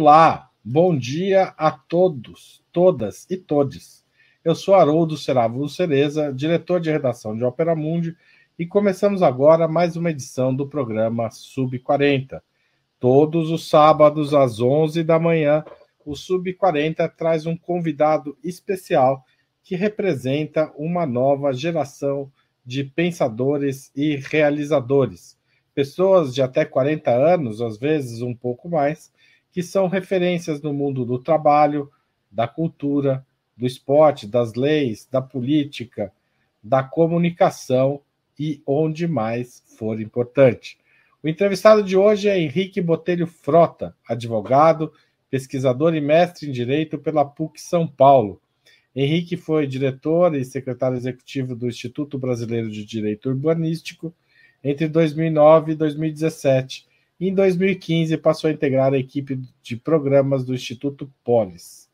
Olá, 0.00 0.48
bom 0.64 0.96
dia 0.96 1.52
a 1.58 1.72
todos, 1.72 2.62
todas 2.70 3.26
e 3.28 3.36
todes. 3.36 4.04
Eu 4.44 4.54
sou 4.54 4.76
Haroldo 4.76 5.16
Seravo 5.16 5.68
Cereza, 5.68 6.32
diretor 6.32 6.78
de 6.78 6.88
redação 6.88 7.36
de 7.36 7.42
Ópera 7.42 7.74
Mundi, 7.74 8.16
e 8.56 8.64
começamos 8.64 9.24
agora 9.24 9.66
mais 9.66 9.96
uma 9.96 10.12
edição 10.12 10.54
do 10.54 10.68
programa 10.68 11.32
Sub 11.32 11.76
40. 11.80 12.40
Todos 13.00 13.50
os 13.50 13.68
sábados 13.68 14.32
às 14.34 14.60
11 14.60 15.02
da 15.02 15.18
manhã, 15.18 15.64
o 16.06 16.14
Sub 16.14 16.54
40 16.54 17.08
traz 17.08 17.44
um 17.44 17.56
convidado 17.56 18.38
especial 18.44 19.24
que 19.64 19.74
representa 19.74 20.72
uma 20.76 21.04
nova 21.06 21.52
geração 21.52 22.30
de 22.64 22.84
pensadores 22.84 23.90
e 23.96 24.14
realizadores 24.14 25.36
pessoas 25.78 26.34
de 26.34 26.42
até 26.42 26.64
40 26.64 27.08
anos, 27.08 27.62
às 27.62 27.78
vezes 27.78 28.20
um 28.20 28.34
pouco 28.34 28.68
mais, 28.68 29.12
que 29.52 29.62
são 29.62 29.88
referências 29.88 30.60
no 30.60 30.72
mundo 30.72 31.04
do 31.04 31.18
trabalho, 31.18 31.90
da 32.30 32.46
cultura, 32.46 33.26
do 33.56 33.66
esporte, 33.66 34.26
das 34.26 34.54
leis, 34.54 35.06
da 35.10 35.20
política, 35.20 36.12
da 36.62 36.82
comunicação 36.82 38.00
e 38.38 38.62
onde 38.66 39.08
mais 39.08 39.64
for 39.76 40.00
importante. 40.00 40.78
O 41.22 41.28
entrevistado 41.28 41.82
de 41.82 41.96
hoje 41.96 42.28
é 42.28 42.38
Henrique 42.38 42.80
Botelho 42.80 43.26
Frota, 43.26 43.96
advogado, 44.08 44.92
pesquisador 45.28 45.94
e 45.94 46.00
mestre 46.00 46.48
em 46.48 46.52
Direito 46.52 46.98
pela 46.98 47.24
PUC 47.24 47.60
São 47.60 47.86
Paulo. 47.86 48.40
Henrique 48.94 49.36
foi 49.36 49.66
diretor 49.66 50.34
e 50.34 50.44
secretário 50.44 50.96
executivo 50.96 51.54
do 51.54 51.68
Instituto 51.68 52.18
Brasileiro 52.18 52.70
de 52.70 52.84
Direito 52.84 53.28
Urbanístico 53.28 54.14
entre 54.62 54.88
2009 54.88 55.72
e 55.72 55.74
2017. 55.74 56.87
Em 57.20 57.34
2015 57.34 58.16
passou 58.18 58.48
a 58.48 58.52
integrar 58.52 58.92
a 58.92 58.98
equipe 58.98 59.40
de 59.60 59.76
programas 59.76 60.44
do 60.44 60.54
Instituto 60.54 61.12
Polis. 61.24 61.90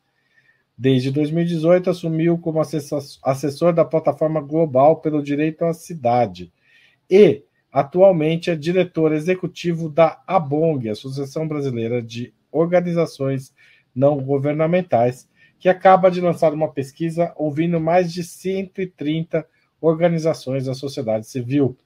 Desde 0.77 1.11
2018 1.11 1.89
assumiu 1.89 2.37
como 2.37 2.61
assessor 2.61 3.73
da 3.73 3.87
plataforma 3.87 4.43
global 4.43 4.97
pelo 4.97 5.23
direito 5.23 5.65
à 5.65 5.73
cidade 5.73 6.53
e 7.09 7.43
atualmente 7.73 8.51
é 8.51 8.55
diretor 8.55 9.13
executivo 9.13 9.89
da 9.89 10.23
ABONG, 10.27 10.91
Associação 10.91 11.49
Brasileira 11.49 12.03
de 12.03 12.35
Organizações 12.53 13.55
Não 13.95 14.19
Governamentais, 14.19 15.27
que 15.59 15.71
acaba 15.71 16.11
de 16.11 16.21
lançar 16.21 16.53
uma 16.53 16.71
pesquisa 16.71 17.33
ouvindo 17.37 17.81
mais 17.81 18.13
de 18.13 18.23
130 18.23 19.47
organizações 19.81 20.67
da 20.67 20.75
sociedade 20.75 21.27
civil 21.27 21.79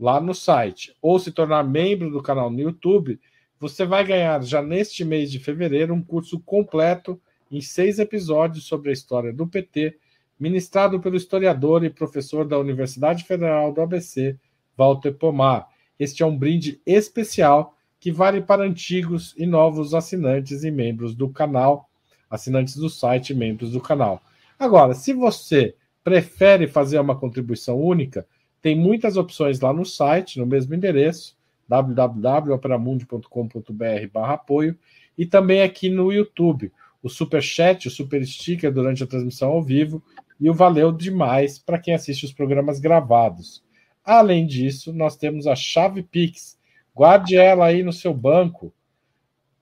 lá 0.00 0.18
no 0.18 0.34
site 0.34 0.96
ou 1.02 1.18
se 1.18 1.30
tornar 1.30 1.62
membro 1.62 2.10
do 2.10 2.22
canal 2.22 2.50
no 2.50 2.58
YouTube, 2.58 3.20
você 3.58 3.84
vai 3.84 4.02
ganhar 4.02 4.42
já 4.42 4.62
neste 4.62 5.04
mês 5.04 5.30
de 5.30 5.38
fevereiro 5.38 5.92
um 5.92 6.02
curso 6.02 6.40
completo 6.40 7.20
em 7.52 7.60
seis 7.60 7.98
episódios 7.98 8.64
sobre 8.64 8.88
a 8.88 8.92
história 8.94 9.30
do 9.30 9.46
PT, 9.46 9.98
ministrado 10.38 10.98
pelo 11.00 11.16
historiador 11.16 11.84
e 11.84 11.90
professor 11.90 12.46
da 12.46 12.58
Universidade 12.58 13.24
Federal 13.24 13.74
do 13.74 13.82
ABC, 13.82 14.38
Walter 14.74 15.12
Pomar. 15.12 15.68
Este 15.98 16.22
é 16.22 16.26
um 16.26 16.38
brinde 16.38 16.80
especial 16.86 17.76
que 17.98 18.10
vale 18.10 18.40
para 18.40 18.64
antigos 18.64 19.34
e 19.36 19.44
novos 19.44 19.92
assinantes 19.92 20.64
e 20.64 20.70
membros 20.70 21.14
do 21.14 21.28
canal, 21.28 21.90
assinantes 22.30 22.76
do 22.76 22.88
site 22.88 23.30
e 23.30 23.36
membros 23.36 23.72
do 23.72 23.80
canal. 23.80 24.22
Agora, 24.58 24.94
se 24.94 25.12
você 25.12 25.74
prefere 26.02 26.66
fazer 26.66 26.98
uma 26.98 27.18
contribuição 27.18 27.78
única, 27.78 28.26
tem 28.60 28.76
muitas 28.76 29.16
opções 29.16 29.60
lá 29.60 29.72
no 29.72 29.84
site, 29.84 30.38
no 30.38 30.46
mesmo 30.46 30.74
endereço, 30.74 31.36
www.operamundi.com.br 31.68 34.08
apoio, 34.14 34.76
e 35.16 35.24
também 35.24 35.62
aqui 35.62 35.88
no 35.88 36.12
YouTube, 36.12 36.72
o 37.02 37.08
Super 37.08 37.42
Chat, 37.42 37.88
o 37.88 37.90
Super 37.90 38.22
Sticker 38.26 38.70
durante 38.72 39.02
a 39.02 39.06
transmissão 39.06 39.50
ao 39.50 39.62
vivo, 39.62 40.02
e 40.38 40.50
o 40.50 40.54
Valeu 40.54 40.92
Demais 40.92 41.58
para 41.58 41.78
quem 41.78 41.94
assiste 41.94 42.24
os 42.24 42.32
programas 42.32 42.78
gravados. 42.80 43.62
Além 44.04 44.46
disso, 44.46 44.92
nós 44.92 45.16
temos 45.16 45.46
a 45.46 45.54
chave 45.54 46.02
Pix. 46.02 46.58
Guarde 46.94 47.36
ela 47.36 47.64
aí 47.66 47.82
no 47.82 47.92
seu 47.92 48.14
banco. 48.14 48.72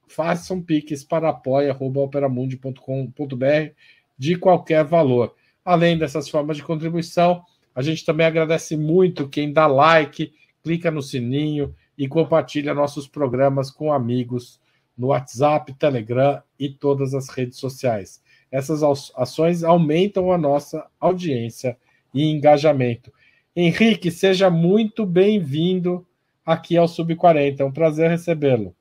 faça 0.07 0.53
um 0.53 0.61
piques 0.61 1.03
para 1.03 1.29
apoia.operamundi.com.br 1.29 3.73
de 4.17 4.37
qualquer 4.37 4.85
valor. 4.85 5.33
Além 5.63 5.97
dessas 5.97 6.27
formas 6.29 6.57
de 6.57 6.63
contribuição, 6.63 7.41
a 7.73 7.81
gente 7.81 8.05
também 8.05 8.27
agradece 8.27 8.77
muito 8.77 9.27
quem 9.27 9.51
dá 9.51 9.65
like, 9.67 10.31
clica 10.63 10.91
no 10.91 11.01
sininho 11.01 11.75
e 11.97 12.07
compartilha 12.07 12.73
nossos 12.73 13.07
programas 13.07 13.71
com 13.71 13.91
amigos 13.91 14.61
no 14.97 15.07
WhatsApp, 15.07 15.73
Telegram 15.73 16.41
e 16.57 16.69
todas 16.69 17.13
as 17.13 17.27
redes 17.29 17.59
sociais. 17.59 18.23
Essas 18.51 18.81
ações 19.15 19.63
aumentam 19.63 20.31
a 20.31 20.37
nossa 20.37 20.87
audiência 20.99 21.77
e 22.13 22.31
engajamento. 22.31 23.11
Henrique, 23.57 24.11
seja 24.11 24.49
muito 24.49 25.05
bem-vindo 25.05 26.05
aqui 26.45 26.75
ao 26.75 26.87
Sub40. 26.87 27.61
É 27.61 27.63
um 27.63 27.71
prazer 27.71 28.09
recebê-lo. 28.09 28.75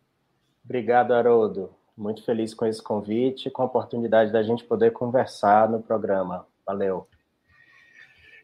Obrigado, 0.65 1.15
Haroldo. 1.15 1.71
Muito 1.97 2.25
feliz 2.25 2.53
com 2.53 2.67
esse 2.67 2.83
convite, 2.83 3.51
com 3.51 3.63
a 3.63 3.67
oportunidade 3.67 4.33
da 4.33 4.43
gente 4.43 4.65
poder 4.65 4.91
conversar 4.93 5.71
no 5.71 5.81
programa. 5.81 6.45
Valeu. 6.67 7.07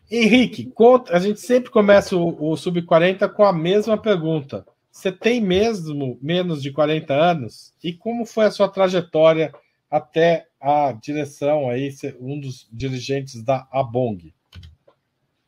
Henrique, 0.08 0.72
a 1.10 1.19
gente 1.19 1.40
sempre 1.40 1.69
começa 1.69 2.16
o, 2.16 2.28
o 2.28 2.54
Sub40 2.54 3.28
com 3.32 3.44
a 3.44 3.52
mesma 3.52 3.99
pergunta. 3.99 4.64
Você 4.88 5.10
tem 5.10 5.40
mesmo 5.40 6.16
menos 6.22 6.62
de 6.62 6.70
40 6.70 7.12
anos? 7.12 7.75
E 7.82 7.93
como 7.93 8.25
foi 8.25 8.44
a 8.44 8.50
sua 8.52 8.69
trajetória 8.69 9.52
até 9.90 10.46
a 10.60 10.93
direção 10.93 11.69
aí, 11.69 11.93
um 12.20 12.38
dos 12.38 12.69
dirigentes 12.72 13.43
da 13.43 13.66
Abong? 13.72 14.32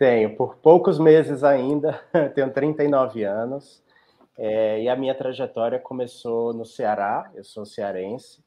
Tenho, 0.02 0.34
por 0.34 0.56
poucos 0.56 0.98
meses 0.98 1.44
ainda, 1.44 2.02
tenho 2.34 2.52
39 2.52 3.22
anos, 3.22 3.80
é, 4.36 4.82
e 4.82 4.88
a 4.88 4.96
minha 4.96 5.14
trajetória 5.14 5.78
começou 5.78 6.52
no 6.52 6.66
Ceará, 6.66 7.30
eu 7.36 7.44
sou 7.44 7.64
cearense 7.64 8.44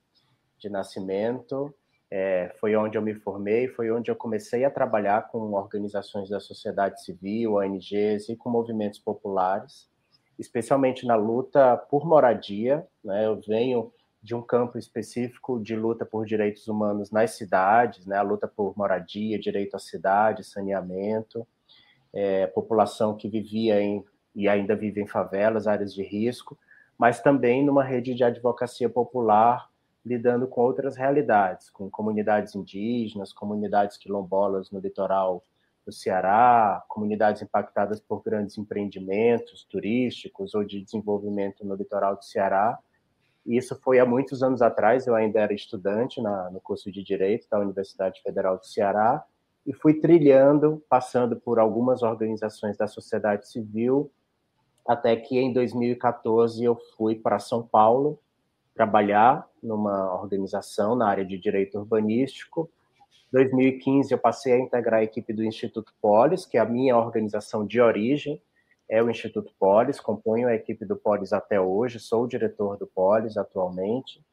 de 0.59 0.67
nascimento, 0.67 1.73
é, 2.11 2.53
foi 2.59 2.75
onde 2.75 2.97
eu 2.97 3.01
me 3.01 3.13
formei, 3.13 3.69
foi 3.69 3.89
onde 3.89 4.11
eu 4.11 4.17
comecei 4.17 4.65
a 4.65 4.69
trabalhar 4.69 5.29
com 5.29 5.53
organizações 5.53 6.27
da 6.27 6.41
sociedade 6.41 7.01
civil, 7.01 7.53
ONGs 7.53 8.27
e 8.27 8.35
com 8.35 8.49
movimentos 8.49 8.99
populares, 8.99 9.89
especialmente 10.37 11.05
na 11.05 11.15
luta 11.15 11.77
por 11.89 12.05
moradia. 12.05 12.85
Né? 13.01 13.27
Eu 13.27 13.39
venho 13.39 13.93
de 14.25 14.33
um 14.33 14.41
campo 14.41 14.79
específico 14.79 15.61
de 15.61 15.75
luta 15.75 16.03
por 16.03 16.25
direitos 16.25 16.67
humanos 16.67 17.11
nas 17.11 17.35
cidades, 17.35 18.07
né? 18.07 18.17
a 18.17 18.23
luta 18.23 18.47
por 18.47 18.75
moradia, 18.75 19.37
direito 19.37 19.75
à 19.75 19.79
cidade, 19.79 20.43
saneamento, 20.43 21.47
é, 22.11 22.47
população 22.47 23.15
que 23.15 23.29
vivia 23.29 23.79
em, 23.79 24.03
e 24.33 24.49
ainda 24.49 24.75
vive 24.75 24.99
em 24.99 25.05
favelas, 25.05 25.67
áreas 25.67 25.93
de 25.93 26.01
risco, 26.01 26.57
mas 26.97 27.21
também 27.21 27.63
numa 27.63 27.83
rede 27.83 28.15
de 28.15 28.23
advocacia 28.23 28.89
popular 28.89 29.69
lidando 30.03 30.47
com 30.47 30.61
outras 30.61 30.95
realidades, 30.95 31.69
com 31.69 31.87
comunidades 31.87 32.55
indígenas, 32.55 33.31
comunidades 33.31 33.95
quilombolas 33.95 34.71
no 34.71 34.79
litoral 34.79 35.43
do 35.85 35.91
Ceará, 35.91 36.83
comunidades 36.87 37.43
impactadas 37.43 37.99
por 37.99 38.23
grandes 38.23 38.57
empreendimentos 38.57 39.63
turísticos 39.65 40.55
ou 40.55 40.63
de 40.63 40.81
desenvolvimento 40.81 41.63
no 41.63 41.75
litoral 41.75 42.15
do 42.15 42.25
Ceará. 42.25 42.79
E 43.45 43.57
isso 43.57 43.75
foi 43.81 43.99
há 43.99 44.05
muitos 44.05 44.41
anos 44.41 44.61
atrás, 44.61 45.05
eu 45.05 45.15
ainda 45.15 45.39
era 45.39 45.53
estudante 45.53 46.21
na, 46.21 46.49
no 46.49 46.59
curso 46.59 46.91
de 46.91 47.03
Direito 47.03 47.47
da 47.49 47.59
Universidade 47.59 48.21
Federal 48.21 48.57
do 48.57 48.65
Ceará, 48.65 49.23
e 49.65 49.73
fui 49.73 49.95
trilhando, 49.95 50.83
passando 50.89 51.35
por 51.35 51.59
algumas 51.59 52.03
organizações 52.03 52.77
da 52.77 52.87
sociedade 52.87 53.47
civil, 53.47 54.11
até 54.87 55.15
que 55.15 55.39
em 55.39 55.51
2014 55.51 56.63
eu 56.63 56.77
fui 56.95 57.15
para 57.15 57.39
São 57.39 57.63
Paulo 57.63 58.19
trabalhar 58.75 59.47
numa 59.63 60.13
organização 60.21 60.95
na 60.95 61.07
área 61.07 61.25
de 61.25 61.37
direito 61.37 61.79
urbanístico. 61.79 62.69
Em 63.29 63.37
2015 63.37 64.13
eu 64.13 64.19
passei 64.19 64.53
a 64.53 64.59
integrar 64.59 64.99
a 64.99 65.03
equipe 65.03 65.33
do 65.33 65.43
Instituto 65.43 65.93
Polis, 65.99 66.45
que 66.45 66.57
é 66.57 66.61
a 66.61 66.65
minha 66.65 66.95
organização 66.95 67.65
de 67.65 67.81
origem, 67.81 68.39
é 68.89 69.01
o 69.01 69.09
Instituto 69.09 69.51
Polis, 69.59 69.99
componho 69.99 70.47
a 70.47 70.55
equipe 70.55 70.85
do 70.85 70.95
Polis 70.95 71.33
até 71.33 71.59
hoje, 71.59 71.99
sou 71.99 72.23
o 72.23 72.27
diretor 72.27 72.77
do 72.77 72.87
Polis 72.87 73.37
atualmente. 73.37 74.23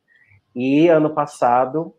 E 0.54 0.88
ano 0.88 1.14
passado 1.14 1.94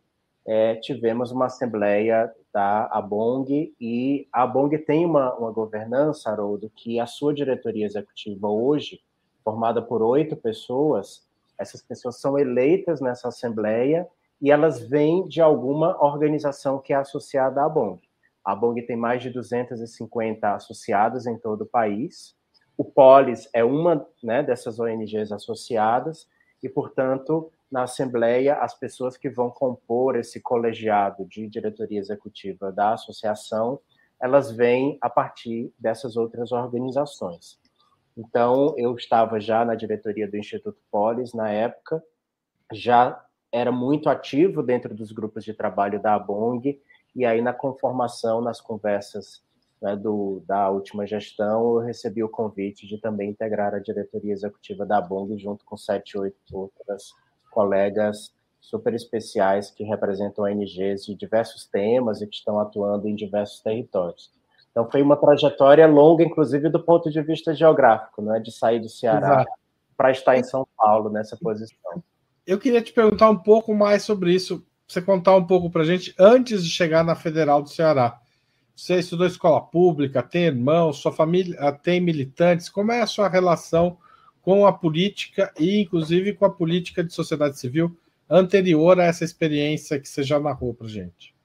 é, 0.45 0.75
tivemos 0.75 1.31
uma 1.31 1.45
assembleia 1.45 2.31
da 2.53 2.85
ABONG, 2.85 3.73
e 3.81 4.27
a 4.31 4.43
ABONG 4.43 4.77
tem 4.79 5.05
uma, 5.05 5.33
uma 5.33 5.51
governança, 5.51 6.29
Haroldo, 6.29 6.71
que 6.75 6.99
a 6.99 7.07
sua 7.07 7.33
diretoria 7.33 7.85
executiva 7.85 8.47
hoje, 8.47 9.01
formada 9.43 9.81
por 9.81 10.03
oito 10.03 10.35
pessoas, 10.35 11.27
essas 11.57 11.81
pessoas 11.81 12.19
são 12.19 12.37
eleitas 12.37 13.01
nessa 13.01 13.29
assembleia 13.29 14.07
e 14.41 14.51
elas 14.51 14.87
vêm 14.87 15.27
de 15.27 15.41
alguma 15.41 15.97
organização 16.03 16.79
que 16.79 16.93
é 16.93 16.97
associada 16.97 17.61
à 17.61 17.65
ABONG. 17.65 18.01
A 18.43 18.51
ABONG 18.51 18.81
tem 18.81 18.97
mais 18.97 19.21
de 19.21 19.29
250 19.29 20.53
associados 20.53 21.25
em 21.25 21.37
todo 21.37 21.61
o 21.61 21.65
país. 21.65 22.35
O 22.77 22.83
Polis 22.83 23.47
é 23.53 23.63
uma 23.63 24.07
né, 24.21 24.41
dessas 24.41 24.79
ONGs 24.79 25.31
associadas 25.31 26.27
e, 26.61 26.67
portanto, 26.67 27.51
na 27.71 27.83
Assembleia, 27.83 28.55
as 28.55 28.77
pessoas 28.77 29.17
que 29.17 29.29
vão 29.29 29.49
compor 29.49 30.15
esse 30.15 30.39
colegiado 30.39 31.25
de 31.25 31.47
diretoria 31.47 31.99
executiva 31.99 32.71
da 32.71 32.93
associação, 32.93 33.79
elas 34.21 34.51
vêm 34.51 34.97
a 35.01 35.09
partir 35.09 35.73
dessas 35.77 36.15
outras 36.15 36.51
organizações. 36.51 37.59
Então, 38.15 38.75
eu 38.77 38.95
estava 38.95 39.39
já 39.39 39.65
na 39.65 39.75
diretoria 39.75 40.27
do 40.27 40.37
Instituto 40.37 40.79
Polis 40.91 41.33
na 41.33 41.49
época, 41.49 42.03
já 42.71 43.23
era 43.51 43.71
muito 43.71 44.07
ativo 44.09 44.63
dentro 44.63 44.93
dos 44.93 45.11
grupos 45.11 45.43
de 45.43 45.53
trabalho 45.53 46.01
da 46.01 46.15
ABONG, 46.15 46.81
e 47.15 47.25
aí 47.25 47.41
na 47.41 47.53
conformação, 47.53 48.41
nas 48.41 48.61
conversas 48.61 49.43
né, 49.83 49.97
do, 49.97 50.41
da 50.47 50.69
última 50.69 51.05
gestão, 51.05 51.75
eu 51.75 51.79
recebi 51.79 52.23
o 52.23 52.29
convite 52.29 52.87
de 52.87 52.97
também 52.97 53.31
integrar 53.31 53.75
a 53.75 53.79
diretoria 53.79 54.31
executiva 54.31 54.85
da 54.85 54.97
ABONG 54.97 55.37
junto 55.37 55.65
com 55.65 55.75
sete, 55.75 56.17
oito 56.17 56.37
outras 56.53 57.11
colegas 57.51 58.33
super 58.61 58.93
especiais 58.93 59.69
que 59.69 59.83
representam 59.83 60.45
ONGs 60.45 61.05
de 61.05 61.13
diversos 61.15 61.65
temas 61.65 62.21
e 62.21 62.27
que 62.27 62.37
estão 62.37 62.61
atuando 62.61 63.09
em 63.09 63.13
diversos 63.13 63.59
territórios. 63.59 64.31
Então, 64.71 64.89
foi 64.89 65.01
uma 65.01 65.17
trajetória 65.17 65.85
longa, 65.85 66.23
inclusive 66.23 66.69
do 66.69 66.81
ponto 66.81 67.11
de 67.11 67.21
vista 67.21 67.53
geográfico, 67.53 68.21
né, 68.21 68.39
de 68.39 68.51
sair 68.53 68.79
do 68.79 68.87
Ceará 68.87 69.45
para 69.97 70.11
estar 70.11 70.37
em 70.37 70.43
São 70.43 70.65
Paulo 70.77 71.09
nessa 71.09 71.35
posição. 71.35 72.01
Eu 72.47 72.57
queria 72.57 72.81
te 72.81 72.93
perguntar 72.93 73.29
um 73.29 73.37
pouco 73.37 73.75
mais 73.75 74.03
sobre 74.03 74.33
isso, 74.33 74.65
você 74.87 75.01
contar 75.01 75.35
um 75.35 75.45
pouco 75.45 75.69
para 75.69 75.81
a 75.81 75.85
gente, 75.85 76.15
antes 76.17 76.63
de 76.63 76.69
chegar 76.69 77.03
na 77.03 77.15
Federal 77.15 77.61
do 77.61 77.69
Ceará. 77.69 78.22
Você 78.75 78.95
estudou 78.97 79.27
escola 79.27 79.61
pública, 79.61 80.23
tem 80.23 80.45
irmãos, 80.45 80.97
sua 80.97 81.11
família 81.11 81.71
tem 81.71 82.01
militantes, 82.01 82.69
como 82.69 82.91
é 82.91 83.01
a 83.01 83.07
sua 83.07 83.29
relação 83.29 83.97
com 84.41 84.65
a 84.65 84.73
política 84.73 85.53
e, 85.59 85.81
inclusive, 85.81 86.33
com 86.33 86.45
a 86.45 86.49
política 86.49 87.03
de 87.03 87.13
sociedade 87.13 87.57
civil 87.57 87.95
anterior 88.29 88.99
a 88.99 89.05
essa 89.05 89.23
experiência 89.23 89.99
que 89.99 90.09
você 90.09 90.23
já 90.23 90.39
narrou 90.39 90.73
para 90.73 90.87
gente? 90.87 91.35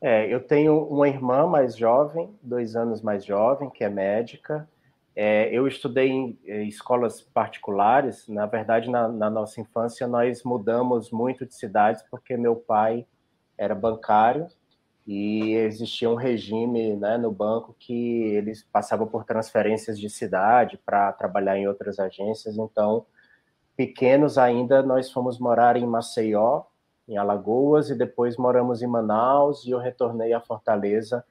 É, 0.00 0.32
eu 0.32 0.40
tenho 0.40 0.84
uma 0.84 1.08
irmã 1.08 1.46
mais 1.46 1.74
jovem, 1.74 2.28
dois 2.42 2.76
anos 2.76 3.00
mais 3.00 3.24
jovem, 3.24 3.70
que 3.70 3.82
é 3.82 3.88
médica. 3.88 4.68
É, 5.16 5.48
eu 5.50 5.66
estudei 5.66 6.08
em, 6.08 6.38
em, 6.44 6.68
escolas 6.68 7.22
particulares. 7.22 8.28
Na 8.28 8.44
verdade, 8.44 8.90
na, 8.90 9.08
na 9.08 9.30
nossa 9.30 9.60
infância, 9.60 10.06
nós 10.06 10.42
mudamos 10.44 11.10
muito 11.10 11.46
de 11.46 11.54
cidades 11.54 12.04
porque 12.10 12.36
meu 12.36 12.54
pai 12.54 13.06
era 13.56 13.74
bancário 13.74 14.46
e 15.06 15.52
existia 15.54 16.08
um 16.08 16.14
regime 16.14 16.96
né, 16.96 17.18
no 17.18 17.30
banco 17.30 17.76
que 17.78 18.22
eles 18.22 18.62
passavam 18.62 19.06
por 19.06 19.24
transferências 19.24 19.98
de 19.98 20.08
cidade 20.08 20.78
para 20.78 21.12
trabalhar 21.12 21.58
em 21.58 21.68
outras 21.68 21.98
agências. 21.98 22.56
Então, 22.56 23.04
pequenos 23.76 24.38
ainda, 24.38 24.82
nós 24.82 25.10
fomos 25.10 25.38
morar 25.38 25.76
em 25.76 25.86
Maceió, 25.86 26.62
em 27.06 27.18
Alagoas, 27.18 27.90
e 27.90 27.94
depois 27.94 28.38
moramos 28.38 28.82
em 28.82 28.86
Manaus, 28.86 29.66
e 29.66 29.70
eu 29.70 29.78
retornei 29.78 30.32
a 30.32 30.40
Fortaleza 30.40 31.22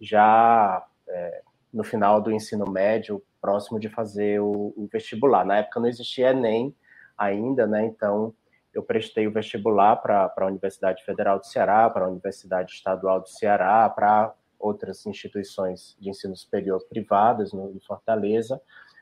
já 0.00 0.84
é, 1.08 1.42
no 1.72 1.84
final 1.84 2.20
do 2.20 2.32
ensino 2.32 2.68
médio, 2.68 3.22
próximo 3.40 3.78
de 3.78 3.88
fazer 3.88 4.40
o, 4.40 4.74
o 4.76 4.88
vestibular. 4.92 5.44
Na 5.44 5.58
época 5.58 5.78
não 5.78 5.86
existia 5.86 6.30
Enem 6.30 6.74
ainda, 7.16 7.66
né? 7.66 7.84
Então 7.84 8.34
eu 8.72 8.82
prestei 8.82 9.26
o 9.26 9.32
vestibular 9.32 9.96
para 9.96 10.32
a 10.36 10.46
Universidade 10.46 11.04
Federal 11.04 11.38
do 11.38 11.46
Ceará, 11.46 11.90
para 11.90 12.04
a 12.04 12.08
Universidade 12.08 12.72
Estadual 12.72 13.20
do 13.20 13.28
Ceará, 13.28 13.88
para 13.88 14.32
outras 14.58 15.04
instituições 15.06 15.96
de 15.98 16.10
ensino 16.10 16.36
superior 16.36 16.80
privadas 16.88 17.52
no, 17.52 17.72
em 17.74 17.80
Fortaleza, 17.80 18.60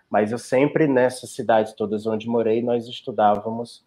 mas 0.08 0.32
eu 0.32 0.38
sempre 0.38 0.86
nessas 0.86 1.34
cidades 1.34 1.74
todas 1.74 2.06
onde 2.06 2.28
morei, 2.28 2.62
nós 2.62 2.86
estudávamos 2.86 3.84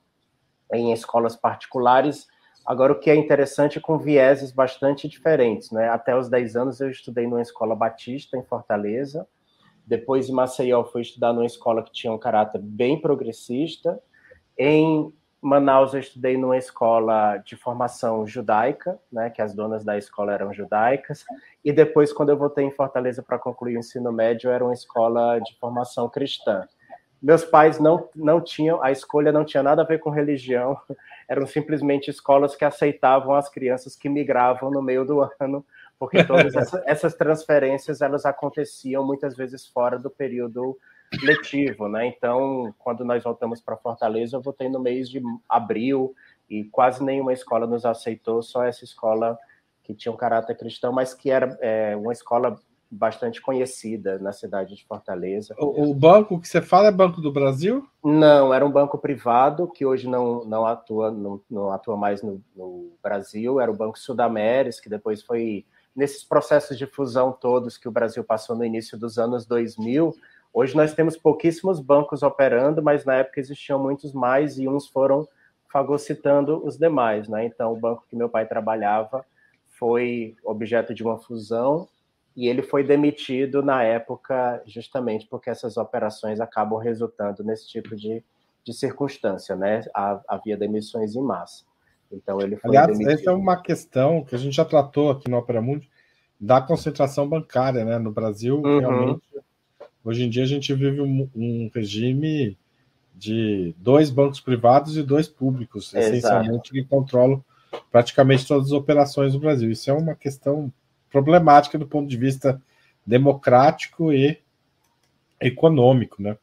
em 0.72 0.94
escolas 0.94 1.36
particulares. 1.36 2.28
Agora, 2.66 2.94
o 2.94 3.00
que 3.00 3.10
é 3.10 3.16
interessante 3.16 3.80
é 3.80 3.82
com 3.82 3.98
vieses 3.98 4.52
bastante 4.52 5.08
diferentes. 5.08 5.72
Né? 5.72 5.90
Até 5.90 6.16
os 6.16 6.30
10 6.30 6.56
anos 6.56 6.80
eu 6.80 6.92
estudei 6.92 7.26
numa 7.26 7.42
escola 7.42 7.76
batista 7.76 8.38
em 8.38 8.44
Fortaleza, 8.44 9.28
depois 9.86 10.30
em 10.30 10.34
Maceió 10.34 10.84
fui 10.84 11.02
estudar 11.02 11.34
numa 11.34 11.46
escola 11.46 11.84
que 11.84 11.92
tinha 11.92 12.14
um 12.14 12.20
caráter 12.20 12.62
bem 12.62 13.02
progressista, 13.02 14.00
em 14.58 15.12
Manaus 15.42 15.96
eu 15.96 16.00
estudei 16.00 16.38
numa 16.38 16.56
escola 16.56 17.38
de 17.38 17.56
formação 17.56 18.28
judaica, 18.28 19.00
né, 19.12 19.30
que 19.32 19.42
as 19.42 19.56
donas 19.56 19.84
da 19.84 19.98
escola 19.98 20.32
eram 20.32 20.54
judaicas, 20.54 21.26
e 21.66 21.72
depois, 21.74 22.14
quando 22.14 22.30
eu 22.30 22.38
voltei 22.38 22.64
em 22.64 22.72
Fortaleza 22.72 23.24
para 23.24 23.40
concluir 23.40 23.76
o 23.76 23.80
ensino 23.80 24.12
médio, 24.12 24.52
era 24.52 24.64
uma 24.64 24.74
escola 24.74 25.40
de 25.40 25.58
formação 25.60 26.08
cristã. 26.08 26.68
Meus 27.20 27.44
pais 27.44 27.80
não, 27.80 28.08
não 28.16 28.40
tinham, 28.40 28.84
a 28.84 28.92
escolha 28.92 29.32
não 29.32 29.44
tinha 29.44 29.64
nada 29.64 29.82
a 29.82 29.86
ver 29.86 30.00
com 30.00 30.12
religião, 30.12 30.80
eram 31.28 31.48
simplesmente 31.48 32.12
escolas 32.12 32.56
que 32.56 32.66
aceitavam 32.66 33.34
as 33.34 33.50
crianças 33.50 33.96
que 33.96 34.10
migravam 34.10 34.70
no 34.70 34.82
meio 34.82 35.04
do 35.04 35.28
ano, 35.40 35.66
porque 35.98 36.24
todas 36.24 36.54
essas 36.86 37.16
transferências 37.16 38.02
elas 38.02 38.26
aconteciam 38.26 39.06
muitas 39.06 39.36
vezes 39.36 39.66
fora 39.66 39.98
do 39.98 40.10
período 40.10 40.78
letivo, 41.22 41.88
né? 41.88 42.08
Então, 42.08 42.74
quando 42.78 43.04
nós 43.04 43.24
voltamos 43.24 43.62
para 43.62 43.78
Fortaleza, 43.78 44.38
eu 44.38 44.42
voltei 44.42 44.70
no 44.70 44.80
mês 44.80 45.10
de 45.10 45.22
abril 45.50 46.16
e 46.50 46.64
quase 46.66 47.04
nenhuma 47.04 47.34
escola 47.34 47.68
nos 47.68 47.86
aceitou, 47.86 48.42
só 48.42 48.64
essa 48.64 48.84
escola 48.84 49.38
que 49.84 49.94
tinha 49.94 50.12
um 50.12 50.18
caráter 50.18 50.58
cristão, 50.58 50.92
mas 50.92 51.14
que 51.14 51.30
era 51.30 51.58
é, 51.62 51.96
uma 51.96 52.14
escola 52.14 52.58
bastante 52.92 53.42
conhecida 53.42 54.20
na 54.20 54.34
cidade 54.34 54.76
de 54.76 54.86
Fortaleza. 54.86 55.56
O, 55.58 55.92
o, 55.92 55.94
banco 55.94 56.40
que 56.40 56.48
você 56.48 56.62
fala 56.62 56.90
é 56.90 56.92
Banco 56.92 57.22
do 57.22 57.32
Brasil? 57.32 57.88
Não, 58.04 58.54
era 58.54 58.66
um 58.66 58.72
banco 58.72 58.98
privado 58.98 59.66
que 59.70 59.86
hoje 59.86 60.10
não, 60.10 60.44
não 60.44 60.66
atua 60.66 61.10
não, 61.10 61.40
não 61.50 61.72
atua 61.72 61.96
mais 61.96 62.22
no, 62.22 62.44
no, 62.54 62.92
Brasil. 63.02 63.62
Era 63.62 63.72
o 63.72 63.78
Banco 63.78 63.98
Sudameris, 63.98 64.82
que 64.82 64.90
depois 64.90 65.24
foi 65.24 65.66
nesses 65.96 66.24
processos 66.24 66.78
de 66.78 66.86
fusão 66.86 67.32
todos 67.32 67.78
que 67.78 67.88
o 67.88 67.92
Brasil 67.92 68.26
passou 68.26 68.58
no 68.58 68.66
início 68.66 68.98
dos 68.98 69.18
anos 69.18 69.46
2000. 69.46 70.14
Hoje 70.54 70.76
nós 70.76 70.94
temos 70.94 71.16
pouquíssimos 71.16 71.80
bancos 71.80 72.24
operando, 72.24 72.82
mas 72.84 73.06
na 73.06 73.16
época 73.16 73.40
existiam 73.40 73.82
muitos 73.82 74.14
mais 74.14 74.58
e 74.58 74.68
uns 74.68 74.88
foram 74.88 75.28
fagocitando 75.72 76.62
os 76.66 76.78
demais, 76.78 77.30
né? 77.30 77.46
Então 77.46 77.72
o 77.72 77.80
banco 77.80 78.06
que 78.10 78.16
meu 78.16 78.28
pai 78.28 78.46
trabalhava 78.46 79.26
foi 79.70 80.36
objeto 80.44 80.94
de 80.94 81.04
uma 81.04 81.18
fusão 81.18 81.88
e 82.36 82.48
ele 82.48 82.62
foi 82.62 82.84
demitido 82.84 83.64
na 83.64 83.82
época 83.82 84.62
justamente 84.66 85.26
porque 85.28 85.50
essas 85.50 85.78
operações 85.78 86.42
acabam 86.42 86.78
resultando 86.78 87.44
nesse 87.44 87.68
tipo 87.68 87.96
de, 87.96 88.22
de 88.64 88.74
circunstância, 88.74 89.56
né? 89.56 89.82
Havia 90.28 90.58
demissões 90.58 91.16
em 91.16 91.22
massa. 91.22 91.64
Então 92.12 92.42
ele 92.42 92.58
foi 92.58 92.70
Aliás, 92.70 92.88
demitido. 92.88 93.20
essa 93.20 93.32
é 93.32 93.34
uma 93.34 93.62
questão 93.62 94.26
que 94.26 94.36
a 94.36 94.38
gente 94.38 94.56
já 94.56 94.66
tratou 94.66 95.12
aqui 95.12 95.30
no 95.30 95.38
Opera 95.38 95.62
Mundi 95.62 95.90
da 96.38 96.60
concentração 96.60 97.30
bancária, 97.30 97.86
né? 97.86 97.98
No 97.98 98.12
Brasil, 98.12 98.62
uhum. 98.62 98.80
realmente 98.80 99.31
Hoje 100.04 100.24
em 100.24 100.30
dia 100.30 100.44
a 100.44 100.48
gente 100.48 100.74
vive 100.74 101.02
um, 101.02 101.30
um 101.36 101.70
regime 101.74 102.58
de 103.16 103.76
dois 103.78 104.10
bancos 104.10 104.40
privados 104.40 104.98
e 104.98 105.04
dois 105.04 105.28
públicos, 105.28 105.94
Exato. 105.94 106.16
essencialmente, 106.16 106.72
que 106.72 106.84
controlam 106.84 107.44
praticamente 107.92 108.48
todas 108.48 108.68
as 108.68 108.72
operações 108.72 109.34
do 109.34 109.40
Brasil. 109.40 109.70
Isso 109.70 109.90
é 109.90 109.94
uma 109.94 110.16
questão 110.16 110.72
problemática 111.12 111.78
do 111.78 111.86
ponto 111.86 112.08
de 112.08 112.18
vista 112.18 112.60
democrático 113.06 114.12
e 114.12 114.40
econômico, 115.40 116.22
né? 116.22 116.38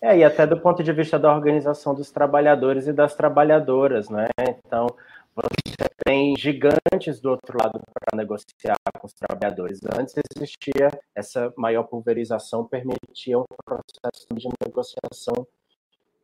É, 0.00 0.16
e 0.16 0.22
até 0.22 0.46
do 0.46 0.56
ponto 0.56 0.82
de 0.82 0.92
vista 0.92 1.18
da 1.18 1.34
organização 1.34 1.94
dos 1.94 2.10
trabalhadores 2.10 2.86
e 2.86 2.92
das 2.92 3.14
trabalhadoras, 3.14 4.08
né? 4.08 4.28
Então, 4.40 4.86
tem 6.08 6.34
gigantes 6.38 7.20
do 7.20 7.28
outro 7.28 7.58
lado 7.62 7.82
para 7.92 8.16
negociar 8.16 8.78
com 8.98 9.06
os 9.06 9.12
trabalhadores. 9.12 9.80
Antes 9.94 10.14
existia 10.34 10.88
essa 11.14 11.52
maior 11.54 11.82
pulverização, 11.82 12.66
permitia 12.66 13.38
um 13.38 13.44
processo 13.62 14.26
de 14.32 14.48
negociação 14.64 15.46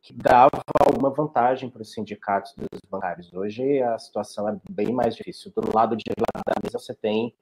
que 0.01 0.11
dava 0.11 0.59
alguma 0.79 1.11
vantagem 1.11 1.69
para 1.69 1.83
os 1.83 1.91
sindicatos 1.93 2.55
dos 2.55 2.81
bancários. 2.89 3.31
Hoje 3.31 3.79
a 3.83 3.99
situação 3.99 4.49
é 4.49 4.57
bem 4.67 4.91
mais 4.91 5.15
difícil. 5.15 5.51
Do 5.55 5.71
lado 5.71 5.95
de 5.95 6.03
lá 6.17 6.41
da 6.43 6.53
mesa 6.63 6.79
você 6.79 6.95
tem 6.95 7.35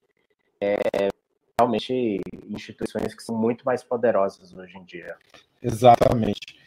é, 0.60 0.80
realmente 1.58 2.20
instituições 2.50 3.16
que 3.16 3.24
são 3.24 3.38
muito 3.38 3.64
mais 3.64 3.86
poderosas 3.86 4.54
hoje 4.54 4.78
em 4.78 4.84
dia. 4.84 5.16
Exatamente. 5.62 6.60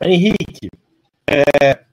Henrique, 0.00 0.70
é, 1.28 1.89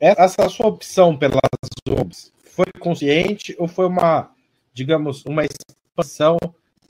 essa 0.00 0.48
sua 0.48 0.66
opção 0.66 1.16
pelas 1.16 1.40
ONGs 1.88 2.32
foi 2.44 2.66
consciente 2.78 3.54
ou 3.58 3.68
foi 3.68 3.86
uma, 3.86 4.30
digamos, 4.72 5.24
uma 5.24 5.44
expansão 5.44 6.36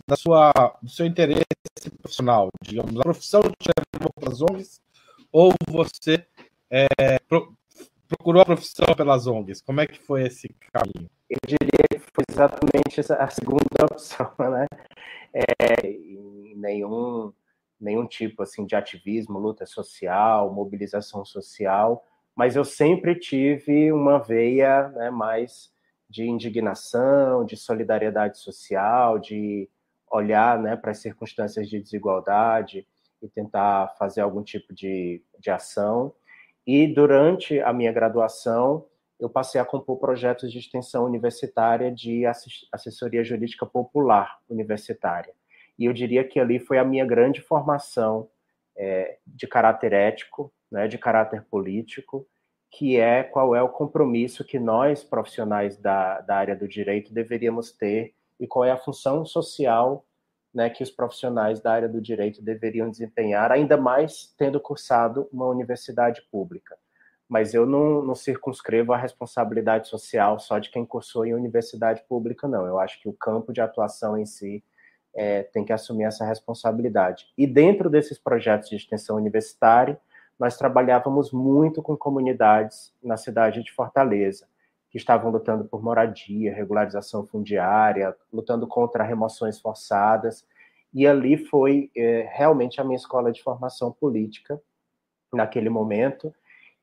da 0.06 0.16
sua, 0.16 0.52
do 0.82 0.90
seu 0.90 1.06
interesse 1.06 1.44
profissional? 2.00 2.48
Digamos, 2.62 2.98
a 2.98 3.02
profissão 3.02 3.42
te 3.42 3.70
levou 3.94 4.12
para 4.14 4.32
as 4.32 4.42
ONGs 4.42 4.80
ou 5.32 5.52
você 5.68 6.24
é, 6.70 7.18
pro, 7.28 7.54
procurou 8.08 8.42
a 8.42 8.46
profissão 8.46 8.94
pelas 8.96 9.26
ONGs? 9.26 9.60
Como 9.62 9.80
é 9.80 9.86
que 9.86 9.98
foi 9.98 10.26
esse 10.26 10.48
caminho? 10.72 11.10
Eu 11.28 11.38
diria 11.46 11.84
que 11.90 11.98
foi 11.98 12.24
exatamente 12.28 13.00
a 13.00 13.28
segunda 13.28 13.84
opção, 13.90 14.32
né? 14.38 14.66
É, 15.32 15.82
nenhum, 16.56 17.32
nenhum 17.80 18.06
tipo 18.06 18.42
assim 18.42 18.64
de 18.64 18.74
ativismo, 18.74 19.38
luta 19.38 19.66
social, 19.66 20.52
mobilização 20.52 21.24
social, 21.24 22.04
mas 22.38 22.54
eu 22.54 22.64
sempre 22.64 23.16
tive 23.16 23.90
uma 23.90 24.20
veia 24.20 24.90
né, 24.90 25.10
mais 25.10 25.72
de 26.08 26.22
indignação, 26.22 27.44
de 27.44 27.56
solidariedade 27.56 28.38
social, 28.38 29.18
de 29.18 29.68
olhar 30.08 30.56
né, 30.56 30.76
para 30.76 30.92
as 30.92 30.98
circunstâncias 30.98 31.68
de 31.68 31.80
desigualdade 31.80 32.86
e 33.20 33.28
tentar 33.28 33.88
fazer 33.98 34.20
algum 34.20 34.44
tipo 34.44 34.72
de, 34.72 35.20
de 35.36 35.50
ação. 35.50 36.14
E 36.64 36.86
durante 36.86 37.58
a 37.58 37.72
minha 37.72 37.90
graduação, 37.90 38.86
eu 39.18 39.28
passei 39.28 39.60
a 39.60 39.64
compor 39.64 39.98
projetos 39.98 40.52
de 40.52 40.60
extensão 40.60 41.04
universitária 41.04 41.90
de 41.90 42.22
assessoria 42.72 43.24
jurídica 43.24 43.66
popular 43.66 44.38
universitária. 44.48 45.34
E 45.76 45.86
eu 45.86 45.92
diria 45.92 46.22
que 46.22 46.38
ali 46.38 46.60
foi 46.60 46.78
a 46.78 46.84
minha 46.84 47.04
grande 47.04 47.40
formação 47.40 48.30
é, 48.76 49.18
de 49.26 49.48
caráter 49.48 49.92
ético, 49.92 50.52
né, 50.70 50.88
de 50.88 50.98
caráter 50.98 51.44
político, 51.50 52.26
que 52.70 52.98
é 52.98 53.22
qual 53.22 53.54
é 53.54 53.62
o 53.62 53.68
compromisso 53.68 54.44
que 54.44 54.58
nós, 54.58 55.02
profissionais 55.02 55.76
da, 55.76 56.20
da 56.20 56.36
área 56.36 56.56
do 56.56 56.68
direito, 56.68 57.14
deveríamos 57.14 57.72
ter 57.72 58.14
e 58.38 58.46
qual 58.46 58.64
é 58.64 58.70
a 58.70 58.76
função 58.76 59.24
social 59.24 60.04
né, 60.52 60.70
que 60.70 60.82
os 60.82 60.90
profissionais 60.90 61.60
da 61.60 61.72
área 61.72 61.88
do 61.88 62.00
direito 62.00 62.42
deveriam 62.42 62.90
desempenhar, 62.90 63.52
ainda 63.52 63.76
mais 63.76 64.34
tendo 64.36 64.60
cursado 64.60 65.28
uma 65.32 65.46
universidade 65.46 66.22
pública. 66.30 66.76
Mas 67.28 67.52
eu 67.52 67.66
não, 67.66 68.02
não 68.02 68.14
circunscrevo 68.14 68.92
a 68.92 68.96
responsabilidade 68.96 69.88
social 69.88 70.38
só 70.38 70.58
de 70.58 70.70
quem 70.70 70.86
cursou 70.86 71.26
em 71.26 71.34
universidade 71.34 72.02
pública, 72.08 72.48
não. 72.48 72.66
Eu 72.66 72.78
acho 72.78 73.00
que 73.00 73.08
o 73.08 73.12
campo 73.12 73.52
de 73.52 73.60
atuação 73.60 74.16
em 74.16 74.24
si 74.24 74.64
é, 75.14 75.42
tem 75.42 75.64
que 75.64 75.72
assumir 75.72 76.04
essa 76.04 76.24
responsabilidade. 76.24 77.26
E 77.36 77.46
dentro 77.46 77.90
desses 77.90 78.18
projetos 78.18 78.70
de 78.70 78.76
extensão 78.76 79.16
universitária, 79.16 80.00
nós 80.38 80.56
trabalhávamos 80.56 81.32
muito 81.32 81.82
com 81.82 81.96
comunidades 81.96 82.94
na 83.02 83.16
cidade 83.16 83.62
de 83.62 83.72
Fortaleza, 83.72 84.46
que 84.90 84.96
estavam 84.96 85.30
lutando 85.30 85.64
por 85.64 85.82
moradia, 85.82 86.54
regularização 86.54 87.26
fundiária, 87.26 88.16
lutando 88.32 88.66
contra 88.66 89.04
remoções 89.04 89.60
forçadas. 89.60 90.46
E 90.94 91.06
ali 91.06 91.36
foi 91.36 91.90
é, 91.96 92.28
realmente 92.32 92.80
a 92.80 92.84
minha 92.84 92.96
escola 92.96 93.32
de 93.32 93.42
formação 93.42 93.92
política, 93.92 94.60
naquele 95.32 95.68
momento. 95.68 96.34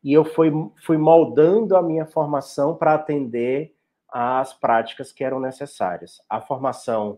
E 0.03 0.13
eu 0.13 0.23
fui, 0.23 0.51
fui 0.83 0.97
moldando 0.97 1.75
a 1.75 1.81
minha 1.81 2.05
formação 2.05 2.75
para 2.75 2.93
atender 2.93 3.75
às 4.07 4.53
práticas 4.53 5.11
que 5.11 5.23
eram 5.23 5.39
necessárias. 5.39 6.21
A 6.29 6.39
formação 6.39 7.17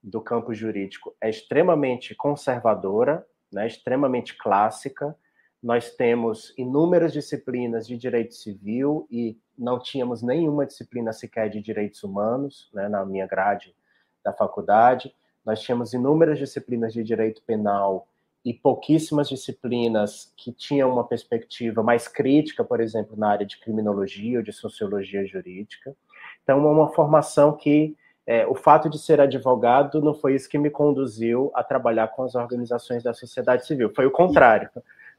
do 0.00 0.20
campo 0.20 0.54
jurídico 0.54 1.14
é 1.20 1.28
extremamente 1.28 2.14
conservadora, 2.14 3.26
né, 3.52 3.66
extremamente 3.66 4.36
clássica, 4.36 5.16
nós 5.62 5.90
temos 5.90 6.54
inúmeras 6.56 7.12
disciplinas 7.12 7.86
de 7.86 7.96
direito 7.96 8.34
civil 8.34 9.06
e 9.10 9.36
não 9.58 9.78
tínhamos 9.78 10.22
nenhuma 10.22 10.64
disciplina 10.64 11.12
sequer 11.12 11.50
de 11.50 11.60
direitos 11.60 12.02
humanos 12.04 12.70
né, 12.72 12.88
na 12.88 13.04
minha 13.04 13.26
grade 13.26 13.74
da 14.24 14.32
faculdade. 14.32 15.12
Nós 15.44 15.60
tínhamos 15.60 15.92
inúmeras 15.92 16.38
disciplinas 16.38 16.92
de 16.92 17.02
direito 17.02 17.42
penal 17.42 18.06
e 18.44 18.54
pouquíssimas 18.54 19.28
disciplinas 19.28 20.32
que 20.36 20.52
tinham 20.52 20.92
uma 20.92 21.04
perspectiva 21.04 21.82
mais 21.82 22.06
crítica, 22.06 22.62
por 22.62 22.80
exemplo, 22.80 23.16
na 23.16 23.28
área 23.28 23.46
de 23.46 23.58
criminologia 23.58 24.38
ou 24.38 24.44
de 24.44 24.52
sociologia 24.52 25.26
jurídica. 25.26 25.94
Então, 26.44 26.58
é 26.58 26.70
uma 26.70 26.88
formação 26.88 27.56
que 27.56 27.96
é, 28.26 28.46
o 28.46 28.54
fato 28.54 28.88
de 28.88 28.98
ser 28.98 29.20
advogado 29.20 30.00
não 30.00 30.14
foi 30.14 30.34
isso 30.34 30.48
que 30.48 30.58
me 30.58 30.70
conduziu 30.70 31.50
a 31.54 31.64
trabalhar 31.64 32.08
com 32.08 32.22
as 32.22 32.34
organizações 32.34 33.02
da 33.02 33.12
sociedade 33.12 33.66
civil, 33.66 33.90
foi 33.94 34.06
o 34.06 34.10
contrário. 34.10 34.70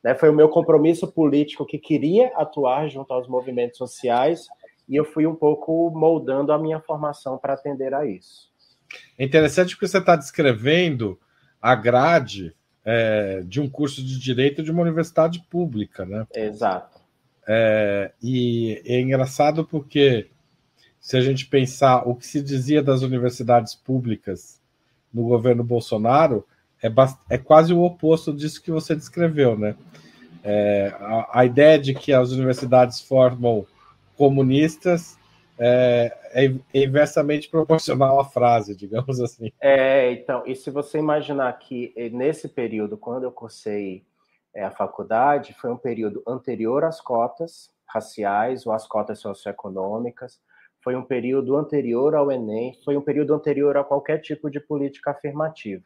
Né? 0.03 0.15
Foi 0.15 0.29
o 0.29 0.33
meu 0.33 0.49
compromisso 0.49 1.07
político 1.11 1.65
que 1.65 1.77
queria 1.77 2.31
atuar 2.35 2.89
junto 2.89 3.13
aos 3.13 3.27
movimentos 3.27 3.77
sociais 3.77 4.47
e 4.87 4.95
eu 4.95 5.05
fui 5.05 5.27
um 5.27 5.35
pouco 5.35 5.91
moldando 5.91 6.51
a 6.51 6.57
minha 6.57 6.79
formação 6.79 7.37
para 7.37 7.53
atender 7.53 7.93
a 7.93 8.05
isso. 8.05 8.49
É 9.17 9.23
interessante 9.23 9.75
porque 9.75 9.87
você 9.87 9.99
está 9.99 10.15
descrevendo 10.15 11.19
a 11.61 11.75
grade 11.75 12.55
é, 12.83 13.43
de 13.45 13.61
um 13.61 13.69
curso 13.69 14.03
de 14.03 14.19
direito 14.19 14.63
de 14.63 14.71
uma 14.71 14.81
universidade 14.81 15.45
pública, 15.49 16.05
né? 16.05 16.25
Exato. 16.33 16.99
É, 17.47 18.11
e 18.21 18.81
é 18.85 18.99
engraçado 18.99 19.65
porque 19.65 20.29
se 20.99 21.17
a 21.17 21.21
gente 21.21 21.45
pensar 21.45 22.07
o 22.07 22.15
que 22.15 22.25
se 22.25 22.41
dizia 22.41 22.81
das 22.81 23.01
universidades 23.01 23.75
públicas 23.75 24.59
no 25.13 25.23
governo 25.23 25.63
Bolsonaro, 25.63 26.45
é, 26.81 26.91
é 27.29 27.37
quase 27.37 27.73
o 27.73 27.81
oposto 27.81 28.33
disso 28.33 28.61
que 28.61 28.71
você 28.71 28.95
descreveu, 28.95 29.57
né? 29.57 29.75
É, 30.43 30.93
a, 30.99 31.39
a, 31.41 31.45
ideia 31.45 31.77
de 31.77 31.93
que 31.93 32.13
as 32.13 32.31
universidades 32.31 33.01
formam 33.01 33.65
comunistas 34.15 35.17
é, 35.57 36.17
é, 36.31 36.53
inversamente 36.73 37.49
proporcional 37.49 38.19
à 38.19 38.25
frase, 38.25 38.75
digamos 38.75 39.19
assim. 39.21 39.51
É, 39.59 40.13
então, 40.13 40.43
e 40.45 40.55
se 40.55 40.71
você 40.71 40.97
imaginar 40.97 41.51
que 41.59 41.93
eh, 41.97 42.09
nesse 42.09 42.47
período, 42.47 42.97
quando 42.97 43.23
eu 43.23 43.31
cursei 43.31 44.05
é, 44.53 44.63
a 44.63 44.71
faculdade, 44.71 45.53
foi 45.59 45.69
um 45.69 45.77
período 45.77 46.23
anterior 46.25 46.85
às 46.85 47.01
cotas 47.01 47.69
raciais 47.85 48.65
ou 48.65 48.71
às 48.71 48.87
cotas 48.87 49.19
socioeconômicas, 49.19 50.39
foi 50.81 50.95
um 50.95 51.03
período 51.03 51.57
anterior 51.57 52.15
ao 52.15 52.31
Enem, 52.31 52.77
foi 52.85 52.95
um 52.95 53.01
período 53.01 53.33
anterior 53.33 53.75
a 53.75 53.83
qualquer 53.83 54.19
tipo 54.19 54.49
de 54.49 54.61
política 54.61 55.11
afirmativa. 55.11 55.83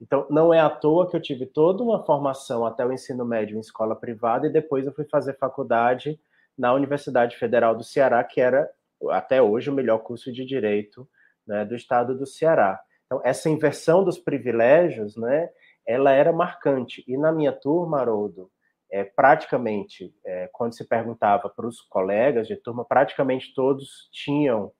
Então, 0.00 0.26
não 0.30 0.52
é 0.52 0.60
à 0.60 0.70
toa 0.70 1.08
que 1.08 1.16
eu 1.16 1.20
tive 1.20 1.44
toda 1.44 1.82
uma 1.82 2.04
formação 2.04 2.64
até 2.64 2.84
o 2.86 2.92
ensino 2.92 3.24
médio 3.24 3.56
em 3.56 3.60
escola 3.60 3.94
privada 3.94 4.46
e 4.46 4.52
depois 4.52 4.86
eu 4.86 4.92
fui 4.92 5.04
fazer 5.04 5.36
faculdade 5.36 6.18
na 6.56 6.72
Universidade 6.72 7.36
Federal 7.36 7.74
do 7.74 7.84
Ceará, 7.84 8.22
que 8.24 8.40
era 8.40 8.68
até 9.10 9.42
hoje 9.42 9.68
o 9.68 9.74
melhor 9.74 9.98
curso 9.98 10.32
de 10.32 10.44
direito 10.44 11.08
né, 11.46 11.64
do 11.64 11.74
estado 11.74 12.16
do 12.16 12.26
Ceará. 12.26 12.80
Então, 13.06 13.20
essa 13.24 13.50
inversão 13.50 14.02
dos 14.04 14.18
privilégios, 14.18 15.16
né, 15.16 15.50
ela 15.86 16.12
era 16.12 16.32
marcante. 16.32 17.04
E 17.06 17.16
na 17.18 17.32
minha 17.32 17.52
turma, 17.52 18.00
Haroldo, 18.00 18.50
é, 18.90 19.04
praticamente, 19.04 20.14
é, 20.24 20.48
quando 20.52 20.74
se 20.74 20.86
perguntava 20.86 21.48
para 21.48 21.66
os 21.66 21.80
colegas 21.80 22.46
de 22.46 22.56
turma, 22.56 22.84
praticamente 22.84 23.54
todos 23.54 24.08
tinham 24.12 24.72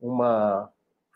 uma, 0.00 0.70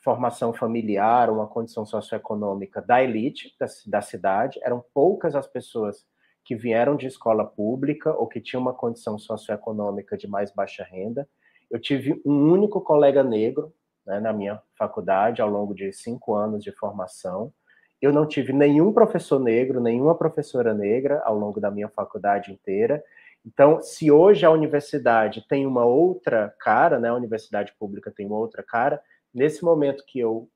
formação 0.06 0.52
familiar, 0.52 1.28
uma 1.28 1.48
condição 1.48 1.84
socioeconômica 1.84 2.80
da 2.80 3.02
elite 3.02 3.52
da, 3.58 3.66
da 3.88 4.00
cidade. 4.00 4.60
Eram 4.62 4.84
poucas 4.94 5.34
as 5.34 5.48
pessoas 5.48 6.06
que 6.44 6.54
vieram 6.54 6.94
de 6.94 7.08
escola 7.08 7.44
pública 7.44 8.12
ou 8.12 8.28
que 8.28 8.40
tinham 8.40 8.62
uma 8.62 8.72
condição 8.72 9.18
socioeconômica 9.18 10.16
de 10.16 10.28
mais 10.28 10.52
baixa 10.52 10.84
renda. 10.84 11.28
Eu 11.68 11.80
tive 11.80 12.22
um 12.24 12.52
único 12.52 12.80
colega 12.80 13.24
negro 13.24 13.74
né, 14.06 14.20
na 14.20 14.32
minha 14.32 14.62
faculdade 14.78 15.42
ao 15.42 15.50
longo 15.50 15.74
de 15.74 15.92
cinco 15.92 16.36
anos 16.36 16.62
de 16.62 16.70
formação. 16.70 17.52
Eu 18.00 18.12
não 18.12 18.28
tive 18.28 18.52
nenhum 18.52 18.92
professor 18.92 19.40
negro, 19.40 19.80
nenhuma 19.80 20.14
professora 20.14 20.72
negra 20.72 21.20
ao 21.24 21.36
longo 21.36 21.60
da 21.60 21.68
minha 21.68 21.88
faculdade 21.88 22.52
inteira. 22.52 23.02
Então, 23.44 23.82
se 23.82 24.08
hoje 24.12 24.46
a 24.46 24.50
universidade 24.52 25.44
tem 25.48 25.66
uma 25.66 25.84
outra 25.84 26.54
cara, 26.60 27.00
né, 27.00 27.08
a 27.08 27.14
universidade 27.14 27.74
pública 27.76 28.12
tem 28.12 28.24
uma 28.24 28.38
outra 28.38 28.62
cara, 28.62 29.02
nesse 29.34 29.64
momento 29.64 30.04
que 30.06 30.18
eu 30.18 30.48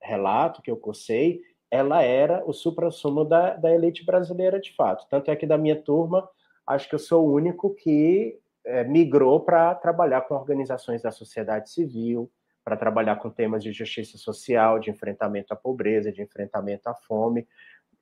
relato, 0.00 0.62
que 0.62 0.70
eu 0.70 0.76
cursei, 0.76 1.40
ela 1.70 2.02
era 2.02 2.42
o 2.46 2.52
supra-sumo 2.52 3.24
da, 3.24 3.54
da 3.54 3.70
elite 3.72 4.04
brasileira 4.04 4.60
de 4.60 4.74
fato. 4.74 5.06
Tanto 5.08 5.30
é 5.30 5.36
que 5.36 5.46
da 5.46 5.58
minha 5.58 5.76
turma, 5.76 6.28
acho 6.66 6.88
que 6.88 6.94
eu 6.94 6.98
sou 6.98 7.26
o 7.26 7.32
único 7.32 7.74
que 7.74 8.38
é, 8.64 8.84
migrou 8.84 9.40
para 9.40 9.74
trabalhar 9.74 10.22
com 10.22 10.34
organizações 10.34 11.02
da 11.02 11.10
sociedade 11.10 11.70
civil, 11.70 12.30
para 12.64 12.76
trabalhar 12.76 13.16
com 13.16 13.30
temas 13.30 13.62
de 13.62 13.72
justiça 13.72 14.18
social, 14.18 14.78
de 14.78 14.90
enfrentamento 14.90 15.52
à 15.52 15.56
pobreza, 15.56 16.12
de 16.12 16.22
enfrentamento 16.22 16.88
à 16.88 16.94
fome. 16.94 17.46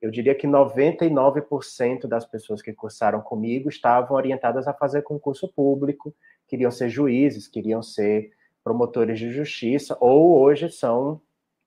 Eu 0.00 0.10
diria 0.10 0.34
que 0.34 0.46
99% 0.46 2.06
das 2.06 2.26
pessoas 2.26 2.60
que 2.60 2.72
cursaram 2.72 3.20
comigo 3.20 3.68
estavam 3.68 4.16
orientadas 4.16 4.66
a 4.66 4.74
fazer 4.74 5.02
concurso 5.02 5.48
público, 5.48 6.14
queriam 6.46 6.70
ser 6.70 6.88
juízes, 6.88 7.48
queriam 7.48 7.82
ser 7.82 8.30
promotores 8.66 9.20
de 9.20 9.30
justiça, 9.30 9.96
ou 10.00 10.40
hoje 10.40 10.68
são 10.68 11.20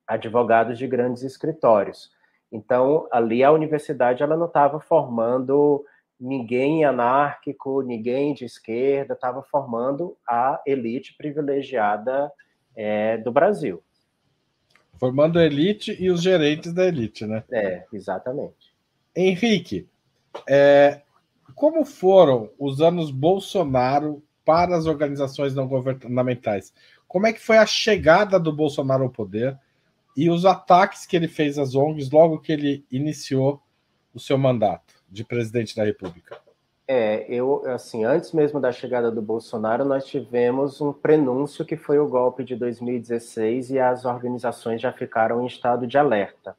advogados 0.06 0.77
de 0.77 0.86
grandes 0.86 1.24
escritórios. 1.24 2.12
Então, 2.51 3.08
ali 3.10 3.41
a 3.41 3.53
universidade 3.53 4.22
ela 4.22 4.36
não 4.36 4.48
estava 4.48 4.82
formando 4.82 5.86
ninguém 6.20 6.84
anárquico, 6.84 7.82
ninguém 7.82 8.34
de 8.34 8.44
esquerda, 8.44 9.13
estava 9.13 9.41
formando 9.44 10.18
a 10.27 10.62
elite 10.68 11.15
privilegiada 11.18 12.29
é, 12.75 13.18
do 13.18 13.32
Brasil. 13.32 13.82
Formando 15.00 15.39
a 15.39 15.46
elite 15.46 15.96
e 15.98 16.12
os 16.12 16.22
gerentes 16.22 16.74
da 16.74 16.86
elite, 16.86 17.25
né? 17.25 17.46
É, 17.50 17.86
exatamente. 17.94 18.75
Henrique, 19.15 19.88
é, 20.50 21.01
como 21.56 21.86
foram 21.86 22.50
os 22.60 22.82
anos 22.82 23.10
Bolsonaro 23.10 24.22
para 24.50 24.75
as 24.75 24.88
organizações 24.88 25.53
não 25.53 25.68
governamentais? 25.68 26.74
Como 27.08 27.27
é 27.27 27.34
que 27.34 27.39
foi 27.39 27.58
a 27.58 27.65
chegada 27.65 28.39
do 28.39 28.51
Bolsonaro 28.51 29.03
ao 29.03 29.10
poder? 29.10 29.58
e 30.20 30.29
os 30.29 30.46
ataques 30.46 31.06
que 31.06 31.15
ele 31.15 31.29
fez 31.29 31.58
às 31.58 31.75
ONGs 31.75 32.12
logo 32.12 32.39
que 32.39 32.51
ele 32.51 32.86
iniciou 32.91 33.62
o 34.13 34.20
seu 34.20 34.38
mandato 34.38 34.96
de 35.10 35.24
presidente 35.24 35.74
da 35.74 35.86
República? 35.86 36.38
É, 36.86 37.25
eu, 37.29 37.63
assim, 37.68 38.03
antes 38.03 38.34
mesmo 38.34 38.60
da 38.60 38.72
chegada 38.72 39.10
do 39.10 39.22
Bolsonaro, 39.22 39.86
nós 39.86 40.06
tivemos 40.06 40.82
um 40.82 40.91
prenúncio 40.91 41.63
que 41.63 41.77
foi 41.77 42.00
o 42.00 42.08
golpe 42.08 42.44
de 42.44 42.53
2016 42.56 43.70
e 43.70 43.79
as 43.79 44.03
organizações 44.03 44.82
já 44.82 44.91
ficaram 44.91 45.41
em 45.41 45.48
estado 45.48 45.88
de 45.88 45.98
alerta, 45.98 46.53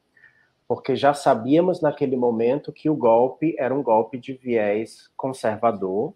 porque 0.67 0.95
já 0.95 1.13
sabíamos 1.13 1.81
naquele 1.81 2.15
momento 2.15 2.71
que 2.71 2.89
o 2.89 2.95
golpe 2.95 3.55
era 3.59 3.75
um 3.75 3.83
golpe 3.83 4.17
de 4.17 4.33
viés 4.33 5.07
conservador 5.15 6.15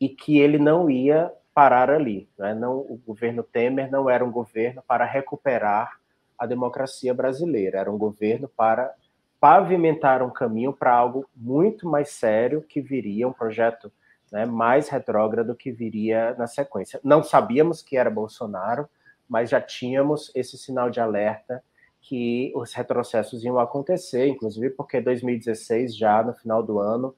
e 0.00 0.08
que 0.08 0.38
ele 0.38 0.58
não 0.58 0.88
ia 0.90 1.32
parar 1.54 1.90
ali. 1.90 2.28
Né? 2.38 2.54
Não, 2.54 2.78
o 2.78 3.00
governo 3.06 3.42
Temer 3.42 3.90
não 3.90 4.08
era 4.08 4.24
um 4.24 4.30
governo 4.30 4.82
para 4.86 5.04
recuperar 5.04 5.98
a 6.38 6.46
democracia 6.46 7.12
brasileira. 7.12 7.78
Era 7.78 7.90
um 7.90 7.98
governo 7.98 8.48
para 8.48 8.94
pavimentar 9.40 10.22
um 10.22 10.30
caminho 10.30 10.72
para 10.72 10.92
algo 10.92 11.26
muito 11.34 11.88
mais 11.88 12.10
sério 12.10 12.62
que 12.62 12.80
viria, 12.80 13.26
um 13.26 13.32
projeto 13.32 13.90
né, 14.30 14.44
mais 14.44 14.88
retrógrado 14.88 15.54
que 15.54 15.70
viria 15.70 16.34
na 16.36 16.46
sequência. 16.46 17.00
Não 17.02 17.22
sabíamos 17.22 17.82
que 17.82 17.96
era 17.96 18.10
Bolsonaro, 18.10 18.88
mas 19.28 19.50
já 19.50 19.60
tínhamos 19.60 20.30
esse 20.34 20.56
sinal 20.56 20.90
de 20.90 21.00
alerta 21.00 21.62
que 22.00 22.52
os 22.54 22.72
retrocessos 22.72 23.44
iam 23.44 23.58
acontecer, 23.58 24.26
inclusive 24.26 24.70
porque 24.70 25.00
2016, 25.00 25.96
já 25.96 26.22
no 26.22 26.32
final 26.32 26.62
do 26.62 26.78
ano, 26.78 27.14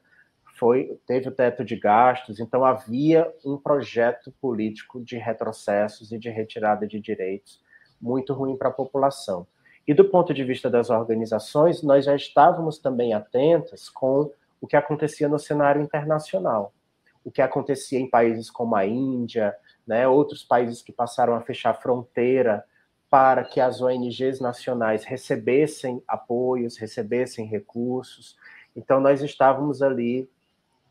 foi 0.60 1.00
teve 1.06 1.30
o 1.30 1.32
teto 1.32 1.64
de 1.64 1.74
gastos, 1.74 2.38
então 2.38 2.62
havia 2.62 3.32
um 3.42 3.56
projeto 3.56 4.30
político 4.40 5.02
de 5.02 5.16
retrocessos 5.16 6.12
e 6.12 6.18
de 6.18 6.28
retirada 6.28 6.86
de 6.86 7.00
direitos 7.00 7.62
muito 8.00 8.34
ruim 8.34 8.56
para 8.56 8.68
a 8.68 8.72
população. 8.72 9.46
E 9.88 9.94
do 9.94 10.04
ponto 10.04 10.34
de 10.34 10.44
vista 10.44 10.68
das 10.68 10.90
organizações, 10.90 11.82
nós 11.82 12.04
já 12.04 12.14
estávamos 12.14 12.78
também 12.78 13.14
atentas 13.14 13.88
com 13.88 14.30
o 14.60 14.66
que 14.66 14.76
acontecia 14.76 15.28
no 15.28 15.38
cenário 15.38 15.80
internacional, 15.80 16.74
o 17.24 17.30
que 17.30 17.40
acontecia 17.40 17.98
em 17.98 18.08
países 18.08 18.50
como 18.50 18.76
a 18.76 18.86
Índia, 18.86 19.56
né, 19.86 20.06
outros 20.06 20.44
países 20.44 20.82
que 20.82 20.92
passaram 20.92 21.34
a 21.34 21.40
fechar 21.40 21.74
fronteira 21.74 22.62
para 23.08 23.42
que 23.44 23.60
as 23.60 23.80
ONGs 23.80 24.40
nacionais 24.40 25.04
recebessem 25.04 26.02
apoios, 26.06 26.76
recebessem 26.76 27.46
recursos. 27.46 28.36
Então, 28.76 29.00
nós 29.00 29.22
estávamos 29.22 29.82
ali 29.82 30.30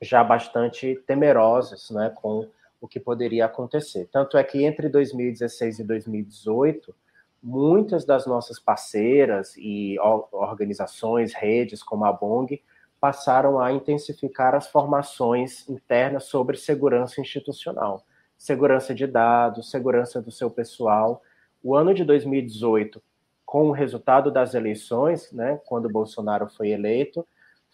já 0.02 0.24
bastante 0.24 0.96
temerosos 1.06 1.90
né, 1.92 2.12
com 2.16 2.48
o 2.82 2.88
que 2.88 3.00
poderia 3.00 3.46
acontecer. 3.46 4.08
Tanto 4.12 4.38
é 4.38 4.44
que 4.44 4.64
entre 4.64 4.88
2016 4.88 5.80
e 5.80 5.84
2018, 5.84 6.96
muitas 7.42 8.06
das 8.06 8.26
nossas 8.26 8.60
parceiras 8.60 9.56
e 9.58 9.98
organizações, 10.32 11.34
redes 11.34 11.84
como 11.84 12.06
a 12.06 12.14
Bong, 12.14 12.62
passaram 13.00 13.60
a 13.60 13.72
intensificar 13.72 14.54
as 14.56 14.68
formações 14.68 15.68
internas 15.70 16.26
sobre 16.26 16.58
segurança 16.58 17.22
institucional, 17.22 18.04
segurança 18.38 18.94
de 18.94 19.08
dados, 19.08 19.72
segurança 19.72 20.22
do 20.22 20.32
seu 20.32 20.50
pessoal. 20.50 21.22
O 21.64 21.76
ano 21.76 21.94
de 21.94 22.04
2018, 22.04 23.02
com 23.46 23.70
o 23.70 23.72
resultado 23.72 24.30
das 24.30 24.54
eleições, 24.54 25.32
né, 25.32 25.60
quando 25.66 25.90
Bolsonaro 25.90 26.48
foi 26.50 26.70
eleito, 26.70 27.26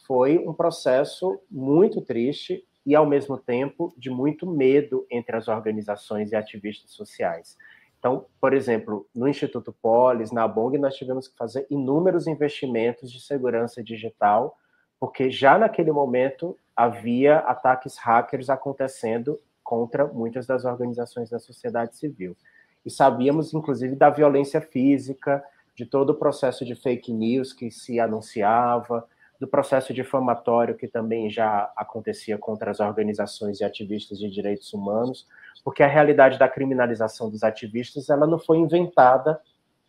foi 0.07 0.37
um 0.39 0.53
processo 0.53 1.39
muito 1.49 2.01
triste 2.01 2.63
e, 2.85 2.95
ao 2.95 3.05
mesmo 3.05 3.37
tempo, 3.37 3.93
de 3.97 4.09
muito 4.09 4.49
medo 4.49 5.05
entre 5.09 5.35
as 5.35 5.47
organizações 5.47 6.31
e 6.31 6.35
ativistas 6.35 6.91
sociais. 6.91 7.57
Então, 7.97 8.25
por 8.39 8.53
exemplo, 8.53 9.07
no 9.15 9.27
Instituto 9.27 9.73
Polis, 9.81 10.31
na 10.31 10.47
Bong, 10.47 10.77
nós 10.77 10.95
tivemos 10.95 11.27
que 11.27 11.35
fazer 11.35 11.65
inúmeros 11.71 12.27
investimentos 12.27 13.11
de 13.11 13.19
segurança 13.19 13.83
digital, 13.83 14.55
porque 14.99 15.31
já 15.31 15.57
naquele 15.57 15.91
momento 15.91 16.55
havia 16.75 17.39
ataques 17.39 17.97
hackers 17.97 18.49
acontecendo 18.49 19.39
contra 19.63 20.05
muitas 20.05 20.45
das 20.45 20.65
organizações 20.65 21.31
da 21.31 21.39
sociedade 21.39 21.95
civil. 21.95 22.37
E 22.85 22.91
sabíamos, 22.91 23.51
inclusive, 23.55 23.95
da 23.95 24.11
violência 24.11 24.61
física, 24.61 25.43
de 25.75 25.85
todo 25.85 26.11
o 26.11 26.15
processo 26.15 26.63
de 26.63 26.75
fake 26.75 27.11
news 27.11 27.51
que 27.51 27.71
se 27.71 27.99
anunciava, 27.99 29.07
do 29.39 29.47
processo 29.47 29.93
difamatório 29.93 30.75
que 30.75 30.87
também 30.87 31.29
já 31.29 31.71
acontecia 31.75 32.37
contra 32.37 32.71
as 32.71 32.79
organizações 32.79 33.59
e 33.59 33.63
ativistas 33.63 34.17
de 34.17 34.29
direitos 34.29 34.73
humanos, 34.73 35.27
porque 35.63 35.83
a 35.83 35.87
realidade 35.87 36.39
da 36.39 36.47
criminalização 36.47 37.29
dos 37.29 37.43
ativistas 37.43 38.09
ela 38.09 38.25
não 38.25 38.39
foi 38.39 38.57
inventada 38.57 39.39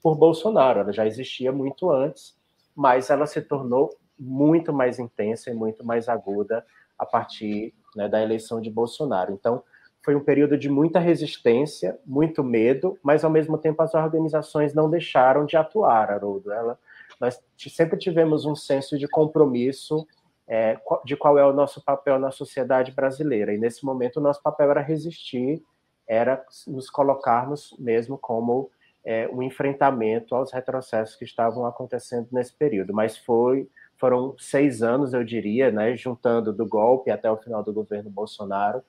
por 0.02 0.16
Bolsonaro, 0.16 0.80
ela 0.80 0.92
já 0.92 1.06
existia 1.06 1.52
muito 1.52 1.90
antes, 1.90 2.36
mas 2.74 3.10
ela 3.10 3.26
se 3.26 3.40
tornou 3.40 3.90
muito 4.18 4.72
mais 4.72 4.98
intensa 4.98 5.50
e 5.50 5.54
muito 5.54 5.84
mais 5.84 6.08
aguda 6.08 6.64
a 6.98 7.04
partir 7.04 7.74
né, 7.94 8.08
da 8.08 8.22
eleição 8.22 8.60
de 8.60 8.70
Bolsonaro. 8.70 9.32
Então, 9.32 9.62
foi 10.04 10.14
um 10.14 10.20
período 10.20 10.56
de 10.56 10.68
muita 10.68 11.00
resistência, 11.00 11.98
muito 12.06 12.44
medo, 12.44 12.96
mas 13.02 13.24
ao 13.24 13.30
mesmo 13.30 13.58
tempo 13.58 13.82
as 13.82 13.92
organizações 13.92 14.72
não 14.72 14.88
deixaram 14.88 15.44
de 15.44 15.56
atuar, 15.56 16.10
Haroldo. 16.10 16.52
Ela, 16.52 16.78
nós 17.20 17.40
sempre 17.68 17.98
tivemos 17.98 18.44
um 18.44 18.54
senso 18.54 18.98
de 18.98 19.08
compromisso 19.08 20.06
é, 20.48 20.78
de 21.04 21.16
qual 21.16 21.38
é 21.38 21.44
o 21.44 21.52
nosso 21.52 21.82
papel 21.82 22.18
na 22.18 22.30
sociedade 22.30 22.92
brasileira. 22.92 23.52
E 23.52 23.58
nesse 23.58 23.84
momento 23.84 24.18
o 24.18 24.22
nosso 24.22 24.42
papel 24.42 24.70
era 24.70 24.80
resistir, 24.80 25.62
era 26.06 26.44
nos 26.66 26.88
colocarmos 26.88 27.74
mesmo 27.78 28.16
como 28.16 28.70
é, 29.04 29.28
um 29.28 29.42
enfrentamento 29.42 30.34
aos 30.34 30.52
retrocessos 30.52 31.16
que 31.16 31.24
estavam 31.24 31.66
acontecendo 31.66 32.28
nesse 32.32 32.52
período. 32.52 32.92
Mas 32.92 33.16
foi, 33.16 33.68
foram 33.98 34.36
seis 34.38 34.82
anos, 34.82 35.14
eu 35.14 35.24
diria, 35.24 35.70
né, 35.70 35.96
juntando 35.96 36.52
do 36.52 36.66
golpe 36.66 37.10
até 37.10 37.30
o 37.30 37.36
final 37.36 37.62
do 37.62 37.72
governo 37.72 38.10
Bolsonaro, 38.10 38.82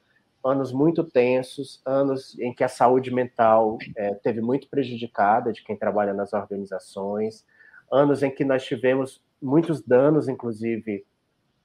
anos 0.44 0.72
muito 0.72 1.04
tensos, 1.04 1.82
anos 1.86 2.38
em 2.40 2.54
que 2.54 2.64
a 2.64 2.70
saúde 2.70 3.12
mental 3.12 3.78
é, 3.96 4.14
teve 4.16 4.42
muito 4.42 4.68
prejudicada 4.70 5.52
de 5.52 5.64
quem 5.64 5.76
trabalha 5.76 6.14
nas 6.14 6.34
organizações, 6.34 7.46
anos 7.92 8.24
em 8.24 8.30
que 8.30 8.44
nós 8.44 8.66
tivemos 8.66 9.22
muitos 9.42 9.82
danos, 9.82 10.28
inclusive, 10.28 11.06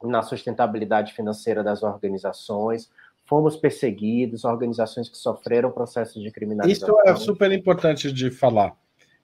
na 0.03 0.23
sustentabilidade 0.23 1.13
financeira 1.13 1.63
das 1.63 1.83
organizações, 1.83 2.91
fomos 3.25 3.57
perseguidos, 3.57 4.45
organizações 4.45 5.09
que 5.09 5.17
sofreram 5.17 5.71
processos 5.71 6.23
de 6.23 6.31
criminalização. 6.31 6.97
Isso 6.99 7.09
é 7.09 7.17
super 7.17 7.53
importante 7.53 8.13
de 8.13 8.31
falar. 8.31 8.77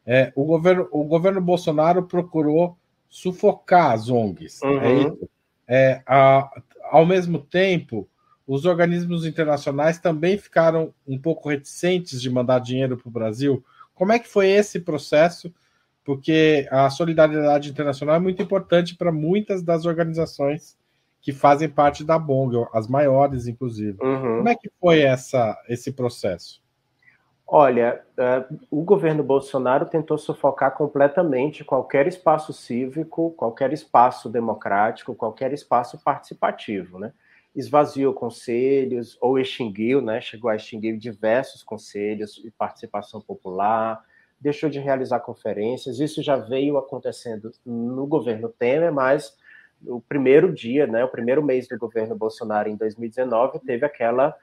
É, 0.07 0.33
o, 0.35 0.45
governo, 0.45 0.89
o 0.91 1.05
governo 1.05 1.41
Bolsonaro 1.41 2.05
procurou 2.05 2.79
sufocar 3.09 3.93
as 3.93 4.09
ONGs. 4.09 4.63
É 4.63 4.67
uhum. 4.67 5.19
É, 5.67 6.03
a, 6.07 6.49
ao 6.85 7.05
mesmo 7.05 7.39
tempo, 7.39 8.09
os 8.47 8.65
organismos 8.65 9.27
internacionais 9.27 9.99
também 9.99 10.39
ficaram 10.39 10.95
um 11.07 11.19
pouco 11.19 11.51
reticentes 11.51 12.23
de 12.23 12.31
mandar 12.31 12.61
dinheiro 12.61 12.97
para 12.97 13.09
o 13.09 13.13
Brasil. 13.13 13.63
Como 13.95 14.13
é 14.13 14.19
que 14.19 14.29
foi 14.29 14.49
esse 14.49 14.81
processo? 14.81 15.53
Porque 16.09 16.67
a 16.71 16.89
solidariedade 16.89 17.69
internacional 17.69 18.17
é 18.17 18.19
muito 18.19 18.43
importante 18.43 18.97
para 18.97 19.13
muitas 19.13 19.63
das 19.63 19.85
organizações 19.85 20.75
que 21.21 21.33
fazem 21.33 21.69
parte 21.69 22.03
da 22.03 22.19
BONG, 22.19 22.67
as 22.73 22.89
maiores, 22.89 23.47
inclusive. 23.47 23.99
Uhum. 24.01 24.39
Como 24.39 24.49
é 24.49 24.55
que 24.55 24.71
foi 24.81 25.03
essa, 25.03 25.55
esse 25.69 25.93
processo? 25.93 26.63
Olha, 27.47 28.01
uh, 28.17 28.59
o 28.71 28.83
governo 28.83 29.23
Bolsonaro 29.23 29.85
tentou 29.85 30.17
sufocar 30.17 30.75
completamente 30.75 31.63
qualquer 31.63 32.07
espaço 32.07 32.55
cívico, 32.55 33.33
qualquer 33.33 33.75
espaço 33.75 34.31
democrático, 34.31 35.15
qualquer 35.15 35.53
espaço 35.53 36.03
participativo, 36.03 36.99
né? 36.99 37.13
Esvaziou 37.55 38.15
conselhos 38.15 39.19
ou 39.21 39.39
extinguiu, 39.39 40.01
né? 40.01 40.23
Chegou 40.23 40.49
a 40.49 40.57
extinguir 40.57 40.97
diversos 40.97 41.63
conselhos 41.63 42.33
de 42.37 42.51
participação 42.51 43.21
popular, 43.21 44.03
deixou 44.41 44.71
de 44.71 44.79
realizar 44.79 45.21
conferências. 45.21 45.99
Isso 45.99 46.23
já 46.23 46.37
veio 46.37 46.79
acontecendo 46.79 47.53
no 47.65 48.07
governo 48.07 48.49
Temer, 48.49 48.93
mas 48.93 49.37
o 49.87 50.01
primeiro 50.01 50.53
dia, 50.53 50.87
né, 50.87 51.05
o 51.05 51.09
primeiro 51.09 51.43
mês 51.43 51.69
do 51.69 51.79
governo 51.79 52.17
Bolsonaro 52.17 52.69
em 52.69 52.77
2019 52.77 53.61
teve 53.61 53.85
aquela 53.85 54.35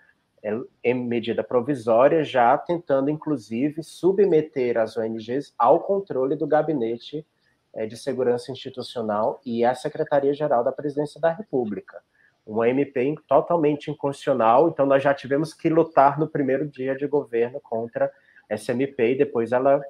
é, 0.83 0.93
medida 0.93 1.43
provisória 1.43 2.23
já 2.23 2.57
tentando 2.57 3.09
inclusive 3.09 3.81
submeter 3.81 4.77
as 4.77 4.95
ONGs 4.95 5.53
ao 5.57 5.79
controle 5.79 6.35
do 6.35 6.45
gabinete 6.45 7.25
é, 7.73 7.85
de 7.85 7.97
segurança 7.97 8.51
institucional 8.51 9.41
e 9.45 9.65
a 9.65 9.73
Secretaria-Geral 9.73 10.63
da 10.63 10.71
Presidência 10.71 11.19
da 11.19 11.31
República. 11.31 12.01
Uma 12.45 12.69
MP 12.69 13.15
totalmente 13.27 13.89
inconstitucional, 13.89 14.69
então 14.69 14.85
nós 14.85 15.01
já 15.01 15.13
tivemos 15.13 15.53
que 15.53 15.67
lutar 15.67 16.19
no 16.19 16.27
primeiro 16.27 16.67
dia 16.67 16.95
de 16.95 17.07
governo 17.07 17.59
contra 17.59 18.11
SMP 18.49 19.11
e 19.11 19.17
depois 19.17 19.51
ela 19.51 19.81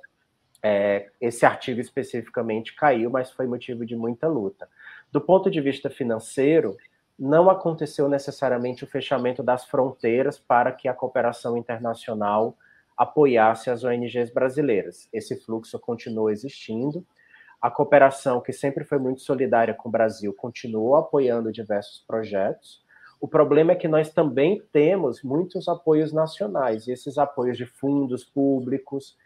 é, 0.64 1.10
esse 1.22 1.46
artigo 1.46 1.80
especificamente 1.80 2.76
caiu, 2.76 3.10
mas 3.10 3.32
foi 3.32 3.46
motivo 3.46 3.86
de 3.86 3.96
muita 3.96 4.28
luta. 4.28 4.68
Do 5.12 5.22
ponto 5.22 5.50
de 5.52 5.62
vista 5.62 5.90
financeiro, 5.90 6.76
não 7.18 7.50
aconteceu 7.50 8.10
necessariamente 8.10 8.84
o 8.84 8.88
fechamento 8.88 9.42
das 9.42 9.66
fronteiras 9.66 10.38
para 10.38 10.72
que 10.72 10.88
a 10.88 10.94
cooperação 10.94 11.58
internacional 11.58 12.58
apoiasse 12.98 13.70
as 13.70 13.84
ONGs 13.84 14.32
brasileiras. 14.32 15.08
Esse 15.12 15.36
fluxo 15.36 15.80
continuou 15.80 16.30
existindo. 16.30 17.06
A 17.62 17.70
cooperação, 17.70 18.42
que 18.42 18.54
sempre 18.54 18.84
foi 18.84 18.98
muito 18.98 19.22
solidária 19.22 19.74
com 19.74 19.90
o 19.90 19.92
Brasil, 19.92 20.34
continuou 20.34 20.96
apoiando 20.96 21.52
diversos 21.52 22.04
projetos. 22.08 22.84
O 23.26 23.28
problema 23.28 23.72
é 23.72 23.76
que 23.76 23.88
nós 23.88 24.12
também 24.12 24.62
temos 24.72 25.24
muitos 25.24 25.68
apoios 25.68 26.14
nacionais, 26.14 26.88
esses 26.88 27.18
apoios 27.18 27.58
de 27.58 27.66
fundos 27.66 28.24
públicos. 28.24 29.18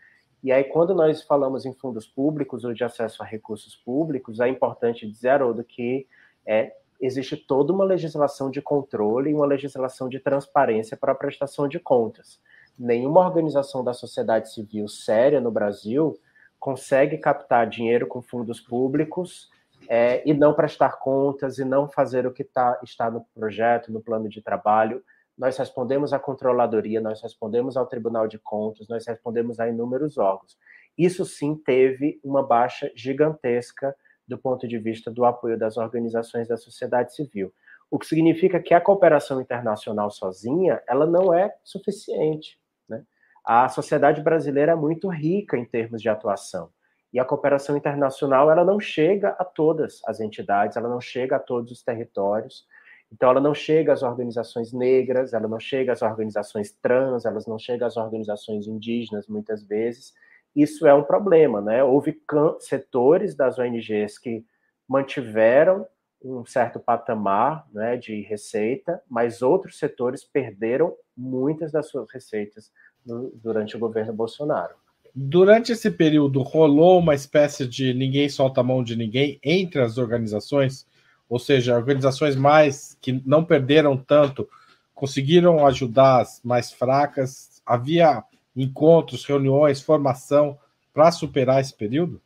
E 0.41 0.53
aí, 0.53 0.63
quando 0.63 0.95
nós 0.95 1.21
falamos 1.21 1.65
em 1.65 1.73
fundos 1.73 2.07
públicos 2.07 2.63
ou 2.63 2.73
de 2.73 2.81
acesso 2.81 3.21
a 3.21 3.25
recursos 3.25 3.75
públicos, 3.75 4.39
é 4.39 4.47
importante 4.47 5.05
dizer, 5.05 5.31
Haroldo, 5.31 5.65
que 5.65 6.07
é, 6.45 6.71
existe 7.01 7.35
toda 7.35 7.73
uma 7.73 7.83
legislação 7.83 8.49
de 8.49 8.61
controle 8.61 9.31
e 9.31 9.33
uma 9.33 9.45
legislação 9.45 10.07
de 10.07 10.17
transparência 10.17 10.95
para 10.95 11.11
a 11.11 11.15
prestação 11.15 11.67
de 11.67 11.77
contas. 11.77 12.39
Nenhuma 12.79 13.19
organização 13.19 13.83
da 13.83 13.91
sociedade 13.91 14.49
civil 14.49 14.87
séria 14.87 15.41
no 15.41 15.51
Brasil 15.51 16.17
consegue 16.57 17.17
captar 17.17 17.67
dinheiro 17.67 18.07
com 18.07 18.21
fundos 18.21 18.61
públicos 18.61 19.49
é, 19.91 20.21
e 20.23 20.35
não 20.35 20.53
prestar 20.53 20.99
contas 20.99 21.57
e 21.57 21.65
não 21.65 21.89
fazer 21.89 22.27
o 22.27 22.31
que 22.31 22.43
tá, 22.43 22.79
está 22.83 23.09
no 23.09 23.25
projeto, 23.33 23.91
no 23.91 23.99
plano 23.99 24.29
de 24.29 24.39
trabalho. 24.39 25.03
Nós 25.35 25.57
respondemos 25.57 26.13
à 26.13 26.19
controladoria, 26.19 27.01
nós 27.01 27.19
respondemos 27.23 27.75
ao 27.75 27.87
Tribunal 27.87 28.27
de 28.27 28.37
Contas, 28.37 28.87
nós 28.87 29.07
respondemos 29.07 29.59
a 29.59 29.67
inúmeros 29.67 30.19
órgãos. 30.19 30.55
Isso 30.95 31.25
sim 31.25 31.55
teve 31.55 32.19
uma 32.23 32.45
baixa 32.45 32.91
gigantesca 32.95 33.95
do 34.27 34.37
ponto 34.37 34.67
de 34.67 34.77
vista 34.77 35.09
do 35.09 35.25
apoio 35.25 35.57
das 35.57 35.75
organizações 35.75 36.47
da 36.47 36.55
sociedade 36.55 37.15
civil. 37.15 37.51
O 37.89 37.97
que 37.97 38.05
significa 38.05 38.59
que 38.59 38.75
a 38.75 38.81
cooperação 38.81 39.41
internacional 39.41 40.11
sozinha, 40.11 40.83
ela 40.87 41.07
não 41.07 41.33
é 41.33 41.51
suficiente. 41.63 42.59
Né? 42.87 43.03
A 43.43 43.67
sociedade 43.69 44.21
brasileira 44.21 44.73
é 44.73 44.75
muito 44.75 45.09
rica 45.09 45.57
em 45.57 45.65
termos 45.65 45.99
de 45.99 46.09
atuação. 46.09 46.69
E 47.13 47.19
a 47.19 47.25
cooperação 47.25 47.75
internacional 47.75 48.51
ela 48.51 48.63
não 48.63 48.79
chega 48.79 49.29
a 49.39 49.43
todas 49.43 50.01
as 50.05 50.19
entidades, 50.19 50.77
ela 50.77 50.89
não 50.89 51.01
chega 51.01 51.37
a 51.37 51.39
todos 51.39 51.71
os 51.71 51.83
territórios. 51.83 52.67
Então, 53.11 53.31
ela 53.31 53.41
não 53.41 53.55
chega 53.55 53.91
às 53.91 54.03
organizações 54.03 54.71
negras, 54.71 55.33
ela 55.33 55.47
não 55.47 55.59
chega 55.59 55.91
às 55.91 56.01
organizações 56.03 56.71
trans, 56.71 57.25
elas 57.25 57.47
não 57.47 57.57
chegam 57.57 57.87
às 57.87 57.97
organizações 57.97 58.67
indígenas, 58.67 59.27
muitas 59.27 59.63
vezes. 59.63 60.13
Isso 60.55 60.85
é 60.85 60.93
um 60.93 61.03
problema, 61.03 61.59
né? 61.59 61.83
Houve 61.83 62.21
setores 62.59 63.35
das 63.35 63.57
ONGs 63.57 64.19
que 64.19 64.45
mantiveram 64.87 65.87
um 66.21 66.45
certo 66.45 66.79
patamar 66.79 67.65
né, 67.71 67.95
de 67.95 68.21
receita, 68.21 69.01
mas 69.09 69.41
outros 69.41 69.79
setores 69.79 70.23
perderam 70.23 70.93
muitas 71.15 71.71
das 71.71 71.87
suas 71.87 72.11
receitas 72.11 72.71
durante 73.05 73.75
o 73.75 73.79
governo 73.79 74.13
Bolsonaro. 74.13 74.75
Durante 75.15 75.71
esse 75.71 75.89
período, 75.89 76.41
rolou 76.41 76.99
uma 76.99 77.15
espécie 77.15 77.67
de 77.67 77.93
ninguém 77.93 78.29
solta 78.29 78.61
a 78.61 78.63
mão 78.63 78.83
de 78.83 78.95
ninguém 78.95 79.39
entre 79.43 79.81
as 79.81 79.97
organizações, 79.97 80.85
ou 81.27 81.39
seja, 81.39 81.75
organizações 81.75 82.35
mais 82.35 82.97
que 83.01 83.21
não 83.25 83.43
perderam 83.43 83.97
tanto 83.97 84.47
conseguiram 84.93 85.65
ajudar 85.65 86.21
as 86.21 86.41
mais 86.43 86.71
fracas. 86.71 87.61
Havia 87.65 88.23
encontros, 88.55 89.23
reuniões, 89.25 89.81
formação 89.81 90.57
para 90.93 91.11
superar 91.11 91.61
esse 91.61 91.73
período? 91.73 92.21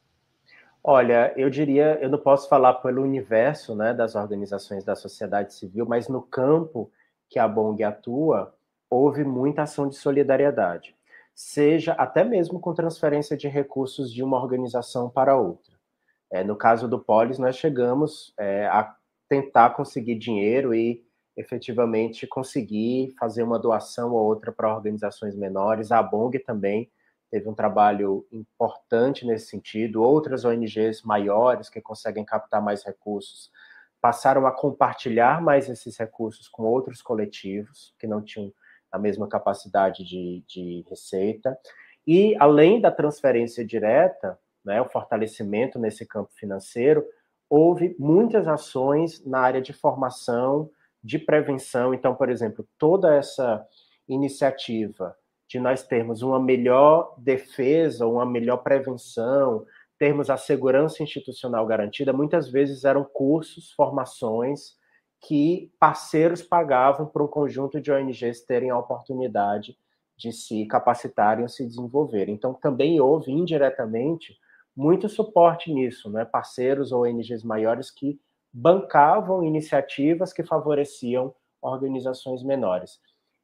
Olha, 0.83 1.31
eu 1.37 1.49
diria, 1.49 1.99
eu 2.01 2.09
não 2.09 2.17
posso 2.17 2.49
falar 2.49 2.73
pelo 2.75 3.03
universo 3.03 3.75
né, 3.75 3.93
das 3.93 4.15
organizações 4.15 4.83
da 4.83 4.95
sociedade 4.95 5.53
civil, 5.53 5.85
mas 5.85 6.07
no 6.09 6.21
campo 6.21 6.91
que 7.29 7.37
a 7.37 7.47
Bong 7.47 7.81
atua, 7.83 8.53
houve 8.89 9.23
muita 9.23 9.63
ação 9.63 9.87
de 9.87 9.95
solidariedade 9.95 10.95
seja 11.35 11.93
até 11.93 12.23
mesmo 12.23 12.59
com 12.59 12.73
transferência 12.73 13.35
de 13.35 13.47
recursos 13.47 14.11
de 14.13 14.23
uma 14.23 14.41
organização 14.41 15.09
para 15.09 15.35
outra. 15.35 15.73
É, 16.31 16.43
no 16.43 16.55
caso 16.55 16.87
do 16.87 16.99
Polis, 16.99 17.39
nós 17.39 17.55
chegamos 17.55 18.33
é, 18.39 18.65
a 18.67 18.95
tentar 19.29 19.71
conseguir 19.71 20.15
dinheiro 20.15 20.73
e 20.73 21.03
efetivamente 21.35 22.27
conseguir 22.27 23.13
fazer 23.19 23.43
uma 23.43 23.57
doação 23.57 24.11
ou 24.11 24.23
outra 24.23 24.51
para 24.51 24.73
organizações 24.73 25.35
menores. 25.35 25.91
A 25.91 26.01
Bong 26.01 26.37
também 26.39 26.91
teve 27.31 27.49
um 27.49 27.55
trabalho 27.55 28.27
importante 28.31 29.25
nesse 29.25 29.47
sentido. 29.47 30.03
Outras 30.03 30.45
ONGs 30.45 31.01
maiores 31.03 31.69
que 31.69 31.81
conseguem 31.81 32.23
captar 32.23 32.61
mais 32.61 32.83
recursos 32.83 33.51
passaram 33.99 34.45
a 34.45 34.51
compartilhar 34.51 35.41
mais 35.41 35.69
esses 35.69 35.97
recursos 35.97 36.47
com 36.47 36.63
outros 36.63 37.01
coletivos 37.01 37.95
que 37.97 38.05
não 38.05 38.21
tinham 38.21 38.53
a 38.93 38.99
mesma 38.99 39.27
capacidade 39.27 40.05
de, 40.05 40.43
de 40.47 40.85
receita. 40.87 41.57
E, 42.05 42.35
além 42.37 42.79
da 42.79 42.91
transferência 42.91 43.65
direta, 43.65 44.37
né, 44.63 44.79
o 44.79 44.87
fortalecimento 44.87 45.79
nesse 45.79 46.05
campo 46.05 46.31
financeiro, 46.35 47.03
houve 47.49 47.95
muitas 47.97 48.47
ações 48.47 49.25
na 49.25 49.39
área 49.39 49.61
de 49.61 49.73
formação, 49.73 50.69
de 51.03 51.17
prevenção. 51.17 51.91
Então, 51.91 52.13
por 52.13 52.29
exemplo, 52.29 52.67
toda 52.77 53.15
essa 53.15 53.65
iniciativa 54.07 55.15
de 55.47 55.59
nós 55.59 55.83
termos 55.83 56.21
uma 56.21 56.39
melhor 56.39 57.15
defesa, 57.17 58.05
uma 58.05 58.25
melhor 58.25 58.57
prevenção, 58.57 59.65
termos 59.97 60.29
a 60.29 60.37
segurança 60.37 61.01
institucional 61.01 61.65
garantida, 61.65 62.13
muitas 62.13 62.49
vezes 62.49 62.83
eram 62.83 63.03
cursos, 63.03 63.71
formações 63.71 64.75
que 65.23 65.71
parceiros 65.79 66.41
pagavam 66.41 67.05
para 67.05 67.23
um 67.23 67.27
conjunto 67.27 67.79
de 67.79 67.91
ONGs 67.91 68.41
terem 68.45 68.69
a 68.69 68.77
oportunidade 68.77 69.77
de 70.17 70.31
se 70.33 70.65
capacitarem 70.65 71.43
ou 71.43 71.49
se 71.49 71.65
desenvolverem. 71.65 72.35
Então, 72.35 72.53
também 72.53 72.99
houve 72.99 73.31
indiretamente 73.31 74.37
muito 74.75 75.07
suporte 75.07 75.73
nisso, 75.73 76.09
né? 76.09 76.25
parceiros 76.25 76.91
ou 76.91 77.03
ONGs 77.03 77.43
maiores 77.43 77.89
que 77.89 78.19
bancavam 78.51 79.43
iniciativas 79.43 80.33
que 80.33 80.43
favoreciam 80.43 81.33
organizações 81.61 82.43
menores. 82.43 82.99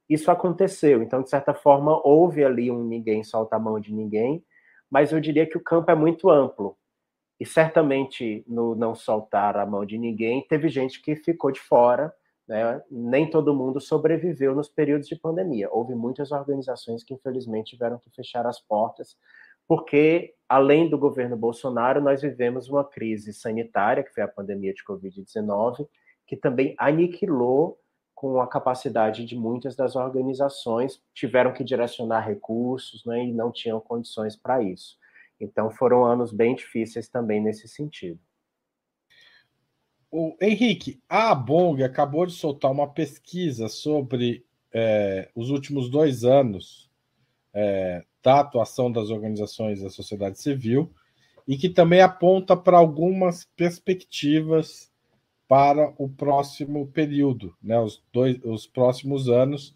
Isso 0.08 0.30
aconteceu, 0.30 1.02
então, 1.02 1.22
de 1.22 1.30
certa 1.30 1.54
forma, 1.54 2.00
houve 2.04 2.44
ali 2.44 2.70
um 2.70 2.84
ninguém 2.84 3.24
solta 3.24 3.56
a 3.56 3.58
mão 3.58 3.80
de 3.80 3.92
ninguém, 3.92 4.44
mas 4.90 5.12
eu 5.12 5.20
diria 5.20 5.46
que 5.46 5.56
o 5.56 5.62
campo 5.62 5.90
é 5.90 5.94
muito 5.94 6.28
amplo 6.28 6.76
e 7.40 7.46
certamente 7.46 8.44
no 8.46 8.74
não 8.74 8.94
soltar 8.94 9.56
a 9.56 9.64
mão 9.64 9.86
de 9.86 9.96
ninguém, 9.96 10.46
teve 10.46 10.68
gente 10.68 11.00
que 11.00 11.16
ficou 11.16 11.50
de 11.50 11.58
fora, 11.58 12.14
né? 12.46 12.82
nem 12.90 13.30
todo 13.30 13.54
mundo 13.54 13.80
sobreviveu 13.80 14.54
nos 14.54 14.68
períodos 14.68 15.08
de 15.08 15.16
pandemia. 15.16 15.70
Houve 15.72 15.94
muitas 15.94 16.32
organizações 16.32 17.02
que, 17.02 17.14
infelizmente, 17.14 17.70
tiveram 17.70 17.98
que 17.98 18.10
fechar 18.10 18.46
as 18.46 18.60
portas, 18.60 19.16
porque, 19.66 20.34
além 20.46 20.90
do 20.90 20.98
governo 20.98 21.36
Bolsonaro, 21.36 22.02
nós 22.02 22.20
vivemos 22.20 22.68
uma 22.68 22.84
crise 22.84 23.32
sanitária, 23.32 24.02
que 24.02 24.12
foi 24.12 24.22
a 24.22 24.28
pandemia 24.28 24.74
de 24.74 24.84
Covid-19, 24.84 25.88
que 26.26 26.36
também 26.36 26.74
aniquilou 26.78 27.78
com 28.14 28.38
a 28.38 28.46
capacidade 28.46 29.24
de 29.24 29.34
muitas 29.34 29.74
das 29.74 29.96
organizações, 29.96 31.00
tiveram 31.14 31.54
que 31.54 31.64
direcionar 31.64 32.20
recursos 32.20 33.02
né, 33.06 33.24
e 33.24 33.32
não 33.32 33.50
tinham 33.50 33.80
condições 33.80 34.36
para 34.36 34.62
isso. 34.62 34.99
Então 35.40 35.70
foram 35.70 36.04
anos 36.04 36.32
bem 36.32 36.54
difíceis 36.54 37.08
também 37.08 37.40
nesse 37.40 37.66
sentido. 37.66 38.20
O 40.10 40.36
Henrique, 40.40 41.00
a 41.08 41.34
Bong 41.34 41.82
acabou 41.82 42.26
de 42.26 42.32
soltar 42.32 42.70
uma 42.70 42.92
pesquisa 42.92 43.68
sobre 43.68 44.44
é, 44.72 45.30
os 45.34 45.50
últimos 45.50 45.88
dois 45.88 46.24
anos 46.24 46.90
é, 47.54 48.04
da 48.22 48.40
atuação 48.40 48.90
das 48.90 49.10
organizações 49.10 49.80
da 49.80 49.88
sociedade 49.88 50.40
civil 50.40 50.92
e 51.46 51.56
que 51.56 51.68
também 51.68 52.00
aponta 52.00 52.56
para 52.56 52.76
algumas 52.76 53.44
perspectivas 53.56 54.90
para 55.48 55.92
o 55.98 56.08
próximo 56.08 56.86
período, 56.88 57.56
né, 57.60 57.78
os, 57.80 58.00
dois, 58.12 58.38
os 58.44 58.68
próximos 58.68 59.28
anos, 59.28 59.74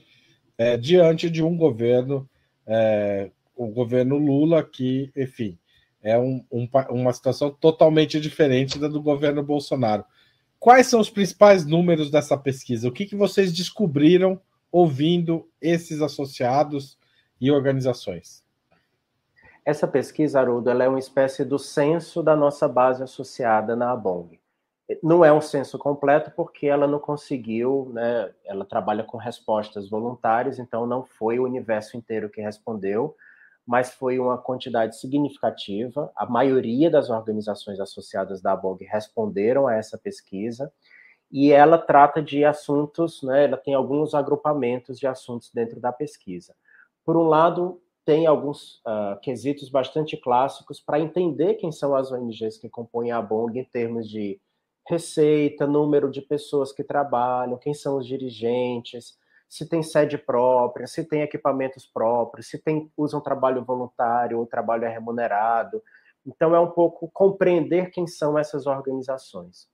é, 0.56 0.76
diante 0.76 1.28
de 1.28 1.42
um 1.42 1.56
governo, 1.56 2.28
é, 2.64 3.32
o 3.56 3.68
governo 3.68 4.16
Lula, 4.16 4.62
que, 4.62 5.12
enfim, 5.16 5.58
é 6.02 6.18
um, 6.18 6.44
um, 6.50 6.68
uma 6.90 7.12
situação 7.12 7.50
totalmente 7.50 8.20
diferente 8.20 8.78
da 8.78 8.88
do 8.88 9.02
governo 9.02 9.42
Bolsonaro. 9.42 10.04
Quais 10.58 10.86
são 10.86 11.00
os 11.00 11.10
principais 11.10 11.66
números 11.66 12.10
dessa 12.10 12.36
pesquisa? 12.36 12.88
O 12.88 12.92
que, 12.92 13.06
que 13.06 13.16
vocês 13.16 13.52
descobriram 13.52 14.40
ouvindo 14.70 15.48
esses 15.60 16.02
associados 16.02 16.98
e 17.40 17.50
organizações? 17.50 18.42
Essa 19.64 19.88
pesquisa, 19.88 20.40
Haroldo, 20.40 20.68
ela 20.68 20.84
é 20.84 20.88
uma 20.88 20.98
espécie 20.98 21.44
do 21.44 21.58
censo 21.58 22.22
da 22.22 22.36
nossa 22.36 22.68
base 22.68 23.02
associada 23.02 23.74
na 23.74 23.92
ABONG. 23.92 24.38
Não 25.02 25.24
é 25.24 25.32
um 25.32 25.40
censo 25.40 25.78
completo 25.78 26.30
porque 26.36 26.66
ela 26.66 26.86
não 26.86 26.98
conseguiu, 26.98 27.90
né? 27.94 28.30
Ela 28.44 28.66
trabalha 28.66 29.02
com 29.02 29.16
respostas 29.16 29.88
voluntárias, 29.88 30.58
então 30.58 30.86
não 30.86 31.02
foi 31.02 31.38
o 31.38 31.44
universo 31.44 31.96
inteiro 31.96 32.28
que 32.28 32.42
respondeu, 32.42 33.16
mas 33.66 33.94
foi 33.94 34.18
uma 34.18 34.36
quantidade 34.36 34.98
significativa. 34.98 36.12
A 36.14 36.26
maioria 36.26 36.90
das 36.90 37.10
organizações 37.10 37.80
associadas 37.80 38.42
da 38.42 38.52
ABOG 38.52 38.84
responderam 38.84 39.66
a 39.66 39.74
essa 39.74 39.96
pesquisa 39.96 40.72
e 41.30 41.50
ela 41.50 41.78
trata 41.78 42.22
de 42.22 42.44
assuntos, 42.44 43.22
né? 43.22 43.44
Ela 43.44 43.56
tem 43.56 43.74
alguns 43.74 44.14
agrupamentos 44.14 44.98
de 44.98 45.06
assuntos 45.06 45.50
dentro 45.52 45.80
da 45.80 45.92
pesquisa. 45.92 46.54
Por 47.04 47.16
um 47.16 47.24
lado, 47.24 47.80
tem 48.04 48.26
alguns 48.26 48.76
uh, 48.80 49.18
quesitos 49.22 49.70
bastante 49.70 50.16
clássicos 50.16 50.78
para 50.80 51.00
entender 51.00 51.54
quem 51.54 51.72
são 51.72 51.94
as 51.94 52.12
ONGs 52.12 52.58
que 52.58 52.68
compõem 52.68 53.10
a 53.10 53.18
ABOG 53.18 53.58
em 53.58 53.64
termos 53.64 54.08
de 54.08 54.38
receita, 54.86 55.66
número 55.66 56.10
de 56.10 56.20
pessoas 56.20 56.70
que 56.70 56.84
trabalham, 56.84 57.56
quem 57.56 57.72
são 57.72 57.96
os 57.96 58.06
dirigentes, 58.06 59.16
se 59.48 59.68
tem 59.68 59.82
sede 59.82 60.18
própria, 60.18 60.86
se 60.86 61.04
tem 61.04 61.22
equipamentos 61.22 61.86
próprios, 61.86 62.48
se 62.48 62.58
tem 62.58 62.90
usam 62.96 63.20
trabalho 63.20 63.64
voluntário 63.64 64.38
ou 64.38 64.46
trabalho 64.46 64.84
é 64.84 64.88
remunerado. 64.88 65.82
Então 66.26 66.54
é 66.54 66.60
um 66.60 66.70
pouco 66.70 67.10
compreender 67.12 67.90
quem 67.90 68.06
são 68.06 68.38
essas 68.38 68.66
organizações. 68.66 69.68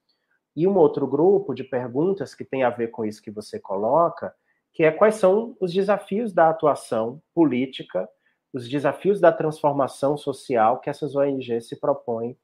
E 0.54 0.66
um 0.66 0.76
outro 0.76 1.06
grupo 1.06 1.54
de 1.54 1.64
perguntas 1.64 2.34
que 2.34 2.44
tem 2.44 2.64
a 2.64 2.70
ver 2.70 2.88
com 2.88 3.04
isso 3.04 3.22
que 3.22 3.30
você 3.30 3.58
coloca, 3.58 4.34
que 4.72 4.82
é 4.82 4.90
quais 4.90 5.16
são 5.16 5.56
os 5.60 5.72
desafios 5.72 6.32
da 6.32 6.50
atuação 6.50 7.22
política, 7.34 8.08
os 8.52 8.68
desafios 8.68 9.20
da 9.20 9.32
transformação 9.32 10.16
social 10.16 10.80
que 10.80 10.90
essas 10.90 11.14
ONGs 11.14 11.68
se 11.68 11.78
propõem 11.78 12.36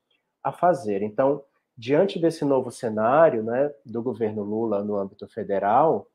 a 0.42 0.52
fazer. 0.52 1.02
Então, 1.02 1.42
diante 1.76 2.18
desse 2.18 2.44
novo 2.44 2.70
cenário 2.70 3.42
né, 3.42 3.72
do 3.84 4.02
governo 4.02 4.42
Lula 4.42 4.82
no 4.84 4.96
âmbito 4.96 5.26
federal, 5.28 6.08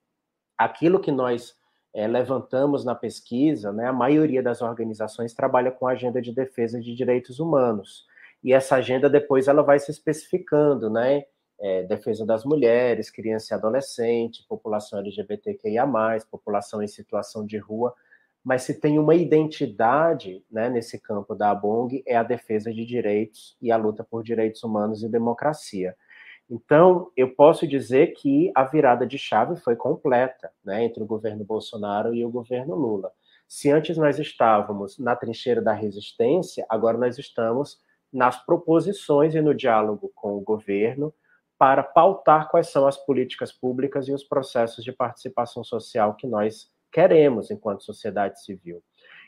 aquilo 0.64 1.00
que 1.00 1.12
nós 1.12 1.56
é, 1.94 2.08
levantamos 2.08 2.86
na 2.86 2.96
pesquisa, 2.96 3.72
né, 3.72 3.88
a 3.88 3.94
maioria 3.94 4.42
das 4.42 4.62
organizações 4.62 5.34
trabalha 5.34 5.72
com 5.72 5.88
a 5.88 5.92
agenda 5.92 6.22
de 6.22 6.34
defesa 6.34 6.80
de 6.80 6.96
direitos 6.96 7.40
humanos. 7.40 8.06
E 8.44 8.54
essa 8.54 8.76
agenda 8.76 9.10
depois 9.10 9.48
ela 9.48 9.62
vai 9.62 9.80
se 9.80 9.92
especificando, 9.92 10.90
né? 10.90 11.24
É, 11.64 11.84
defesa 11.84 12.26
das 12.26 12.44
mulheres, 12.44 13.12
criança 13.12 13.54
e 13.54 13.56
adolescente, 13.56 14.44
população 14.50 14.98
LGBTQIA+, 14.98 15.86
população 16.32 16.82
em 16.82 16.88
situação 16.88 17.46
de 17.46 17.60
rua, 17.60 17.94
mas 18.44 18.64
se 18.64 18.80
tem 18.80 18.98
uma 18.98 19.14
identidade 19.14 20.44
né, 20.50 20.70
nesse 20.70 21.00
campo 21.00 21.36
da 21.36 21.52
ABONG, 21.52 22.04
é 22.08 22.16
a 22.16 22.24
defesa 22.24 22.74
de 22.74 22.84
direitos 22.84 23.56
e 23.62 23.72
a 23.72 23.78
luta 23.78 24.04
por 24.04 24.24
direitos 24.24 24.64
humanos 24.64 25.04
e 25.04 25.10
democracia. 25.10 25.96
Então, 26.54 27.10
eu 27.16 27.34
posso 27.34 27.66
dizer 27.66 28.08
que 28.08 28.52
a 28.54 28.66
virada 28.66 29.08
de 29.08 29.18
chave 29.18 29.56
foi 29.62 29.74
completa 29.74 30.52
né, 30.62 30.84
entre 30.84 31.02
o 31.02 31.06
governo 31.06 31.46
Bolsonaro 31.46 32.14
e 32.14 32.26
o 32.26 32.30
governo 32.30 32.76
Lula. 32.76 33.10
Se 33.48 33.72
antes 33.72 33.96
nós 33.96 34.20
estávamos 34.20 35.00
na 35.00 35.16
trincheira 35.16 35.62
da 35.62 35.72
resistência, 35.72 36.66
agora 36.68 36.98
nós 36.98 37.18
estamos 37.18 37.80
nas 38.12 38.46
proposições 38.46 39.34
e 39.34 39.40
no 39.40 39.56
diálogo 39.56 40.12
com 40.14 40.36
o 40.36 40.42
governo 40.42 41.14
para 41.58 41.84
pautar 41.84 42.50
quais 42.50 42.68
são 42.68 42.86
as 42.86 42.98
políticas 42.98 43.54
públicas 43.54 44.10
e 44.10 44.12
os 44.12 44.26
processos 44.26 44.84
de 44.84 44.92
participação 44.92 45.64
social 45.64 46.16
que 46.16 46.28
nós 46.28 46.70
queremos 46.92 47.50
enquanto 47.50 47.86
sociedade 47.86 48.44
civil. 48.44 48.84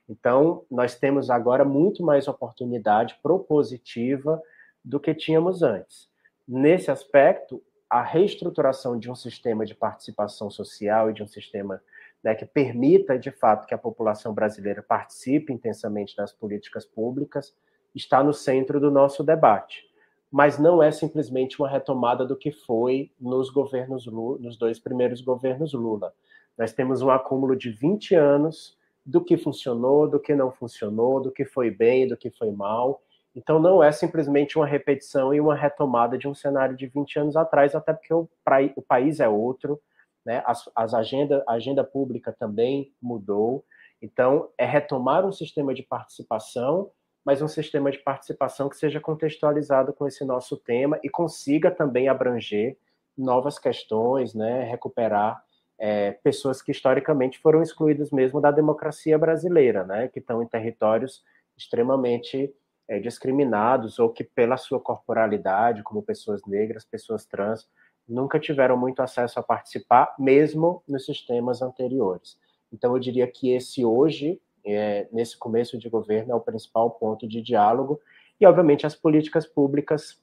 Então, 0.10 0.66
nós 0.70 0.96
temos 0.96 1.30
agora 1.30 1.64
muito 1.64 2.04
mais 2.04 2.28
oportunidade 2.28 3.18
propositiva 3.24 4.42
do 4.84 5.00
que 5.00 5.16
tínhamos 5.16 5.64
antes. 5.64 6.12
Nesse 6.48 6.92
aspecto, 6.92 7.62
a 7.90 8.02
reestruturação 8.02 8.98
de 8.98 9.10
um 9.10 9.16
sistema 9.16 9.66
de 9.66 9.76
participação 9.76 10.50
social 10.50 11.10
e 11.10 11.14
de 11.14 11.22
um 11.22 11.28
sistema 11.28 11.82
né, 12.24 12.34
que 12.34 12.46
permita, 12.46 13.20
de 13.20 13.30
fato, 13.30 13.68
que 13.68 13.74
a 13.74 13.78
população 13.78 14.34
brasileira 14.34 14.82
participe 14.82 15.54
intensamente 15.54 16.16
das 16.16 16.34
políticas 16.34 16.86
públicas 16.86 17.56
está 17.94 18.24
no 18.24 18.34
centro 18.34 18.80
do 18.80 18.90
nosso 18.90 19.24
debate. 19.24 19.84
Mas 20.32 20.58
não 20.58 20.82
é 20.82 20.92
simplesmente 20.92 21.60
uma 21.60 21.70
retomada 21.70 22.26
do 22.26 22.36
que 22.36 22.52
foi 22.52 23.12
nos 23.20 23.52
governos 23.52 24.08
Lula, 24.08 24.40
nos 24.40 24.58
dois 24.58 24.80
primeiros 24.80 25.22
governos 25.22 25.74
Lula. 25.74 26.14
Nós 26.58 26.74
temos 26.74 27.04
um 27.04 27.12
acúmulo 27.12 27.56
de 27.56 27.70
20 27.70 28.16
anos 28.16 28.76
do 29.06 29.24
que 29.24 29.38
funcionou, 29.38 30.10
do 30.10 30.20
que 30.20 30.34
não 30.34 30.52
funcionou, 30.52 31.22
do 31.22 31.32
que 31.32 31.46
foi 31.46 31.70
bem, 31.70 32.08
do 32.08 32.18
que 32.18 32.32
foi 32.32 32.52
mal. 32.52 33.03
Então 33.36 33.60
não 33.60 33.84
é 33.84 33.92
simplesmente 33.92 34.58
uma 34.58 34.66
repetição 34.66 35.34
e 35.34 35.40
uma 35.40 35.56
retomada 35.56 36.18
de 36.18 36.28
um 36.28 36.34
cenário 36.34 36.76
de 36.76 36.86
20 36.88 37.20
anos 37.20 37.36
atrás, 37.36 37.74
até 37.74 37.94
porque 37.94 38.14
o, 38.14 38.30
o 38.76 38.82
país 38.82 39.20
é 39.20 39.28
outro, 39.28 39.82
né? 40.26 40.44
As, 40.46 40.70
as 40.76 40.94
agenda, 40.94 41.44
a 41.48 41.54
agenda 41.54 41.84
pública 41.84 42.32
também 42.32 42.94
mudou. 43.02 43.66
Então 44.02 44.50
é 44.58 44.66
retomar 44.66 45.26
um 45.26 45.32
sistema 45.32 45.74
de 45.74 45.84
participação, 45.84 46.92
mas 47.26 47.42
um 47.42 47.48
sistema 47.48 47.90
de 47.90 48.00
participação 48.00 48.70
que 48.70 48.78
seja 48.78 49.00
contextualizado 49.00 49.94
com 49.94 50.08
esse 50.08 50.24
nosso 50.24 50.58
tema 50.58 51.00
e 51.04 51.10
consiga 51.10 51.72
também 51.72 52.08
abranger 52.10 52.78
novas 53.18 53.58
questões, 53.58 54.34
né? 54.34 54.64
Recuperar 54.64 55.44
é, 55.80 56.12
pessoas 56.24 56.62
que 56.62 56.72
historicamente 56.72 57.40
foram 57.40 57.62
excluídas 57.62 58.12
mesmo 58.12 58.40
da 58.40 58.52
democracia 58.52 59.18
brasileira, 59.18 59.84
né, 59.84 60.08
que 60.08 60.20
estão 60.20 60.42
em 60.42 60.48
territórios 60.48 61.24
extremamente 61.58 62.54
é, 62.88 63.00
discriminados 63.00 64.00
ou 64.00 64.10
que 64.10 64.24
pela 64.24 64.58
sua 64.58 64.80
corporalidade, 64.80 65.84
como 65.84 66.04
pessoas 66.04 66.42
negras, 66.46 66.86
pessoas 66.86 67.26
trans, 67.26 67.68
nunca 68.08 68.40
tiveram 68.40 68.78
muito 68.78 69.02
acesso 69.02 69.40
a 69.40 69.44
participar, 69.44 70.14
mesmo 70.20 70.84
nos 70.88 71.06
sistemas 71.06 71.62
anteriores. 71.62 72.38
Então, 72.72 72.94
eu 72.94 73.00
diria 73.00 73.28
que 73.28 73.52
esse 73.52 73.86
hoje, 73.86 74.42
é, 74.66 75.08
nesse 75.12 75.38
começo 75.38 75.78
de 75.78 75.90
governo, 75.90 76.34
é 76.34 76.36
o 76.36 76.42
principal 76.42 76.92
ponto 76.92 77.28
de 77.28 77.42
diálogo 77.42 78.00
e, 78.40 78.46
obviamente, 78.46 78.86
as 78.86 78.96
políticas 78.96 79.46
públicas 79.46 80.22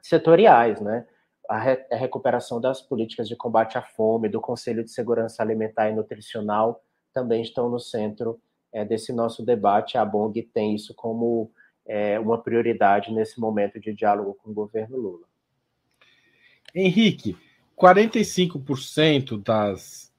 setoriais, 0.00 0.80
né? 0.80 1.06
a, 1.48 1.58
re, 1.58 1.86
a 1.90 1.96
recuperação 1.96 2.60
das 2.60 2.82
políticas 2.82 3.26
de 3.26 3.34
combate 3.34 3.78
à 3.78 3.82
fome, 3.82 4.28
do 4.28 4.40
Conselho 4.40 4.84
de 4.84 4.90
Segurança 4.90 5.42
Alimentar 5.42 5.88
e 5.88 5.94
Nutricional, 5.94 6.84
também 7.12 7.40
estão 7.40 7.70
no 7.70 7.80
centro 7.80 8.38
é, 8.70 8.84
desse 8.84 9.12
nosso 9.12 9.42
debate. 9.42 9.96
A 9.96 10.04
BONG 10.04 10.42
tem 10.42 10.74
isso 10.74 10.94
como 10.94 11.50
é, 11.88 12.20
uma 12.20 12.40
prioridade 12.40 13.10
nesse 13.10 13.40
momento 13.40 13.80
de 13.80 13.94
diálogo 13.94 14.34
com 14.34 14.50
o 14.50 14.54
governo 14.54 14.98
Lula. 14.98 15.26
Henrique, 16.74 17.34
45% 17.76 19.42
das 19.42 20.12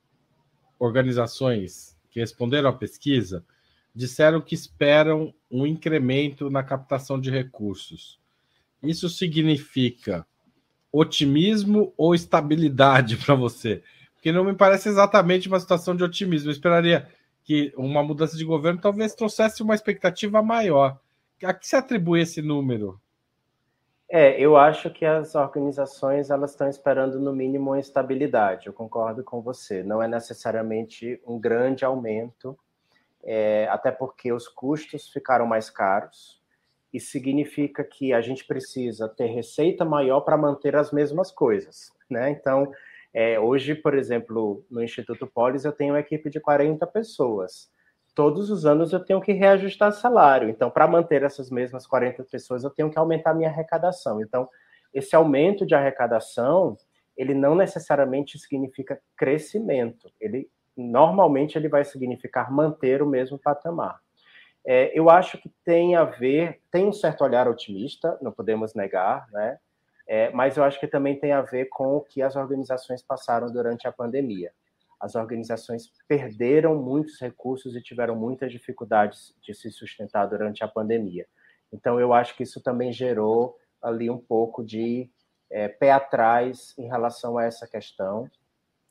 organizações 0.79 1.95
que 2.09 2.19
responderam 2.19 2.69
à 2.69 2.73
pesquisa 2.73 3.45
disseram 3.93 4.41
que 4.41 4.55
esperam 4.55 5.33
um 5.51 5.65
incremento 5.65 6.49
na 6.49 6.63
captação 6.63 7.19
de 7.19 7.29
recursos. 7.29 8.19
Isso 8.81 9.09
significa 9.09 10.25
otimismo 10.91 11.93
ou 11.95 12.15
estabilidade 12.15 13.17
para 13.23 13.35
você? 13.35 13.83
Porque 14.15 14.31
não 14.31 14.43
me 14.43 14.55
parece 14.55 14.89
exatamente 14.89 15.47
uma 15.47 15.59
situação 15.59 15.95
de 15.95 16.03
otimismo. 16.03 16.49
Eu 16.49 16.53
esperaria 16.53 17.07
que 17.43 17.73
uma 17.77 18.03
mudança 18.03 18.35
de 18.35 18.43
governo 18.43 18.81
talvez 18.81 19.13
trouxesse 19.13 19.61
uma 19.61 19.75
expectativa 19.75 20.41
maior. 20.41 20.99
A 21.43 21.53
que 21.53 21.67
se 21.67 21.75
atribui 21.75 22.21
esse 22.21 22.41
número? 22.41 22.99
É, 24.09 24.39
eu 24.41 24.57
acho 24.57 24.89
que 24.89 25.05
as 25.05 25.35
organizações 25.35 26.29
elas 26.29 26.51
estão 26.51 26.67
esperando 26.67 27.19
no 27.19 27.31
mínimo 27.31 27.71
uma 27.71 27.79
estabilidade. 27.79 28.67
Eu 28.67 28.73
concordo 28.73 29.23
com 29.23 29.41
você. 29.41 29.83
Não 29.83 30.01
é 30.01 30.07
necessariamente 30.07 31.21
um 31.25 31.39
grande 31.39 31.85
aumento, 31.85 32.57
é, 33.23 33.67
até 33.69 33.91
porque 33.91 34.33
os 34.33 34.47
custos 34.47 35.09
ficaram 35.09 35.45
mais 35.45 35.69
caros 35.69 36.39
isso 36.93 37.11
significa 37.11 37.83
que 37.83 38.13
a 38.13 38.21
gente 38.21 38.45
precisa 38.45 39.07
ter 39.07 39.27
receita 39.27 39.85
maior 39.85 40.21
para 40.21 40.37
manter 40.37 40.75
as 40.75 40.91
mesmas 40.91 41.31
coisas, 41.31 41.91
né? 42.09 42.31
Então, 42.31 42.71
é, 43.13 43.39
hoje, 43.39 43.75
por 43.75 43.95
exemplo, 43.95 44.65
no 44.69 44.83
Instituto 44.83 45.27
Polis, 45.27 45.65
eu 45.65 45.71
tenho 45.71 45.93
uma 45.93 45.99
equipe 45.99 46.29
de 46.29 46.39
40 46.39 46.85
pessoas. 46.87 47.71
Todos 48.15 48.49
os 48.49 48.65
anos 48.65 48.91
eu 48.91 48.99
tenho 48.99 49.21
que 49.21 49.31
reajustar 49.31 49.91
salário. 49.93 50.49
Então, 50.49 50.69
para 50.69 50.87
manter 50.87 51.23
essas 51.23 51.49
mesmas 51.49 51.87
40 51.87 52.23
pessoas, 52.23 52.63
eu 52.63 52.69
tenho 52.69 52.89
que 52.89 52.99
aumentar 52.99 53.33
minha 53.33 53.49
arrecadação. 53.49 54.21
Então, 54.21 54.47
esse 54.93 55.15
aumento 55.15 55.65
de 55.65 55.75
arrecadação, 55.75 56.77
ele 57.15 57.33
não 57.33 57.55
necessariamente 57.55 58.37
significa 58.39 58.99
crescimento. 59.15 60.11
Ele 60.19 60.49
normalmente 60.75 61.57
ele 61.57 61.67
vai 61.67 61.83
significar 61.83 62.51
manter 62.51 63.01
o 63.01 63.05
mesmo 63.05 63.37
patamar. 63.37 63.99
É, 64.65 64.91
eu 64.97 65.09
acho 65.09 65.37
que 65.37 65.49
tem 65.63 65.95
a 65.95 66.03
ver, 66.03 66.61
tem 66.71 66.85
um 66.85 66.93
certo 66.93 67.23
olhar 67.23 67.47
otimista, 67.47 68.17
não 68.21 68.31
podemos 68.31 68.73
negar, 68.73 69.27
né? 69.31 69.57
É, 70.07 70.31
mas 70.31 70.57
eu 70.57 70.63
acho 70.63 70.79
que 70.79 70.87
também 70.87 71.19
tem 71.19 71.31
a 71.31 71.41
ver 71.41 71.65
com 71.65 71.95
o 71.95 72.01
que 72.01 72.21
as 72.21 72.35
organizações 72.35 73.03
passaram 73.03 73.51
durante 73.51 73.87
a 73.87 73.91
pandemia. 73.91 74.51
As 74.99 75.15
organizações 75.15 75.91
perderam 76.07 76.75
muitos 76.75 77.19
recursos 77.19 77.75
e 77.75 77.81
tiveram 77.81 78.15
muitas 78.15 78.51
dificuldades 78.51 79.35
de 79.41 79.53
se 79.53 79.71
sustentar 79.71 80.25
durante 80.25 80.63
a 80.63 80.67
pandemia. 80.67 81.25
Então, 81.71 81.99
eu 81.99 82.13
acho 82.13 82.35
que 82.35 82.43
isso 82.43 82.61
também 82.61 82.91
gerou 82.91 83.57
ali 83.81 84.09
um 84.09 84.17
pouco 84.17 84.63
de 84.63 85.09
é, 85.49 85.67
pé 85.67 85.91
atrás 85.91 86.73
em 86.77 86.87
relação 86.87 87.37
a 87.37 87.45
essa 87.45 87.67
questão. 87.67 88.29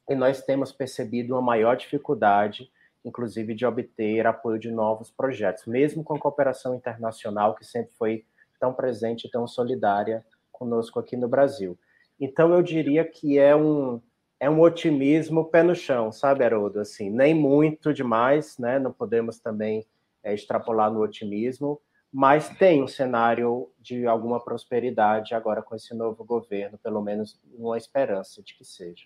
E 0.09 0.15
nós 0.15 0.43
temos 0.43 0.73
percebido 0.73 1.35
uma 1.35 1.43
maior 1.43 1.77
dificuldade 1.77 2.71
inclusive 3.05 3.55
de 3.55 3.65
obter 3.65 4.27
apoio 4.27 4.59
de 4.59 4.71
novos 4.71 5.11
projetos, 5.11 5.67
mesmo 5.67 6.05
com 6.05 6.15
a 6.15 6.19
cooperação 6.19 6.75
internacional 6.75 7.55
que 7.55 7.65
sempre 7.65 7.93
foi 7.97 8.25
tão 8.61 8.73
presente 8.73 9.27
e 9.27 9.31
tão 9.31 9.47
solidária 9.47 10.25
conosco 10.53 10.99
aqui 10.99 11.17
no 11.17 11.29
Brasil. 11.29 11.79
Então 12.21 12.53
eu 12.53 12.63
diria 12.63 13.05
que 13.05 13.39
é 13.39 13.55
um 13.55 14.01
é 14.41 14.49
um 14.49 14.61
otimismo 14.61 15.47
pé 15.47 15.63
no 15.63 15.75
chão, 15.75 16.13
sabe, 16.13 16.45
Haroldo? 16.45 16.81
Assim, 16.81 17.11
nem 17.11 17.35
muito 17.35 17.93
demais, 17.93 18.57
né? 18.59 18.79
Não 18.79 18.93
podemos 18.93 19.39
também 19.39 19.85
é, 20.23 20.33
extrapolar 20.33 20.93
no 20.93 21.01
otimismo, 21.01 21.81
mas 22.13 22.49
tem 22.51 22.83
um 22.83 22.89
cenário 22.89 23.69
de 23.81 24.07
alguma 24.07 24.43
prosperidade 24.43 25.35
agora 25.35 25.63
com 25.63 25.75
esse 25.75 25.95
novo 25.95 26.25
governo, 26.25 26.79
pelo 26.79 27.03
menos 27.03 27.39
uma 27.53 27.77
esperança 27.77 28.43
de 28.43 28.55
que 28.55 28.65
seja. 28.65 29.05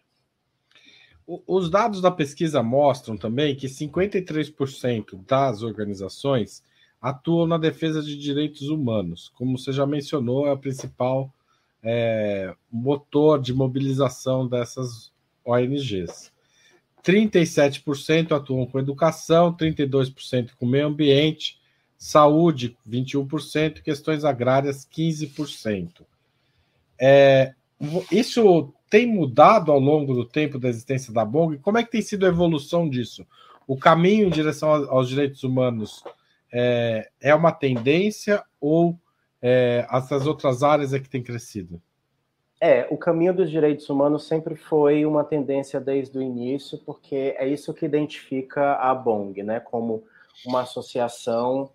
Os 1.27 1.71
dados 1.71 2.01
da 2.01 2.11
pesquisa 2.11 2.63
mostram 2.63 3.17
também 3.17 3.55
que 3.55 3.69
53% 3.69 5.25
das 5.25 5.63
organizações 5.63 6.63
atuam 7.01 7.47
na 7.47 7.59
defesa 7.59 8.03
de 8.03 8.19
direitos 8.19 8.69
humanos. 8.69 9.33
Como 9.37 9.57
você 9.57 9.73
já 9.73 9.87
mencionou, 9.87 10.47
é 10.47 10.53
o 10.53 10.59
principal 10.59 11.33
é, 11.83 12.55
motor 12.71 13.41
de 13.41 13.55
mobilização 13.55 14.47
dessas 14.47 15.12
ONGs. 15.45 16.33
37% 17.03 18.33
atuam 18.33 18.67
com 18.67 18.79
educação, 18.79 19.53
32% 19.57 20.51
com 20.59 20.67
meio 20.67 20.87
ambiente, 20.87 21.61
saúde, 21.99 22.77
21%, 22.89 23.83
questões 23.83 24.25
agrárias, 24.25 24.87
15%. 24.87 26.03
É, 27.01 27.55
isso 28.11 28.73
tem 28.89 29.07
mudado 29.07 29.73
ao 29.73 29.81
longo 29.81 30.15
do 30.15 30.25
tempo 30.25 30.59
da 30.59 30.69
existência 30.69 31.13
da 31.13 31.25
BONG? 31.25 31.59
Como 31.59 31.79
é 31.79 31.83
que 31.83 31.91
tem 31.91 32.03
sido 32.03 32.27
a 32.27 32.29
evolução 32.29 32.89
disso? 32.89 33.27
O 33.67 33.77
caminho 33.77 34.27
em 34.27 34.31
direção 34.31 34.69
aos 34.71 35.09
direitos 35.09 35.43
humanos 35.43 36.05
é, 36.53 37.09
é 37.21 37.35
uma 37.35 37.51
tendência 37.51 38.45
ou 38.61 38.99
é, 39.41 39.87
essas 39.91 40.27
outras 40.27 40.63
áreas 40.63 40.93
é 40.93 41.01
que 41.01 41.09
tem 41.09 41.23
crescido? 41.23 41.83
É, 42.65 42.87
o 42.91 42.97
caminho 42.97 43.35
dos 43.35 43.51
direitos 43.51 43.91
humanos 43.91 44.23
sempre 44.23 44.55
foi 44.55 45.05
uma 45.05 45.25
tendência 45.25 45.81
desde 45.81 46.17
o 46.17 46.23
início, 46.23 46.79
porque 46.87 47.35
é 47.37 47.49
isso 47.49 47.75
que 47.75 47.85
identifica 47.85 48.75
a 48.75 48.95
BONG, 48.95 49.43
né, 49.43 49.59
como 49.59 50.05
uma 50.47 50.61
associação 50.61 51.73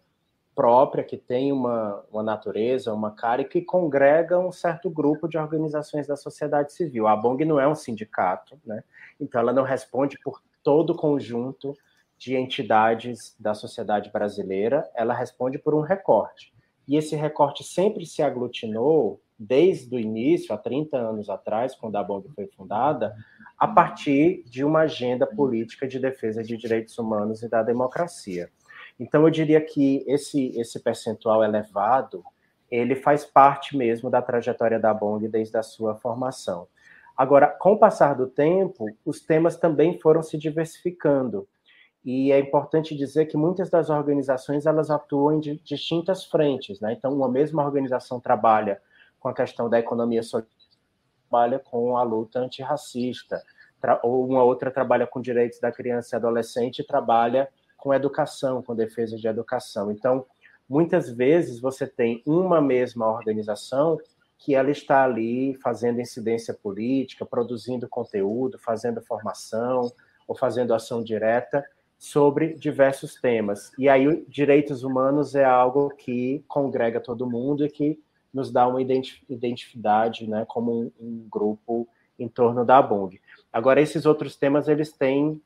própria, 0.56 1.04
que 1.04 1.18
tem 1.18 1.52
uma, 1.52 2.06
uma 2.10 2.24
natureza, 2.24 2.94
uma 2.94 3.12
cara 3.12 3.42
e 3.42 3.46
que 3.46 3.62
congrega 3.62 4.40
um 4.40 4.50
certo 4.50 4.90
grupo 4.90 5.28
de 5.28 5.38
organizações 5.38 6.08
da 6.08 6.16
sociedade 6.16 6.72
civil. 6.72 7.06
A 7.06 7.18
BONG 7.18 7.44
não 7.44 7.60
é 7.60 7.68
um 7.68 7.76
sindicato, 7.76 8.58
né? 8.66 8.82
então 9.20 9.42
ela 9.42 9.52
não 9.52 9.64
responde 9.64 10.18
por 10.24 10.42
todo 10.64 10.92
o 10.92 10.96
conjunto 10.96 11.78
de 12.18 12.34
entidades 12.38 13.36
da 13.38 13.54
sociedade 13.54 14.10
brasileira, 14.10 14.90
ela 14.96 15.14
responde 15.14 15.60
por 15.60 15.76
um 15.76 15.82
recorte. 15.82 16.54
E 16.88 16.96
esse 16.96 17.14
recorte 17.14 17.62
sempre 17.62 18.06
se 18.06 18.24
aglutinou, 18.24 19.20
desde 19.38 19.96
o 19.96 20.00
início, 20.00 20.54
há 20.54 20.58
30 20.58 20.98
anos 20.98 21.30
atrás, 21.30 21.76
quando 21.76 21.96
a 21.96 22.04
BONG 22.04 22.30
foi 22.36 22.48
fundada, 22.48 23.16
a 23.58 23.68
partir 23.68 24.44
de 24.46 24.64
uma 24.64 24.82
agenda 24.82 25.26
política 25.26 25.88
de 25.88 26.00
defesa 26.00 26.44
de 26.44 26.58
direitos 26.58 26.98
humanos 26.98 27.44
e 27.44 27.50
da 27.50 27.62
democracia. 27.62 28.50
Então, 29.00 29.24
eu 29.24 29.30
diria 29.30 29.62
que 29.62 30.04
esse, 30.08 30.60
esse 30.60 30.80
percentual 30.80 31.44
elevado, 31.44 32.24
ele 32.70 32.96
faz 32.96 33.26
parte 33.26 33.78
mesmo 33.78 34.10
da 34.10 34.22
trajetória 34.22 34.80
da 34.80 34.94
Bong 34.94 35.28
desde 35.28 35.58
a 35.58 35.64
sua 35.64 35.96
formação. 35.96 36.68
Agora, 37.16 37.48
com 37.48 37.74
o 37.74 37.80
passar 37.80 38.14
do 38.14 38.28
tempo, 38.28 38.86
os 39.06 39.20
temas 39.20 39.56
também 39.56 40.00
foram 40.00 40.22
se 40.22 40.38
diversificando. 40.38 41.48
E 42.06 42.32
é 42.32 42.40
importante 42.40 42.96
dizer 42.96 43.26
que 43.26 43.36
muitas 43.36 43.70
das 43.70 43.90
organizações 43.90 44.66
elas 44.66 44.90
atuam 44.90 45.34
em 45.34 45.60
distintas 45.64 46.26
frentes. 46.26 46.80
Né? 46.80 46.94
Então, 46.94 47.14
uma 47.14 47.28
mesma 47.28 47.64
organização 47.66 48.20
trabalha 48.20 48.80
com 49.20 49.30
a 49.30 49.34
questão 49.34 49.70
da 49.70 49.80
economia 49.80 50.24
social, 50.24 50.50
trabalha 51.30 51.60
com 51.60 51.98
a 51.98 52.04
luta 52.04 52.40
antirracista, 52.40 53.42
ou 54.04 54.26
uma 54.26 54.44
outra 54.44 54.72
trabalha 54.72 55.06
com 55.06 55.22
direitos 55.22 55.60
da 55.60 55.72
criança 55.72 56.16
e 56.16 56.18
adolescente 56.18 56.80
e 56.80 56.88
trabalha 56.88 57.50
com 57.76 57.94
educação, 57.94 58.62
com 58.64 58.76
defesa 58.76 59.18
de 59.18 59.28
educação. 59.28 59.92
Então, 59.92 60.26
muitas 60.68 61.10
vezes 61.10 61.60
você 61.60 61.86
tem 61.86 62.24
uma 62.26 62.62
mesma 62.62 63.08
organização 63.08 63.98
que 64.38 64.56
ela 64.56 64.72
está 64.72 65.04
ali 65.04 65.56
fazendo 65.56 66.02
incidência 66.02 66.54
política, 66.54 67.26
produzindo 67.26 67.88
conteúdo, 67.88 68.58
fazendo 68.58 69.02
formação 69.02 69.92
ou 70.28 70.36
fazendo 70.36 70.74
ação 70.74 71.04
direta 71.04 71.64
sobre 71.98 72.54
diversos 72.54 73.16
temas. 73.16 73.72
E 73.78 73.90
aí, 73.90 74.24
direitos 74.28 74.84
humanos 74.84 75.34
é 75.34 75.44
algo 75.44 75.90
que 75.90 76.44
congrega 76.48 77.00
todo 77.00 77.30
mundo 77.30 77.66
e 77.66 77.70
que 77.70 78.00
nos 78.34 78.52
dá 78.52 78.68
uma 78.68 78.82
identidade, 78.82 80.28
né, 80.28 80.46
como 80.48 80.72
um, 80.72 80.92
um 81.00 81.28
grupo 81.30 81.88
em 82.20 82.28
torno 82.28 82.66
da 82.66 82.82
BONG. 82.82 83.22
Agora, 83.52 83.82
esses 83.82 84.06
outros 84.06 84.36
temas, 84.36 84.68
eles 84.68 84.92
têm 84.92 85.42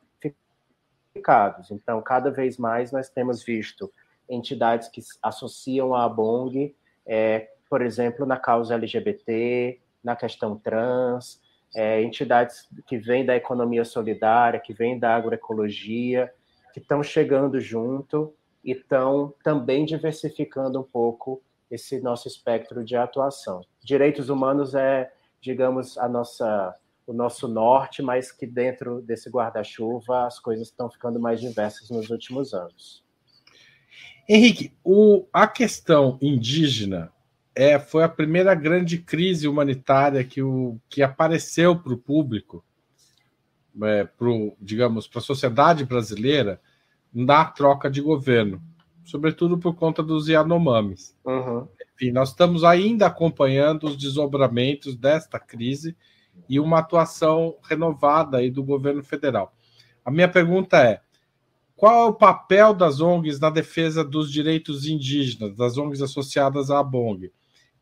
então, 1.69 2.01
cada 2.01 2.31
vez 2.31 2.57
mais 2.57 2.91
nós 2.91 3.09
temos 3.09 3.43
visto 3.43 3.91
entidades 4.29 4.87
que 4.87 5.01
associam 5.21 5.93
a 5.93 6.07
BONG, 6.07 6.73
é, 7.05 7.49
por 7.69 7.81
exemplo, 7.81 8.25
na 8.25 8.37
causa 8.37 8.75
LGBT, 8.75 9.79
na 10.03 10.15
questão 10.15 10.57
trans, 10.57 11.41
é, 11.75 12.01
entidades 12.01 12.67
que 12.85 12.97
vêm 12.97 13.25
da 13.25 13.35
economia 13.35 13.83
solidária, 13.83 14.59
que 14.59 14.73
vêm 14.73 14.97
da 14.97 15.15
agroecologia, 15.15 16.33
que 16.73 16.79
estão 16.79 17.03
chegando 17.03 17.59
junto 17.59 18.33
e 18.63 18.71
estão 18.71 19.33
também 19.43 19.85
diversificando 19.85 20.79
um 20.79 20.83
pouco 20.83 21.41
esse 21.71 22.01
nosso 22.01 22.27
espectro 22.27 22.83
de 22.83 22.95
atuação. 22.95 23.61
Direitos 23.81 24.29
humanos 24.29 24.75
é, 24.75 25.11
digamos, 25.41 25.97
a 25.97 26.07
nossa 26.07 26.75
o 27.07 27.13
nosso 27.13 27.47
norte, 27.47 28.01
mas 28.01 28.31
que 28.31 28.45
dentro 28.45 29.01
desse 29.01 29.29
guarda-chuva 29.29 30.27
as 30.27 30.39
coisas 30.39 30.67
estão 30.67 30.89
ficando 30.89 31.19
mais 31.19 31.41
diversas 31.41 31.89
nos 31.89 32.09
últimos 32.09 32.53
anos. 32.53 33.03
Henrique, 34.29 34.71
o, 34.83 35.25
a 35.33 35.47
questão 35.47 36.17
indígena 36.21 37.11
é, 37.53 37.77
foi 37.79 38.03
a 38.03 38.09
primeira 38.09 38.55
grande 38.55 38.97
crise 38.97 39.47
humanitária 39.47 40.23
que, 40.23 40.41
o, 40.41 40.79
que 40.87 41.01
apareceu 41.01 41.75
para 41.77 41.91
o 41.91 41.97
público, 41.97 42.63
é, 43.83 44.05
pro, 44.05 44.55
digamos, 44.61 45.07
para 45.07 45.19
a 45.19 45.23
sociedade 45.23 45.83
brasileira, 45.83 46.61
na 47.13 47.43
troca 47.43 47.89
de 47.89 47.99
governo, 47.99 48.61
sobretudo 49.03 49.57
por 49.57 49.75
conta 49.75 50.01
dos 50.01 50.27
Yanomamis. 50.27 51.15
Uhum. 51.25 51.67
Enfim, 51.95 52.11
nós 52.11 52.29
estamos 52.29 52.63
ainda 52.63 53.07
acompanhando 53.07 53.85
os 53.85 53.97
desdobramentos 53.97 54.95
desta 54.95 55.39
crise 55.39 55.95
e 56.47 56.59
uma 56.59 56.79
atuação 56.79 57.55
renovada 57.63 58.37
aí 58.37 58.49
do 58.49 58.63
governo 58.63 59.03
federal. 59.03 59.53
A 60.03 60.11
minha 60.11 60.27
pergunta 60.27 60.77
é: 60.83 61.01
qual 61.75 62.07
é 62.07 62.09
o 62.09 62.13
papel 62.13 62.73
das 62.73 63.01
ONGs 63.01 63.39
na 63.39 63.49
defesa 63.49 64.03
dos 64.03 64.31
direitos 64.31 64.85
indígenas, 64.85 65.55
das 65.55 65.77
ONGs 65.77 66.01
associadas 66.01 66.69
à 66.69 66.83
BONG? 66.83 67.31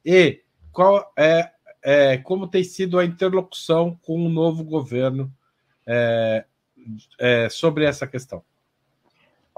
E 0.05 0.41
qual 0.71 1.11
é, 1.17 1.51
é 1.83 2.17
como 2.17 2.47
tem 2.47 2.63
sido 2.63 2.97
a 2.97 3.05
interlocução 3.05 3.97
com 4.01 4.25
o 4.25 4.29
novo 4.29 4.63
governo 4.63 5.31
é, 5.85 6.45
é, 7.19 7.49
sobre 7.49 7.85
essa 7.85 8.07
questão? 8.07 8.43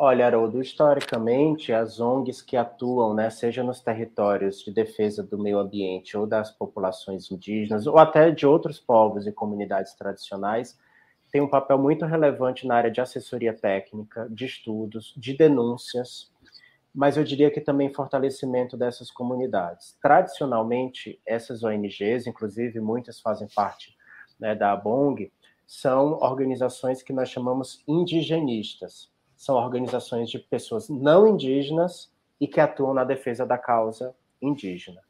Olha, 0.03 0.25
Haroldo, 0.25 0.59
historicamente, 0.59 1.71
as 1.71 1.99
ONGs 1.99 2.41
que 2.41 2.57
atuam, 2.57 3.13
né, 3.13 3.29
seja 3.29 3.61
nos 3.61 3.81
territórios 3.81 4.63
de 4.63 4.73
defesa 4.73 5.21
do 5.21 5.37
meio 5.37 5.59
ambiente 5.59 6.17
ou 6.17 6.25
das 6.25 6.49
populações 6.49 7.29
indígenas, 7.29 7.85
ou 7.85 7.99
até 7.99 8.31
de 8.31 8.47
outros 8.47 8.79
povos 8.79 9.27
e 9.27 9.31
comunidades 9.31 9.93
tradicionais, 9.93 10.75
têm 11.31 11.39
um 11.39 11.47
papel 11.47 11.77
muito 11.77 12.03
relevante 12.03 12.65
na 12.65 12.77
área 12.77 12.89
de 12.89 12.99
assessoria 12.99 13.53
técnica, 13.53 14.27
de 14.27 14.43
estudos, 14.43 15.13
de 15.15 15.37
denúncias, 15.37 16.31
mas 16.91 17.15
eu 17.15 17.23
diria 17.23 17.51
que 17.51 17.61
também 17.61 17.93
fortalecimento 17.93 18.75
dessas 18.75 19.11
comunidades. 19.11 19.95
Tradicionalmente, 20.01 21.21
essas 21.23 21.63
ONGs, 21.63 22.25
inclusive 22.25 22.79
muitas 22.79 23.19
fazem 23.21 23.47
parte 23.55 23.95
né, 24.39 24.55
da 24.55 24.71
ABONG, 24.71 25.31
são 25.67 26.13
organizações 26.13 27.03
que 27.03 27.13
nós 27.13 27.29
chamamos 27.29 27.83
indigenistas 27.87 29.10
são 29.41 29.55
organizações 29.55 30.29
de 30.29 30.37
pessoas 30.37 30.87
não 30.87 31.27
indígenas 31.27 32.11
e 32.39 32.47
que 32.47 32.59
atuam 32.59 32.93
na 32.93 33.03
defesa 33.03 33.43
da 33.43 33.57
causa 33.57 34.13
indígena. 34.39 35.01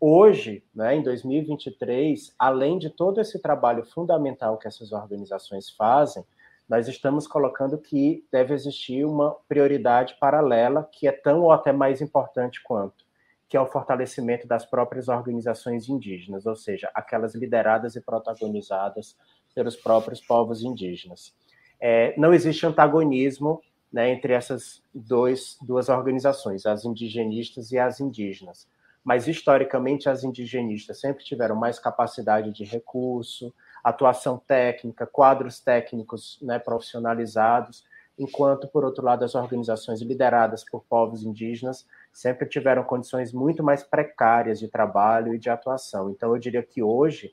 Hoje, 0.00 0.64
né, 0.74 0.96
em 0.96 1.02
2023, 1.02 2.34
além 2.38 2.78
de 2.78 2.88
todo 2.88 3.20
esse 3.20 3.38
trabalho 3.42 3.84
fundamental 3.84 4.56
que 4.56 4.66
essas 4.66 4.90
organizações 4.90 5.68
fazem, 5.68 6.24
nós 6.66 6.88
estamos 6.88 7.26
colocando 7.26 7.76
que 7.76 8.26
deve 8.32 8.54
existir 8.54 9.04
uma 9.04 9.36
prioridade 9.46 10.16
paralela, 10.18 10.88
que 10.90 11.06
é 11.06 11.12
tão 11.12 11.42
ou 11.42 11.52
até 11.52 11.70
mais 11.70 12.00
importante 12.00 12.62
quanto, 12.62 13.04
que 13.46 13.54
é 13.54 13.60
o 13.60 13.66
fortalecimento 13.66 14.48
das 14.48 14.64
próprias 14.64 15.08
organizações 15.08 15.90
indígenas, 15.90 16.46
ou 16.46 16.56
seja, 16.56 16.90
aquelas 16.94 17.34
lideradas 17.34 17.96
e 17.96 18.00
protagonizadas 18.00 19.14
pelos 19.54 19.76
próprios 19.76 20.22
povos 20.22 20.62
indígenas. 20.62 21.34
É, 21.78 22.14
não 22.16 22.32
existe 22.32 22.64
antagonismo 22.64 23.60
né, 23.94 24.10
entre 24.10 24.32
essas 24.32 24.82
dois, 24.92 25.56
duas 25.62 25.88
organizações, 25.88 26.66
as 26.66 26.84
indigenistas 26.84 27.70
e 27.70 27.78
as 27.78 28.00
indígenas. 28.00 28.66
Mas, 29.04 29.28
historicamente, 29.28 30.08
as 30.08 30.24
indigenistas 30.24 30.98
sempre 30.98 31.22
tiveram 31.22 31.54
mais 31.54 31.78
capacidade 31.78 32.52
de 32.52 32.64
recurso, 32.64 33.54
atuação 33.84 34.36
técnica, 34.36 35.06
quadros 35.06 35.60
técnicos 35.60 36.40
né, 36.42 36.58
profissionalizados, 36.58 37.84
enquanto, 38.18 38.66
por 38.66 38.84
outro 38.84 39.04
lado, 39.04 39.24
as 39.24 39.36
organizações 39.36 40.02
lideradas 40.02 40.64
por 40.64 40.82
povos 40.82 41.22
indígenas 41.22 41.86
sempre 42.12 42.48
tiveram 42.48 42.82
condições 42.82 43.32
muito 43.32 43.62
mais 43.62 43.84
precárias 43.84 44.58
de 44.58 44.66
trabalho 44.66 45.36
e 45.36 45.38
de 45.38 45.48
atuação. 45.48 46.10
Então, 46.10 46.34
eu 46.34 46.40
diria 46.40 46.64
que 46.64 46.82
hoje 46.82 47.30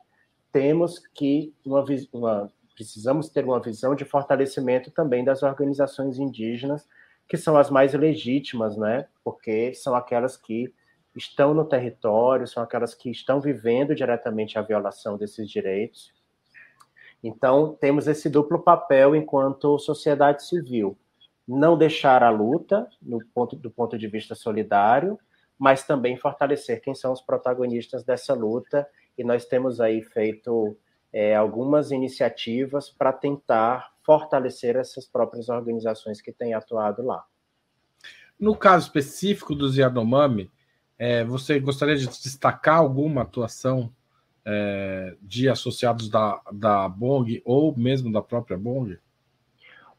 temos 0.52 1.00
que 1.12 1.56
uma, 1.66 1.84
uma 2.14 2.52
precisamos 2.82 3.30
ter 3.30 3.46
uma 3.46 3.60
visão 3.60 3.94
de 3.94 4.04
fortalecimento 4.04 4.90
também 4.90 5.24
das 5.24 5.44
organizações 5.44 6.18
indígenas, 6.18 6.90
que 7.28 7.38
são 7.38 7.56
as 7.56 7.70
mais 7.70 7.94
legítimas, 7.94 8.76
né? 8.76 9.08
Porque 9.24 9.72
são 9.76 9.94
aquelas 9.94 10.36
que 10.36 10.74
estão 11.16 11.54
no 11.54 11.64
território, 11.64 12.48
são 12.48 12.64
aquelas 12.64 12.96
que 12.96 13.12
estão 13.12 13.40
vivendo 13.40 13.94
diretamente 13.94 14.58
a 14.58 14.64
violação 14.64 15.16
desses 15.16 15.48
direitos. 15.48 16.12
Então, 17.24 17.78
temos 17.80 18.08
esse 18.08 18.28
duplo 18.28 18.58
papel 18.64 19.16
enquanto 19.16 19.78
sociedade 19.78 20.44
civil. 20.44 20.98
Não 21.48 21.78
deixar 21.78 22.24
a 22.24 22.32
luta 22.32 22.90
ponto, 23.32 23.56
do 23.56 23.70
ponto 23.70 23.96
de 23.96 24.08
vista 24.08 24.34
solidário, 24.34 25.20
mas 25.56 25.86
também 25.86 26.18
fortalecer 26.18 26.82
quem 26.82 26.96
são 26.96 27.14
os 27.14 27.22
protagonistas 27.22 28.04
dessa 28.04 28.34
luta. 28.34 28.90
E 29.16 29.24
nós 29.24 29.46
temos 29.46 29.80
aí 29.80 30.02
feito 30.02 30.76
é, 31.14 31.36
algumas 31.36 31.92
iniciativas 31.92 32.90
para 32.90 33.12
tentar 33.12 33.92
fortalecer 34.04 34.76
essas 34.76 35.06
próprias 35.06 35.50
organizações 35.50 36.22
que 36.22 36.32
têm 36.32 36.54
atuado 36.54 37.04
lá. 37.04 37.24
No 38.40 38.56
caso 38.56 38.88
específico 38.88 39.54
dos 39.54 39.78
Yanomami, 39.78 40.50
é, 40.98 41.24
você 41.24 41.60
gostaria 41.60 41.96
de 41.96 42.08
destacar 42.08 42.78
alguma 42.78 43.22
atuação 43.22 43.92
é, 44.46 45.16
de 45.22 45.50
associados 45.50 46.10
da, 46.10 46.42
da 46.52 46.90
Bong 46.90 47.42
ou 47.46 47.76
mesmo 47.78 48.12
da 48.12 48.22
própria 48.22 48.58
Bong? 48.58 48.98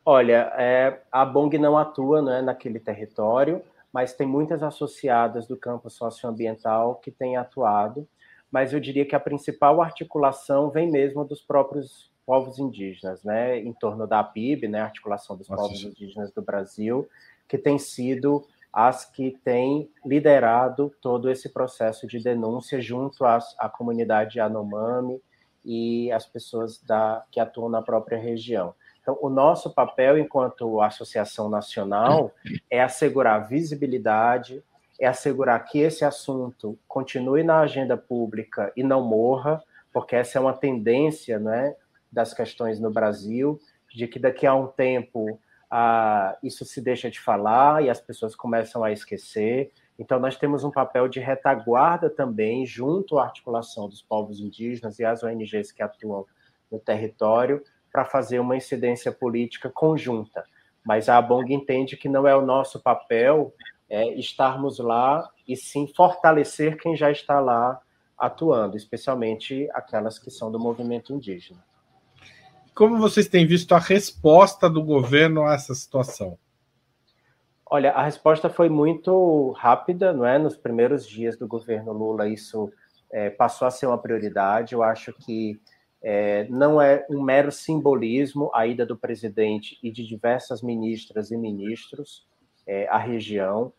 Olha, 0.05 0.53
é, 0.57 1.01
a 1.13 1.25
Bong 1.25 1.57
não 1.59 1.79
atua 1.79 2.21
né, 2.21 2.43
naquele 2.43 2.81
território, 2.81 3.63
mas 3.93 4.15
tem 4.15 4.27
muitas 4.27 4.63
associadas 4.63 5.47
do 5.47 5.57
campo 5.57 5.89
socioambiental 5.89 6.97
que 6.97 7.13
têm 7.13 7.37
atuado 7.37 8.09
mas 8.53 8.75
eu 8.75 8.79
diria 8.79 9.07
que 9.07 9.17
a 9.17 9.21
principal 9.21 9.81
articulação 9.81 10.71
vem 10.71 10.91
mesmo 10.91 11.25
dos 11.25 11.41
próprios 11.41 12.13
povos 12.27 12.59
indígenas, 12.59 13.25
né, 13.25 13.59
em 13.59 13.73
torno 13.73 14.07
da 14.07 14.23
PIB, 14.23 14.69
né, 14.69 14.81
articulação 14.81 15.37
dos 15.37 15.49
Nossa, 15.49 15.63
povos 15.63 15.83
indígenas 15.83 16.31
do 16.31 16.43
Brasil, 16.43 17.09
que 17.49 17.57
tem 17.57 17.79
sido 17.79 18.47
as 18.73 19.05
que 19.05 19.39
têm 19.43 19.91
liderado 20.05 20.93
todo 21.01 21.31
esse 21.31 21.49
processo 21.49 22.07
de 22.07 22.23
denúncia 22.23 22.81
junto 22.81 23.25
às, 23.25 23.55
à 23.59 23.69
comunidade 23.69 24.39
Anomami 24.39 25.21
e 25.65 26.11
as 26.13 26.27
pessoas 26.27 26.81
da, 26.83 27.25
que 27.31 27.41
atuam 27.41 27.69
na 27.69 27.83
própria 27.83 28.19
região. 28.19 28.75
Então, 29.01 29.19
o 29.21 29.29
nosso 29.29 29.71
papel 29.71 30.17
enquanto 30.17 30.81
associação 30.81 31.49
nacional 31.49 32.33
é 32.71 32.81
assegurar 32.81 33.49
visibilidade, 33.49 34.63
é 35.03 35.09
assegurar 35.09 35.59
que 35.65 35.81
esse 35.81 36.05
assunto 36.05 36.79
continue 36.87 37.43
na 37.43 37.59
agenda 37.59 37.97
pública 37.97 38.73
e 38.77 38.85
não 38.85 39.03
morra, 39.03 39.61
porque 39.93 40.15
essa 40.15 40.39
é 40.39 40.41
uma 40.41 40.53
tendência 40.53 41.41
né, 41.41 41.75
das 42.11 42.33
questões 42.33 42.79
no 42.79 42.89
Brasil, 42.89 43.61
de 43.93 44.07
que 44.07 44.21
daqui 44.21 44.47
a 44.47 44.55
um 44.55 44.69
tempo 44.69 45.41
ah, 45.69 46.39
isso 46.41 46.65
se 46.65 46.81
deixa 46.81 47.11
de 47.11 47.19
falar 47.19 47.83
e 47.83 47.91
as 47.91 48.01
pessoas 48.01 48.37
começam 48.37 48.85
a 48.85 48.93
esquecer. 48.93 49.73
Então, 49.99 50.21
nós 50.21 50.37
temos 50.37 50.63
um 50.63 50.71
papel 50.71 51.09
de 51.09 51.19
retaguarda 51.19 52.09
também, 52.09 52.65
junto 52.65 53.19
à 53.19 53.25
articulação 53.25 53.89
dos 53.89 54.01
povos 54.01 54.39
indígenas 54.39 55.01
e 55.01 55.05
às 55.05 55.25
ONGs 55.25 55.73
que 55.73 55.83
atuam 55.83 56.25
no 56.71 56.79
território, 56.79 57.61
para 57.91 58.05
fazer 58.05 58.39
uma 58.39 58.57
incidência 58.57 59.11
política 59.11 59.69
conjunta. 59.69 60.45
Mas 60.85 61.09
a 61.09 61.19
ABONG 61.19 61.53
entende 61.53 61.97
que 61.97 62.09
não 62.09 62.27
é 62.27 62.37
o 62.37 62.47
nosso 62.47 62.81
papel 62.81 63.53
é, 63.93 64.15
estarmos 64.15 64.79
lá 64.79 65.29
e 65.47 65.55
sim 65.55 65.87
fortalecer 65.87 66.79
quem 66.79 66.97
já 66.97 67.11
está 67.11 67.39
lá 67.39 67.79
atuando, 68.17 68.75
especialmente 68.75 69.69
aquelas 69.75 70.19
que 70.19 70.31
são 70.31 70.51
do 70.51 70.59
movimento 70.59 71.13
indígena. 71.13 71.63
Como 72.75 72.97
vocês 72.97 73.29
têm 73.29 73.47
visto 73.47 73.75
a 73.75 73.79
resposta 73.79 74.71
do 74.71 74.83
governo 74.83 75.43
a 75.43 75.53
essa 75.53 75.75
situação? 75.75 76.39
Olha, 77.67 77.93
a 77.93 78.03
resposta 78.03 78.49
foi 78.49 78.71
muito 78.71 79.51
rápida, 79.59 80.11
não 80.15 80.25
é? 80.25 80.39
Nos 80.39 80.57
primeiros 80.57 81.07
dias 81.07 81.37
do 81.37 81.47
governo 81.47 81.93
Lula, 81.93 82.27
isso 82.27 82.73
é, 83.11 83.29
passou 83.29 83.69
a 83.69 83.71
ser 83.71 83.87
uma 83.87 83.99
prioridade. 83.99 84.73
Eu 84.73 84.83
acho 84.83 85.13
que 85.13 85.61
é, 86.03 86.47
não 86.49 86.81
é 86.81 87.05
um 87.11 87.21
mero 87.21 87.53
simbolismo 87.53 88.51
a 88.55 88.67
ida 88.67 88.87
do 88.87 88.97
presidente 88.97 89.79
e 89.83 89.91
de 89.91 90.07
diversas 90.07 90.63
ministras 90.63 91.31
e 91.31 91.37
ministros 91.37 92.27
é, 92.67 92.89
à 92.89 92.97
região 92.97 93.71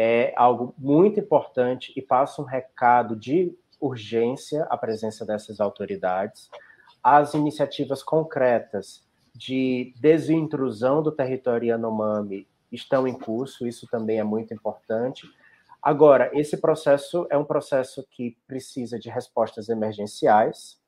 é 0.00 0.32
algo 0.36 0.72
muito 0.78 1.18
importante 1.18 1.92
e 1.96 2.00
passa 2.00 2.40
um 2.40 2.44
recado 2.44 3.16
de 3.16 3.52
urgência 3.80 4.62
à 4.70 4.76
presença 4.76 5.26
dessas 5.26 5.60
autoridades. 5.60 6.48
As 7.02 7.34
iniciativas 7.34 8.00
concretas 8.00 9.04
de 9.34 9.92
desintrusão 9.96 11.02
do 11.02 11.10
território 11.10 11.70
Yanomami 11.70 12.46
estão 12.70 13.08
em 13.08 13.18
curso, 13.18 13.66
isso 13.66 13.88
também 13.88 14.20
é 14.20 14.22
muito 14.22 14.54
importante. 14.54 15.28
Agora, 15.82 16.30
esse 16.32 16.56
processo 16.56 17.26
é 17.28 17.36
um 17.36 17.44
processo 17.44 18.06
que 18.08 18.38
precisa 18.46 19.00
de 19.00 19.08
respostas 19.08 19.68
emergenciais, 19.68 20.80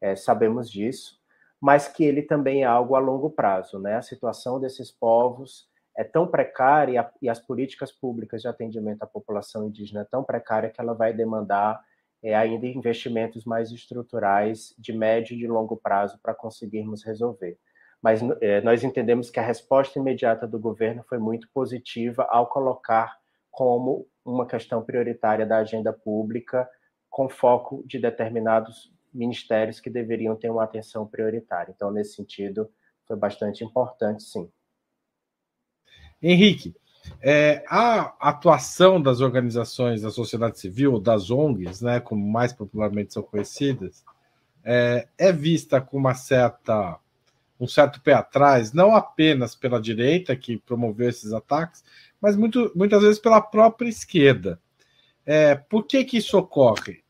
é, 0.00 0.16
sabemos 0.16 0.68
disso, 0.68 1.20
mas 1.60 1.86
que 1.86 2.02
ele 2.02 2.22
também 2.22 2.62
é 2.62 2.66
algo 2.66 2.96
a 2.96 2.98
longo 2.98 3.30
prazo, 3.30 3.78
né? 3.78 3.94
A 3.94 4.02
situação 4.02 4.58
desses 4.58 4.90
povos 4.90 5.68
é 5.98 6.04
tão 6.04 6.28
precária 6.28 7.10
e 7.20 7.28
as 7.28 7.40
políticas 7.40 7.90
públicas 7.90 8.40
de 8.40 8.46
atendimento 8.46 9.02
à 9.02 9.06
população 9.06 9.66
indígena 9.66 10.02
é 10.02 10.04
tão 10.04 10.22
precária 10.22 10.70
que 10.70 10.80
ela 10.80 10.94
vai 10.94 11.12
demandar 11.12 11.82
é, 12.22 12.36
ainda 12.36 12.68
investimentos 12.68 13.44
mais 13.44 13.72
estruturais 13.72 14.72
de 14.78 14.92
médio 14.92 15.34
e 15.34 15.38
de 15.38 15.48
longo 15.48 15.76
prazo 15.76 16.16
para 16.22 16.32
conseguirmos 16.32 17.04
resolver. 17.04 17.58
Mas 18.00 18.20
é, 18.40 18.60
nós 18.60 18.84
entendemos 18.84 19.28
que 19.28 19.40
a 19.40 19.42
resposta 19.42 19.98
imediata 19.98 20.46
do 20.46 20.56
governo 20.56 21.02
foi 21.08 21.18
muito 21.18 21.48
positiva 21.52 22.24
ao 22.30 22.46
colocar 22.46 23.18
como 23.50 24.06
uma 24.24 24.46
questão 24.46 24.80
prioritária 24.84 25.44
da 25.44 25.58
agenda 25.58 25.92
pública, 25.92 26.68
com 27.10 27.28
foco 27.28 27.82
de 27.84 27.98
determinados 27.98 28.94
ministérios 29.12 29.80
que 29.80 29.90
deveriam 29.90 30.36
ter 30.36 30.48
uma 30.48 30.62
atenção 30.62 31.08
prioritária. 31.08 31.72
Então, 31.74 31.90
nesse 31.90 32.14
sentido, 32.14 32.70
foi 33.04 33.16
bastante 33.16 33.64
importante, 33.64 34.22
sim. 34.22 34.48
Henrique, 36.22 36.74
é, 37.20 37.64
a 37.68 38.14
atuação 38.20 39.00
das 39.00 39.20
organizações 39.20 40.02
da 40.02 40.10
sociedade 40.10 40.58
civil, 40.58 40.98
das 40.98 41.30
ONGs, 41.30 41.80
né, 41.80 42.00
como 42.00 42.26
mais 42.26 42.52
popularmente 42.52 43.12
são 43.12 43.22
conhecidas, 43.22 44.04
é, 44.64 45.08
é 45.16 45.32
vista 45.32 45.80
com 45.80 45.96
uma 45.96 46.14
certa 46.14 46.98
um 47.60 47.66
certo 47.66 48.00
pé 48.00 48.12
atrás, 48.12 48.72
não 48.72 48.94
apenas 48.94 49.56
pela 49.56 49.80
direita 49.80 50.36
que 50.36 50.58
promoveu 50.58 51.08
esses 51.08 51.32
ataques, 51.32 51.82
mas 52.20 52.36
muito, 52.36 52.70
muitas 52.74 53.02
vezes 53.02 53.18
pela 53.18 53.40
própria 53.40 53.88
esquerda. 53.88 54.60
É, 55.26 55.56
por 55.56 55.84
que, 55.84 56.04
que 56.04 56.18
isso 56.18 56.38
ocorre? 56.38 57.02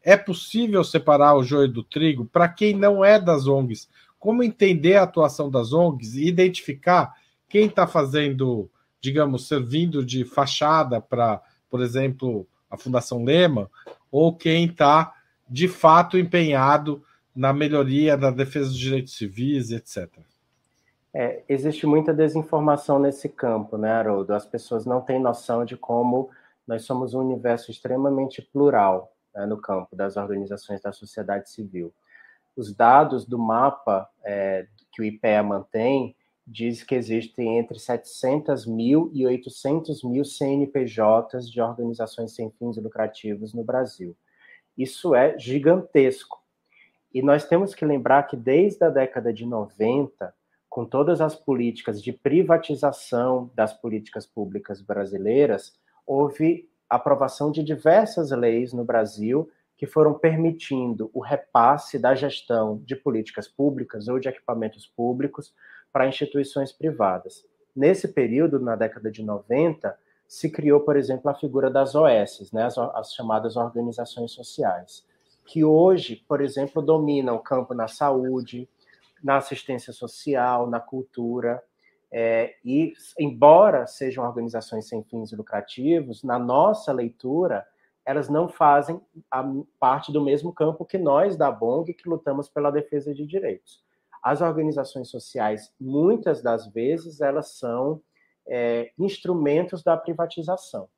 É 0.00 0.16
possível 0.16 0.84
separar 0.84 1.34
o 1.34 1.42
joio 1.42 1.68
do 1.68 1.82
trigo 1.82 2.24
para 2.24 2.48
quem 2.48 2.74
não 2.74 3.04
é 3.04 3.20
das 3.20 3.48
ONGs? 3.48 3.88
Como 4.20 4.42
entender 4.42 4.94
a 4.96 5.02
atuação 5.02 5.50
das 5.50 5.72
ONGs 5.72 6.14
e 6.14 6.28
identificar 6.28 7.12
quem 7.48 7.66
está 7.66 7.86
fazendo, 7.86 8.70
digamos, 9.00 9.48
servindo 9.48 10.04
de 10.04 10.24
fachada 10.24 11.00
para, 11.00 11.40
por 11.70 11.80
exemplo, 11.80 12.46
a 12.70 12.76
Fundação 12.76 13.24
Lema, 13.24 13.70
ou 14.10 14.34
quem 14.34 14.66
está 14.66 15.14
de 15.48 15.66
fato 15.66 16.18
empenhado 16.18 17.02
na 17.34 17.52
melhoria 17.52 18.16
da 18.16 18.30
defesa 18.30 18.66
dos 18.66 18.78
direitos 18.78 19.16
civis, 19.16 19.70
etc. 19.70 20.08
É, 21.14 21.42
existe 21.48 21.86
muita 21.86 22.12
desinformação 22.12 22.98
nesse 22.98 23.28
campo, 23.28 23.78
né, 23.78 23.90
Haroldo? 23.90 24.34
As 24.34 24.44
pessoas 24.44 24.84
não 24.84 25.00
têm 25.00 25.18
noção 25.18 25.64
de 25.64 25.76
como 25.76 26.30
nós 26.66 26.84
somos 26.84 27.14
um 27.14 27.20
universo 27.20 27.70
extremamente 27.70 28.42
plural 28.42 29.14
né, 29.34 29.46
no 29.46 29.56
campo 29.56 29.96
das 29.96 30.16
organizações 30.16 30.82
da 30.82 30.92
sociedade 30.92 31.48
civil. 31.50 31.92
Os 32.54 32.74
dados 32.74 33.24
do 33.24 33.38
mapa 33.38 34.08
é, 34.22 34.66
que 34.92 35.00
o 35.00 35.04
IPEA 35.04 35.42
mantém 35.42 36.14
diz 36.50 36.82
que 36.82 36.94
existem 36.94 37.58
entre 37.58 37.78
700 37.78 38.66
mil 38.66 39.10
e 39.12 39.26
800 39.26 40.02
mil 40.02 40.24
CNPJs 40.24 41.50
de 41.50 41.60
organizações 41.60 42.34
sem 42.34 42.50
fins 42.52 42.78
lucrativos 42.78 43.52
no 43.52 43.62
Brasil. 43.62 44.16
Isso 44.76 45.14
é 45.14 45.38
gigantesco. 45.38 46.42
E 47.12 47.20
nós 47.20 47.44
temos 47.44 47.74
que 47.74 47.84
lembrar 47.84 48.22
que 48.22 48.36
desde 48.36 48.82
a 48.82 48.88
década 48.88 49.32
de 49.32 49.44
90, 49.44 50.34
com 50.70 50.86
todas 50.86 51.20
as 51.20 51.34
políticas 51.34 52.02
de 52.02 52.12
privatização 52.12 53.50
das 53.54 53.74
políticas 53.74 54.26
públicas 54.26 54.80
brasileiras, 54.80 55.78
houve 56.06 56.66
aprovação 56.88 57.50
de 57.52 57.62
diversas 57.62 58.30
leis 58.30 58.72
no 58.72 58.84
Brasil 58.84 59.50
que 59.76 59.86
foram 59.86 60.14
permitindo 60.14 61.10
o 61.12 61.20
repasse 61.20 61.98
da 61.98 62.14
gestão 62.14 62.82
de 62.84 62.96
políticas 62.96 63.46
públicas 63.46 64.08
ou 64.08 64.18
de 64.18 64.28
equipamentos 64.28 64.86
públicos 64.86 65.52
para 65.98 66.06
instituições 66.06 66.70
privadas. 66.70 67.44
Nesse 67.74 68.06
período, 68.06 68.60
na 68.60 68.76
década 68.76 69.10
de 69.10 69.20
90, 69.20 69.98
se 70.28 70.48
criou, 70.48 70.78
por 70.78 70.96
exemplo, 70.96 71.28
a 71.28 71.34
figura 71.34 71.68
das 71.68 71.96
OS, 71.96 72.52
né, 72.52 72.66
as, 72.66 72.78
as 72.78 73.12
chamadas 73.12 73.56
organizações 73.56 74.30
sociais, 74.30 75.04
que 75.44 75.64
hoje, 75.64 76.24
por 76.28 76.40
exemplo, 76.40 76.80
dominam 76.80 77.34
o 77.34 77.40
campo 77.40 77.74
na 77.74 77.88
saúde, 77.88 78.68
na 79.24 79.38
assistência 79.38 79.92
social, 79.92 80.70
na 80.70 80.78
cultura, 80.78 81.60
é, 82.12 82.54
e, 82.64 82.92
embora 83.18 83.84
sejam 83.88 84.24
organizações 84.24 84.86
sem 84.86 85.02
fins 85.02 85.32
lucrativos, 85.32 86.22
na 86.22 86.38
nossa 86.38 86.92
leitura, 86.92 87.66
elas 88.06 88.28
não 88.28 88.48
fazem 88.48 89.00
parte 89.80 90.12
do 90.12 90.22
mesmo 90.22 90.52
campo 90.52 90.84
que 90.84 90.96
nós 90.96 91.36
da 91.36 91.50
BONG, 91.50 91.92
que 91.92 92.08
lutamos 92.08 92.48
pela 92.48 92.70
defesa 92.70 93.12
de 93.12 93.26
direitos. 93.26 93.82
As 94.22 94.40
organizações 94.40 95.08
sociais, 95.10 95.72
muitas 95.80 96.42
das 96.42 96.66
vezes, 96.66 97.20
elas 97.20 97.58
são 97.58 98.02
é, 98.46 98.92
instrumentos 98.98 99.82
da 99.82 99.96
privatização. 99.96 100.88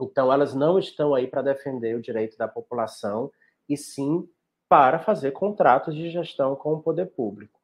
Então, 0.00 0.32
elas 0.32 0.54
não 0.54 0.78
estão 0.78 1.14
aí 1.14 1.26
para 1.26 1.42
defender 1.42 1.96
o 1.96 2.02
direito 2.02 2.36
da 2.36 2.48
população, 2.48 3.30
e 3.68 3.76
sim 3.76 4.28
para 4.68 4.98
fazer 4.98 5.32
contratos 5.32 5.94
de 5.94 6.10
gestão 6.10 6.56
com 6.56 6.74
o 6.74 6.82
poder 6.82 7.06
público. 7.06 7.60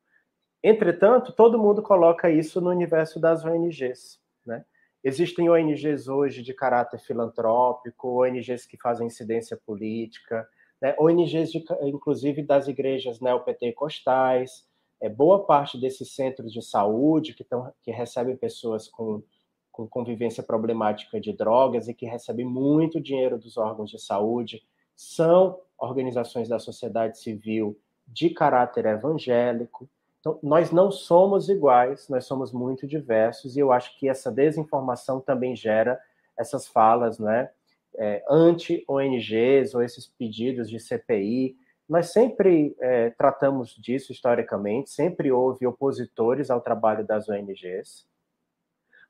Entretanto, 0.62 1.33
todo 1.33 1.59
mundo 1.59 1.83
coloca 1.83 2.31
isso 2.31 2.61
no 2.61 2.70
universo 2.70 3.18
das 3.18 3.45
ONGs. 3.45 4.20
Né? 4.45 4.64
Existem 5.03 5.49
ONGs 5.49 6.09
hoje 6.09 6.43
de 6.43 6.53
caráter 6.53 6.99
filantrópico, 7.01 8.22
ONGs 8.22 8.66
que 8.66 8.76
fazem 8.76 9.07
incidência 9.07 9.57
política, 9.57 10.47
né? 10.81 10.95
ONGs, 10.99 11.51
de, 11.51 11.64
inclusive, 11.83 12.43
das 12.43 12.68
igrejas 12.68 13.20
neopentecostais. 13.20 14.66
É, 15.01 15.09
boa 15.09 15.44
parte 15.44 15.78
desses 15.78 16.12
centros 16.12 16.53
de 16.53 16.62
saúde 16.62 17.34
que, 17.34 17.44
tão, 17.44 17.72
que 17.82 17.90
recebem 17.90 18.36
pessoas 18.36 18.88
com, 18.88 19.22
com 19.70 19.86
convivência 19.86 20.42
problemática 20.42 21.20
de 21.20 21.32
drogas 21.32 21.88
e 21.88 21.94
que 21.94 22.07
recebem 22.07 22.44
muito 22.44 23.01
dinheiro 23.01 23.38
dos 23.38 23.57
órgãos 23.57 23.90
de 23.90 24.01
saúde 24.01 24.62
são 24.96 25.61
organizações 25.78 26.49
da 26.49 26.59
sociedade 26.59 27.18
civil 27.18 27.78
de 28.07 28.30
caráter 28.30 28.86
evangélico. 28.86 29.88
Então, 30.18 30.38
nós 30.42 30.72
não 30.72 30.90
somos 30.90 31.49
iguais, 31.49 32.09
nós 32.09 32.24
somos 32.24 32.53
muito 32.53 32.86
diversos, 32.86 33.57
e 33.57 33.61
eu 33.61 33.70
acho 33.70 33.96
que 33.96 34.09
essa 34.09 34.32
desinformação 34.32 35.20
também 35.20 35.55
gera 35.55 36.01
essas 36.36 36.66
falas 36.66 37.18
né, 37.18 37.51
é, 37.96 38.24
anti-ONGs 38.28 39.74
ou 39.74 39.82
esses 39.82 40.07
pedidos 40.07 40.68
de 40.68 40.80
CPI. 40.80 41.57
Nós 41.89 42.12
sempre 42.12 42.76
é, 42.80 43.11
tratamos 43.11 43.74
disso 43.74 44.12
historicamente, 44.12 44.91
sempre 44.91 45.32
houve 45.32 45.66
opositores 45.66 46.51
ao 46.51 46.61
trabalho 46.61 47.05
das 47.05 47.28
ONGs, 47.28 48.07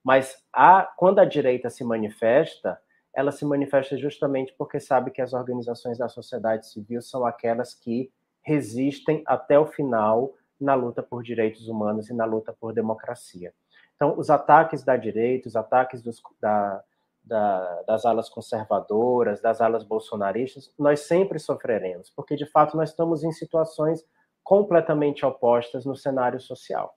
mas 0.05 0.43
a, 0.53 0.85
quando 0.97 1.19
a 1.19 1.25
direita 1.25 1.69
se 1.69 1.83
manifesta, 1.83 2.81
ela 3.13 3.33
se 3.33 3.45
manifesta 3.45 3.97
justamente 3.97 4.55
porque 4.57 4.79
sabe 4.79 5.11
que 5.11 5.21
as 5.21 5.33
organizações 5.33 5.99
da 5.99 6.09
sociedade 6.09 6.69
civil 6.69 7.03
são 7.03 7.27
aquelas 7.27 7.75
que 7.75 8.13
resistem 8.43 9.23
até 9.27 9.59
o 9.59 9.67
final 9.67 10.35
na 10.61 10.75
luta 10.75 11.03
por 11.03 11.23
direitos 11.23 11.69
humanos 11.69 12.09
e 12.09 12.15
na 12.15 12.25
luta 12.25 12.53
por 12.53 12.73
democracia. 12.73 13.53
Então, 13.97 14.17
os 14.17 14.31
ataques 14.31 14.85
da 14.85 14.97
direita, 14.97 15.49
os 15.49 15.57
ataques 15.57 16.01
dos, 16.01 16.23
da, 16.41 16.83
da, 17.29 17.83
das 17.83 18.05
alas 18.05 18.29
conservadoras, 18.29 19.41
das 19.41 19.61
alas 19.61 19.85
bolsonaristas, 19.85 20.73
nós 20.79 21.01
sempre 21.01 21.39
sofreremos, 21.39 22.11
porque 22.11 22.35
de 22.35 22.47
fato 22.47 22.77
nós 22.77 22.91
estamos 22.91 23.23
em 23.23 23.31
situações 23.31 24.05
completamente 24.43 25.27
opostas 25.27 25.85
no 25.85 25.95
cenário 25.95 26.41
social. 26.41 26.97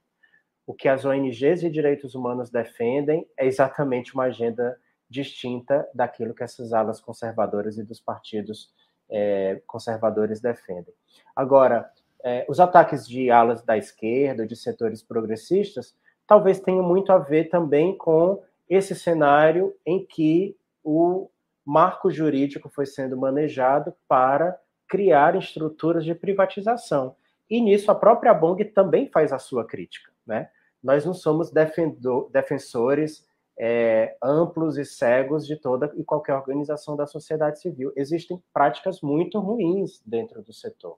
O 0.65 0.73
que 0.73 0.88
as 0.88 1.03
ONGs 1.03 1.59
de 1.59 1.69
direitos 1.69 2.15
humanos 2.15 2.49
defendem 2.49 3.27
é 3.38 3.45
exatamente 3.45 4.13
uma 4.13 4.23
agenda 4.23 4.77
distinta 5.09 5.88
daquilo 5.93 6.34
que 6.34 6.43
essas 6.43 6.71
alas 6.71 7.01
conservadoras 7.01 7.77
e 7.77 7.84
dos 7.84 7.99
partidos 7.99 8.73
é, 9.09 9.61
conservadores 9.67 10.39
defendem. 10.39 10.93
Agora, 11.36 11.91
é, 12.23 12.45
os 12.47 12.61
ataques 12.61 13.05
de 13.05 13.29
alas 13.29 13.61
da 13.63 13.77
esquerda, 13.77 14.47
de 14.47 14.55
setores 14.55 15.03
progressistas, 15.03 15.93
talvez 16.25 16.61
tenham 16.61 16.84
muito 16.84 17.11
a 17.11 17.17
ver 17.17 17.49
também 17.49 17.97
com 17.97 18.41
esse 18.74 18.95
cenário 18.95 19.76
em 19.86 20.05
que 20.05 20.57
o 20.84 21.30
marco 21.65 22.09
jurídico 22.09 22.69
foi 22.69 22.86
sendo 22.86 23.17
manejado 23.17 23.93
para 24.07 24.57
criar 24.88 25.36
estruturas 25.36 26.03
de 26.03 26.15
privatização. 26.15 27.15
E 27.49 27.61
nisso 27.61 27.91
a 27.91 27.95
própria 27.95 28.34
Bong 28.34 28.63
também 28.65 29.07
faz 29.07 29.32
a 29.32 29.38
sua 29.38 29.65
crítica. 29.65 30.11
Né? 30.26 30.49
Nós 30.82 31.05
não 31.05 31.13
somos 31.13 31.51
defensores 31.51 33.28
é, 33.59 34.15
amplos 34.24 34.78
e 34.78 34.86
cegos 34.86 35.45
de 35.45 35.55
toda 35.55 35.91
e 35.95 36.03
qualquer 36.03 36.34
organização 36.34 36.95
da 36.95 37.05
sociedade 37.05 37.61
civil. 37.61 37.91
Existem 37.95 38.41
práticas 38.53 39.01
muito 39.01 39.39
ruins 39.39 40.01
dentro 40.05 40.41
do 40.41 40.53
setor 40.53 40.97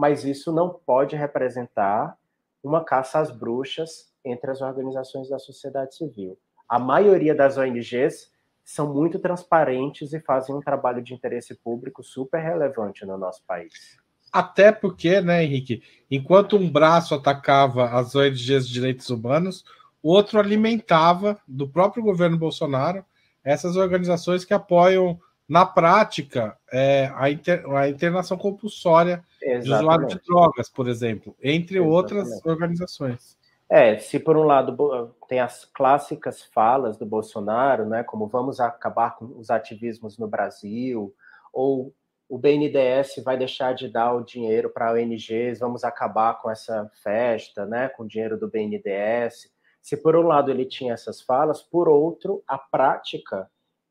mas 0.00 0.24
isso 0.24 0.50
não 0.50 0.70
pode 0.70 1.14
representar 1.14 2.16
uma 2.62 2.82
caça 2.82 3.18
às 3.18 3.30
bruxas 3.30 4.10
entre 4.24 4.50
as 4.50 4.62
organizações 4.62 5.28
da 5.28 5.38
sociedade 5.38 5.94
civil. 5.94 6.38
A 6.70 6.78
maioria 6.78 7.34
das 7.34 7.58
ONGs 7.58 8.30
são 8.64 8.94
muito 8.94 9.18
transparentes 9.18 10.12
e 10.12 10.20
fazem 10.20 10.54
um 10.54 10.60
trabalho 10.60 11.02
de 11.02 11.12
interesse 11.12 11.56
público 11.56 12.00
super 12.00 12.40
relevante 12.40 13.04
no 13.04 13.18
nosso 13.18 13.42
país. 13.44 13.98
Até 14.32 14.70
porque, 14.70 15.20
né, 15.20 15.42
Henrique, 15.42 15.82
enquanto 16.08 16.56
um 16.56 16.70
braço 16.70 17.12
atacava 17.12 17.86
as 17.90 18.14
ONGs 18.14 18.68
de 18.68 18.72
direitos 18.72 19.10
humanos, 19.10 19.64
o 20.00 20.12
outro 20.12 20.38
alimentava 20.38 21.36
do 21.48 21.68
próprio 21.68 22.04
governo 22.04 22.38
Bolsonaro 22.38 23.04
essas 23.42 23.74
organizações 23.74 24.44
que 24.44 24.54
apoiam, 24.54 25.18
na 25.48 25.66
prática, 25.66 26.56
é, 26.72 27.10
a, 27.16 27.28
inter, 27.28 27.68
a 27.70 27.88
internação 27.88 28.36
compulsória 28.38 29.24
Exatamente. 29.42 29.64
de 29.64 29.72
usuário 29.72 30.06
de 30.06 30.20
drogas, 30.24 30.68
por 30.68 30.86
exemplo, 30.86 31.34
entre 31.42 31.78
Exatamente. 31.78 31.92
outras 31.92 32.46
organizações. 32.46 33.39
É, 33.72 33.96
se 34.00 34.18
por 34.18 34.36
um 34.36 34.42
lado 34.42 35.14
tem 35.28 35.38
as 35.38 35.64
clássicas 35.64 36.42
falas 36.42 36.96
do 36.98 37.06
Bolsonaro, 37.06 37.88
né, 37.88 38.02
como 38.02 38.26
vamos 38.26 38.58
acabar 38.58 39.14
com 39.14 39.26
os 39.38 39.48
ativismos 39.48 40.18
no 40.18 40.26
Brasil, 40.26 41.14
ou 41.52 41.94
o 42.28 42.36
BNDES 42.36 43.22
vai 43.24 43.38
deixar 43.38 43.72
de 43.72 43.88
dar 43.88 44.12
o 44.12 44.24
dinheiro 44.24 44.70
para 44.70 44.92
ONGs, 44.92 45.60
vamos 45.60 45.84
acabar 45.84 46.40
com 46.40 46.50
essa 46.50 46.90
festa, 47.00 47.64
né, 47.64 47.88
com 47.90 48.02
o 48.02 48.08
dinheiro 48.08 48.36
do 48.36 48.50
BNDES. 48.50 49.48
Se 49.80 49.96
por 49.96 50.16
um 50.16 50.26
lado 50.26 50.50
ele 50.50 50.64
tinha 50.64 50.94
essas 50.94 51.20
falas, 51.20 51.62
por 51.62 51.88
outro, 51.88 52.42
a 52.48 52.58
prática 52.58 53.48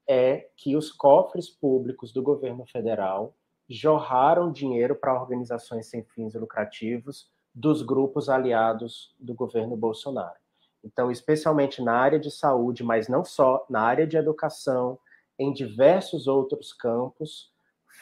é 0.10 0.50
que 0.58 0.76
os 0.76 0.92
cofres 0.92 1.50
públicos 1.50 2.12
do 2.12 2.22
governo 2.22 2.66
federal 2.66 3.34
jorraram 3.70 4.52
dinheiro 4.52 4.94
para 4.94 5.14
organizações 5.14 5.90
sem 5.90 6.04
fins 6.04 6.34
lucrativos 6.34 7.30
dos 7.54 7.82
grupos 7.82 8.30
aliados 8.30 9.14
do 9.20 9.34
governo 9.34 9.76
Bolsonaro. 9.76 10.38
Então, 10.84 11.12
especialmente 11.12 11.82
na 11.82 11.94
área 11.94 12.20
de 12.20 12.32
saúde, 12.32 12.84
mas 12.84 13.08
não 13.08 13.26
só, 13.26 13.66
na 13.70 13.82
área 13.82 14.08
de 14.08 14.18
educação, 14.18 14.98
em 15.38 15.52
diversos 15.52 16.28
outros 16.28 16.74
campos, 16.74 17.52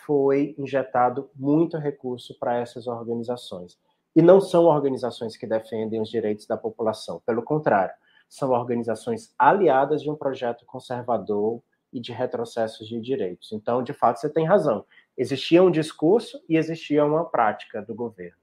foi 0.06 0.56
injetado 0.58 1.30
muito 1.36 1.78
recurso 1.78 2.38
para 2.40 2.58
essas 2.58 2.88
organizações. 2.88 3.78
E 4.16 4.22
não 4.22 4.40
são 4.40 4.66
organizações 4.66 5.36
que 5.36 5.48
defendem 5.48 6.02
os 6.02 6.10
direitos 6.10 6.46
da 6.46 6.58
população, 6.58 7.22
pelo 7.26 7.44
contrário, 7.44 7.94
são 8.30 8.52
organizações 8.52 9.34
aliadas 9.38 10.02
de 10.02 10.10
um 10.10 10.16
projeto 10.16 10.66
conservador 10.66 11.62
e 11.94 12.00
de 12.00 12.12
retrocessos 12.12 12.88
de 12.88 13.00
direitos. 13.00 13.52
Então, 13.52 13.82
de 13.82 13.94
fato, 13.94 14.20
você 14.20 14.30
tem 14.30 14.46
razão. 14.46 14.86
Existia 15.18 15.64
um 15.64 15.72
discurso 15.72 16.42
e 16.48 16.58
existia 16.58 17.06
uma 17.06 17.26
prática 17.26 17.82
do 17.82 17.96
governo. 17.96 18.38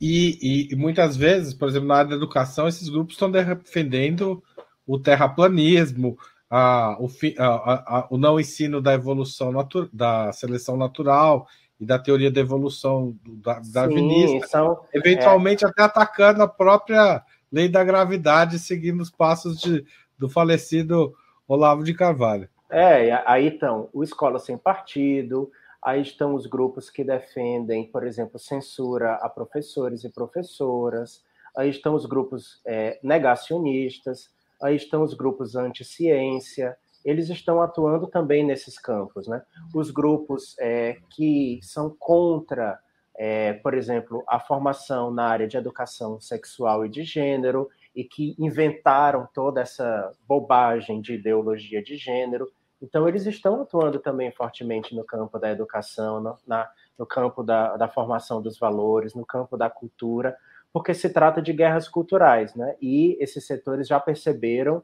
E, 0.00 0.38
e, 0.40 0.72
e, 0.72 0.76
muitas 0.76 1.16
vezes, 1.16 1.52
por 1.52 1.68
exemplo, 1.68 1.88
na 1.88 1.96
área 1.96 2.10
da 2.10 2.16
educação, 2.16 2.66
esses 2.66 2.88
grupos 2.88 3.14
estão 3.14 3.30
defendendo 3.30 4.42
o 4.86 4.98
terraplanismo, 4.98 6.16
a, 6.48 6.96
o, 6.98 7.08
a, 7.38 7.44
a, 7.44 8.06
o 8.10 8.16
não 8.16 8.40
ensino 8.40 8.80
da 8.80 8.94
evolução 8.94 9.52
da 9.92 10.32
seleção 10.32 10.76
natural 10.76 11.46
e 11.78 11.84
da 11.84 11.98
teoria 11.98 12.30
da 12.30 12.40
evolução 12.40 13.14
da, 13.24 13.60
darwinista, 13.72 14.48
são, 14.48 14.80
eventualmente 14.92 15.64
é... 15.64 15.68
até 15.68 15.82
atacando 15.82 16.42
a 16.42 16.48
própria 16.48 17.22
lei 17.52 17.68
da 17.68 17.84
gravidade, 17.84 18.58
seguindo 18.58 19.00
os 19.00 19.10
passos 19.10 19.60
de, 19.60 19.84
do 20.18 20.28
falecido 20.28 21.14
Olavo 21.46 21.84
de 21.84 21.94
Carvalho. 21.94 22.48
É, 22.70 23.22
aí 23.26 23.48
estão 23.48 23.88
o 23.92 24.04
Escola 24.04 24.38
Sem 24.38 24.56
Partido, 24.56 25.50
Aí 25.82 26.02
estão 26.02 26.34
os 26.34 26.46
grupos 26.46 26.90
que 26.90 27.02
defendem, 27.02 27.86
por 27.86 28.06
exemplo, 28.06 28.38
censura 28.38 29.14
a 29.14 29.28
professores 29.28 30.04
e 30.04 30.10
professoras. 30.10 31.24
Aí 31.56 31.70
estão 31.70 31.94
os 31.94 32.04
grupos 32.04 32.60
é, 32.66 32.98
negacionistas. 33.02 34.30
Aí 34.62 34.76
estão 34.76 35.02
os 35.02 35.14
grupos 35.14 35.56
anti-ciência. 35.56 36.76
Eles 37.02 37.30
estão 37.30 37.62
atuando 37.62 38.06
também 38.06 38.44
nesses 38.44 38.78
campos, 38.78 39.26
né? 39.26 39.42
Os 39.74 39.90
grupos 39.90 40.54
é, 40.58 40.98
que 41.08 41.58
são 41.62 41.96
contra, 41.98 42.78
é, 43.16 43.54
por 43.54 43.72
exemplo, 43.72 44.22
a 44.28 44.38
formação 44.38 45.10
na 45.10 45.24
área 45.24 45.48
de 45.48 45.56
educação 45.56 46.20
sexual 46.20 46.84
e 46.84 46.90
de 46.90 47.02
gênero 47.04 47.70
e 47.96 48.04
que 48.04 48.36
inventaram 48.38 49.26
toda 49.32 49.62
essa 49.62 50.12
bobagem 50.28 51.00
de 51.00 51.14
ideologia 51.14 51.82
de 51.82 51.96
gênero 51.96 52.46
então, 52.82 53.06
eles 53.06 53.26
estão 53.26 53.60
atuando 53.60 53.98
também 53.98 54.30
fortemente 54.32 54.94
no 54.94 55.04
campo 55.04 55.38
da 55.38 55.50
educação, 55.50 56.20
no, 56.20 56.38
na, 56.46 56.70
no 56.98 57.04
campo 57.04 57.42
da, 57.42 57.76
da, 57.76 57.88
formação 57.88 58.40
dos 58.40 58.58
valores, 58.58 59.14
no 59.14 59.26
campo 59.26 59.56
da 59.56 59.68
cultura, 59.68 60.36
porque 60.72 60.94
se 60.94 61.10
trata 61.10 61.42
de 61.42 61.52
guerras 61.52 61.88
culturais, 61.88 62.54
né? 62.54 62.76
E 62.80 63.18
esses 63.20 63.46
setores 63.46 63.86
já 63.86 64.00
perceberam 64.00 64.82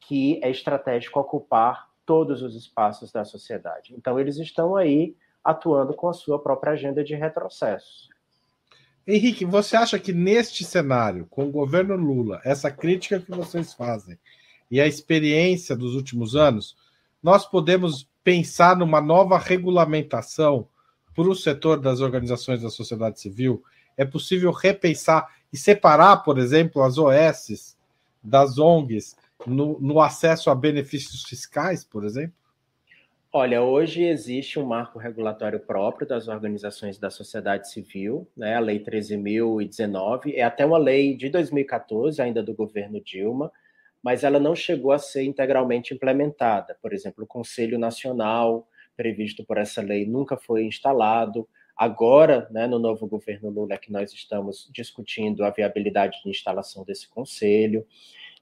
que 0.00 0.40
é 0.42 0.50
estratégico 0.50 1.20
ocupar 1.20 1.88
todos 2.04 2.42
os 2.42 2.54
espaços 2.54 3.10
da 3.10 3.24
sociedade. 3.24 3.94
Então, 3.96 4.18
eles 4.20 4.36
estão 4.36 4.76
aí 4.76 5.16
atuando 5.42 5.94
com 5.94 6.08
a 6.08 6.12
sua 6.12 6.42
própria 6.42 6.72
agenda 6.72 7.02
de 7.02 7.14
retrocesso. 7.14 8.10
Henrique, 9.06 9.44
você 9.44 9.76
acha 9.76 9.98
que 9.98 10.12
neste 10.12 10.64
cenário, 10.64 11.26
com 11.30 11.44
o 11.46 11.50
governo 11.50 11.96
Lula, 11.96 12.40
essa 12.44 12.70
crítica 12.70 13.18
que 13.18 13.30
vocês 13.30 13.72
fazem 13.72 14.18
e 14.70 14.80
a 14.80 14.86
experiência 14.86 15.74
dos 15.76 15.96
últimos 15.96 16.36
anos, 16.36 16.76
nós 17.22 17.46
podemos 17.46 18.08
pensar 18.24 18.76
numa 18.76 19.00
nova 19.00 19.38
regulamentação 19.38 20.66
para 21.14 21.28
o 21.28 21.34
setor 21.34 21.80
das 21.80 22.00
organizações 22.00 22.62
da 22.62 22.70
sociedade 22.70 23.20
civil? 23.20 23.62
É 23.96 24.04
possível 24.04 24.50
repensar 24.50 25.28
e 25.52 25.56
separar, 25.56 26.18
por 26.18 26.38
exemplo, 26.38 26.82
as 26.82 26.98
OS 26.98 27.76
das 28.22 28.58
ONGs 28.58 29.16
no, 29.46 29.78
no 29.80 30.00
acesso 30.00 30.50
a 30.50 30.54
benefícios 30.54 31.24
fiscais, 31.24 31.84
por 31.84 32.04
exemplo? 32.04 32.34
Olha, 33.34 33.62
hoje 33.62 34.04
existe 34.04 34.58
um 34.58 34.66
marco 34.66 34.98
regulatório 34.98 35.58
próprio 35.58 36.06
das 36.06 36.28
organizações 36.28 36.98
da 36.98 37.08
sociedade 37.08 37.70
civil, 37.70 38.28
né? 38.36 38.56
a 38.56 38.60
Lei 38.60 38.78
13.019, 38.78 40.34
é 40.34 40.42
até 40.42 40.66
uma 40.66 40.76
lei 40.76 41.16
de 41.16 41.30
2014, 41.30 42.20
ainda 42.20 42.42
do 42.42 42.52
governo 42.52 43.00
Dilma, 43.00 43.50
mas 44.02 44.24
ela 44.24 44.40
não 44.40 44.54
chegou 44.54 44.92
a 44.92 44.98
ser 44.98 45.22
integralmente 45.22 45.94
implementada. 45.94 46.76
Por 46.82 46.92
exemplo, 46.92 47.24
o 47.24 47.26
Conselho 47.26 47.78
Nacional, 47.78 48.66
previsto 48.96 49.44
por 49.44 49.56
essa 49.56 49.80
lei, 49.80 50.04
nunca 50.06 50.36
foi 50.36 50.64
instalado. 50.64 51.48
Agora, 51.76 52.48
né, 52.50 52.66
no 52.66 52.78
novo 52.78 53.06
governo 53.06 53.48
Lula, 53.48 53.74
é 53.74 53.78
que 53.78 53.92
nós 53.92 54.12
estamos 54.12 54.68
discutindo 54.72 55.44
a 55.44 55.50
viabilidade 55.50 56.20
de 56.22 56.30
instalação 56.30 56.84
desse 56.84 57.08
conselho. 57.08 57.86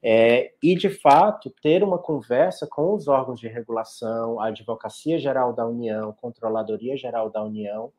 É, 0.02 0.52
e, 0.62 0.74
de 0.74 0.88
fato, 0.88 1.54
ter 1.62 1.82
uma 1.84 1.98
conversa 1.98 2.66
com 2.66 2.94
os 2.94 3.06
órgãos 3.06 3.38
de 3.38 3.48
regulação, 3.48 4.40
a 4.40 4.46
Advocacia 4.46 5.18
Geral 5.18 5.52
da 5.52 5.66
União, 5.66 6.12
Controladoria 6.14 6.96
Geral 6.96 7.30
da 7.30 7.44
União, 7.44 7.92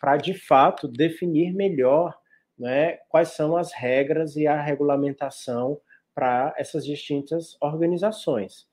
para, 0.00 0.16
de 0.16 0.32
fato, 0.32 0.88
definir 0.88 1.52
melhor 1.52 2.16
né, 2.58 2.98
quais 3.08 3.28
são 3.28 3.56
as 3.56 3.72
regras 3.72 4.34
e 4.34 4.46
a 4.46 4.60
regulamentação 4.60 5.78
para 6.14 6.54
essas 6.56 6.84
distintas 6.84 7.56
organizações. 7.60 8.66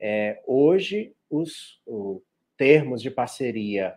É, 0.00 0.42
hoje, 0.46 1.14
os, 1.30 1.80
os 1.86 2.20
termos 2.56 3.02
de 3.02 3.10
parceria 3.10 3.94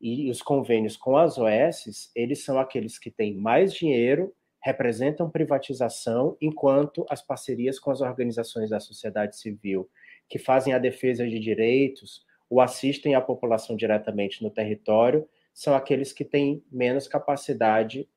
e 0.00 0.30
os 0.30 0.40
convênios 0.40 0.96
com 0.96 1.16
as 1.16 1.38
OS, 1.38 2.10
eles 2.14 2.42
são 2.44 2.58
aqueles 2.58 2.98
que 2.98 3.10
têm 3.10 3.34
mais 3.34 3.74
dinheiro, 3.74 4.34
representam 4.62 5.30
privatização, 5.30 6.36
enquanto 6.40 7.04
as 7.08 7.22
parcerias 7.22 7.78
com 7.78 7.90
as 7.90 8.00
organizações 8.00 8.70
da 8.70 8.80
sociedade 8.80 9.36
civil, 9.36 9.88
que 10.28 10.38
fazem 10.38 10.72
a 10.72 10.78
defesa 10.78 11.26
de 11.26 11.38
direitos 11.38 12.24
ou 12.48 12.60
assistem 12.60 13.14
a 13.14 13.20
população 13.20 13.76
diretamente 13.76 14.42
no 14.42 14.50
território, 14.50 15.28
são 15.52 15.74
aqueles 15.74 16.12
que 16.12 16.24
têm 16.24 16.64
menos 16.70 17.06
capacidade 17.06 18.08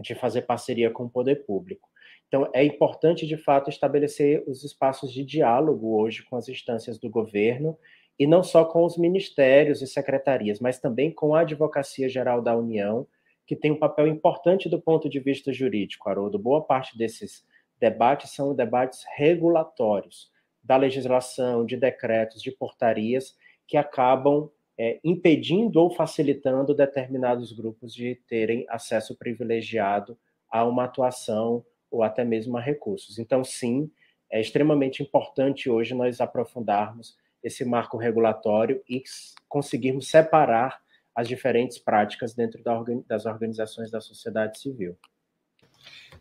de 0.00 0.14
fazer 0.14 0.42
parceria 0.42 0.90
com 0.90 1.04
o 1.04 1.10
poder 1.10 1.44
público. 1.44 1.88
Então, 2.28 2.48
é 2.54 2.62
importante, 2.62 3.26
de 3.26 3.36
fato, 3.36 3.70
estabelecer 3.70 4.44
os 4.46 4.62
espaços 4.62 5.12
de 5.12 5.24
diálogo 5.24 5.98
hoje 5.98 6.22
com 6.24 6.36
as 6.36 6.48
instâncias 6.48 6.98
do 6.98 7.08
governo, 7.08 7.76
e 8.18 8.26
não 8.26 8.42
só 8.42 8.64
com 8.64 8.84
os 8.84 8.98
ministérios 8.98 9.80
e 9.80 9.86
secretarias, 9.86 10.60
mas 10.60 10.78
também 10.78 11.10
com 11.10 11.34
a 11.34 11.40
Advocacia 11.40 12.08
Geral 12.08 12.42
da 12.42 12.54
União, 12.56 13.06
que 13.46 13.56
tem 13.56 13.70
um 13.70 13.78
papel 13.78 14.06
importante 14.06 14.68
do 14.68 14.80
ponto 14.80 15.08
de 15.08 15.20
vista 15.20 15.52
jurídico, 15.52 16.08
Haroldo. 16.10 16.38
Boa 16.38 16.62
parte 16.62 16.98
desses 16.98 17.46
debates 17.80 18.32
são 18.32 18.54
debates 18.54 19.04
regulatórios, 19.16 20.30
da 20.62 20.76
legislação, 20.76 21.64
de 21.64 21.76
decretos, 21.76 22.42
de 22.42 22.50
portarias, 22.50 23.34
que 23.66 23.76
acabam 23.76 24.50
é, 24.76 25.00
impedindo 25.02 25.80
ou 25.80 25.90
facilitando 25.90 26.74
determinados 26.74 27.52
grupos 27.52 27.94
de 27.94 28.16
terem 28.28 28.66
acesso 28.68 29.16
privilegiado 29.16 30.18
a 30.50 30.64
uma 30.66 30.84
atuação 30.84 31.64
ou 31.90 32.02
até 32.02 32.24
mesmo 32.24 32.56
a 32.56 32.60
recursos. 32.60 33.18
Então, 33.18 33.44
sim, 33.44 33.90
é 34.30 34.40
extremamente 34.40 35.02
importante 35.02 35.70
hoje 35.70 35.94
nós 35.94 36.20
aprofundarmos 36.20 37.16
esse 37.42 37.64
marco 37.64 37.96
regulatório 37.96 38.82
e 38.88 39.02
conseguirmos 39.48 40.08
separar 40.08 40.80
as 41.14 41.26
diferentes 41.26 41.78
práticas 41.78 42.34
dentro 42.34 42.62
das 43.06 43.26
organizações 43.26 43.90
da 43.90 44.00
sociedade 44.00 44.60
civil. 44.60 44.96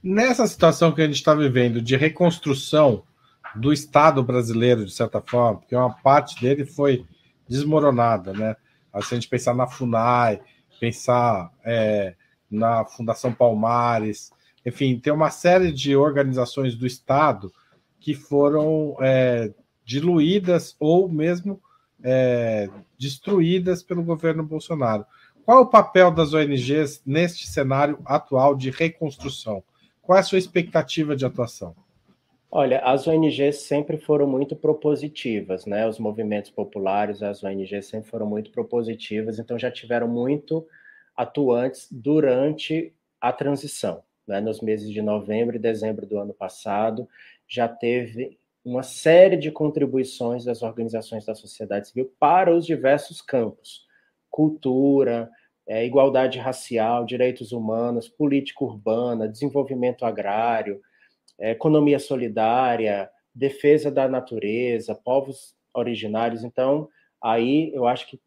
Nessa 0.01 0.47
situação 0.47 0.91
que 0.91 1.01
a 1.01 1.05
gente 1.05 1.15
está 1.15 1.34
vivendo 1.34 1.82
de 1.82 1.95
reconstrução 1.95 3.03
do 3.55 3.74
Estado 3.74 4.24
brasileiro, 4.24 4.86
de 4.86 4.91
certa 4.91 5.22
forma, 5.22 5.59
porque 5.59 5.76
uma 5.76 5.93
parte 6.01 6.39
dele 6.41 6.65
foi 6.65 7.05
desmoronada, 7.47 8.34
né? 8.34 8.55
Se 9.01 9.13
a 9.13 9.18
gente 9.20 9.30
pensar 9.30 9.53
na 9.53 9.68
FUNAI, 9.68 10.41
pensar 10.80 11.51
é, 11.63 12.15
na 12.49 12.86
Fundação 12.86 13.34
Palmares, 13.34 14.32
enfim, 14.68 14.99
tem 14.99 15.13
uma 15.13 15.30
série 15.30 15.72
de 15.72 15.95
organizações 15.95 16.76
do 16.76 16.86
Estado 16.86 17.49
que 18.01 18.13
foram 18.13 18.97
é, 18.99 19.53
diluídas 19.86 20.76
ou 20.78 21.07
mesmo 21.07 21.61
é, 22.03 22.70
destruídas 22.99 23.82
pelo 23.82 24.03
governo 24.03 24.43
Bolsonaro. 24.43 25.05
Qual 25.45 25.59
é 25.59 25.61
o 25.61 25.70
papel 25.70 26.11
das 26.11 26.34
ONGs 26.34 27.01
neste 27.05 27.47
cenário 27.47 27.97
atual 28.05 28.55
de 28.55 28.70
reconstrução? 28.70 29.63
Qual 30.01 30.18
é 30.18 30.20
a 30.20 30.24
sua 30.24 30.38
expectativa 30.38 31.15
de 31.15 31.26
atuação? 31.26 31.74
Olha, 32.51 32.80
as 32.80 33.07
ONGs 33.07 33.59
sempre 33.61 33.95
foram 33.95 34.28
muito 34.28 34.53
propositivas, 34.53 35.65
né? 35.65 35.88
Os 35.88 35.97
movimentos 35.97 36.51
populares, 36.51 37.24
as 37.24 37.41
ONGs 37.41 37.86
sempre 37.86 38.09
foram 38.09 38.26
muito 38.26 38.51
propositivas, 38.51 39.39
então 39.39 39.57
já 39.57 39.72
tiveram 39.72 40.09
muito 40.09 40.68
atuantes 41.15 41.88
durante 41.89 42.93
a 43.22 43.32
transição 43.32 44.03
né, 44.28 44.41
nos 44.41 44.61
meses 44.61 44.91
de 44.91 45.01
novembro 45.01 45.55
e 45.55 45.59
dezembro 45.59 46.05
do 46.05 46.19
ano 46.19 46.34
passado, 46.34 47.07
já 47.47 47.67
teve 47.67 48.38
uma 48.63 48.84
série 48.84 49.38
de 49.38 49.49
contribuições 49.49 50.43
das 50.43 50.61
organizações 50.61 51.25
da 51.25 51.34
sociedade 51.34 51.88
civil 51.88 52.11
para 52.19 52.53
os 52.53 52.65
diversos 52.65 53.21
campos: 53.21 53.86
cultura, 54.30 55.30
é, 55.65 55.86
igualdade 55.86 56.38
racial, 56.39 57.05
direitos 57.05 57.51
humanos, 57.51 58.09
política 58.09 58.65
urbana, 58.65 59.28
desenvolvimento 59.28 60.05
agrário, 60.05 60.82
é, 61.39 61.51
economia 61.51 61.99
solidária, 61.99 63.09
defesa 63.34 63.89
da 63.89 64.07
natureza, 64.07 64.95
povos 64.95 65.55
originários. 65.73 66.43
Então, 66.43 66.89
aí 67.21 67.71
eu 67.73 67.88
acho 67.88 68.07
que 68.07 68.19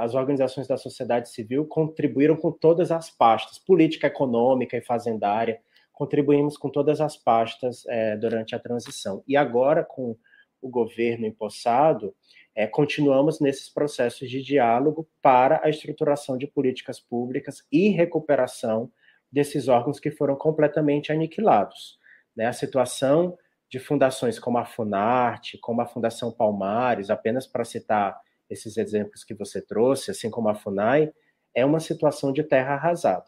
as 0.00 0.14
organizações 0.14 0.66
da 0.66 0.76
sociedade 0.76 1.28
civil 1.28 1.66
contribuíram 1.66 2.36
com 2.36 2.52
todas 2.52 2.90
as 2.90 3.10
pastas, 3.10 3.58
política 3.58 4.06
econômica 4.06 4.76
e 4.76 4.82
fazendária, 4.82 5.60
contribuímos 5.92 6.56
com 6.56 6.68
todas 6.68 7.00
as 7.00 7.16
pastas 7.16 7.84
é, 7.86 8.16
durante 8.16 8.54
a 8.54 8.58
transição. 8.58 9.22
E 9.26 9.36
agora, 9.36 9.84
com 9.84 10.16
o 10.60 10.68
governo 10.68 11.26
empossado, 11.26 12.14
é, 12.54 12.66
continuamos 12.66 13.40
nesses 13.40 13.68
processos 13.68 14.30
de 14.30 14.42
diálogo 14.42 15.08
para 15.20 15.60
a 15.62 15.68
estruturação 15.68 16.38
de 16.38 16.46
políticas 16.46 17.00
públicas 17.00 17.64
e 17.70 17.88
recuperação 17.88 18.90
desses 19.30 19.68
órgãos 19.68 19.98
que 19.98 20.10
foram 20.10 20.36
completamente 20.36 21.12
aniquilados. 21.12 21.98
Né? 22.36 22.46
A 22.46 22.52
situação 22.52 23.36
de 23.68 23.78
fundações 23.78 24.38
como 24.38 24.58
a 24.58 24.64
Funarte, 24.64 25.58
como 25.58 25.80
a 25.80 25.86
Fundação 25.86 26.30
Palmares, 26.30 27.10
apenas 27.10 27.46
para 27.46 27.64
citar 27.64 28.16
esses 28.48 28.76
exemplos 28.76 29.24
que 29.24 29.34
você 29.34 29.60
trouxe, 29.60 30.10
assim 30.10 30.30
como 30.30 30.48
a 30.48 30.54
FUNAI, 30.54 31.12
é 31.54 31.64
uma 31.64 31.80
situação 31.80 32.32
de 32.32 32.42
terra 32.42 32.74
arrasada. 32.74 33.26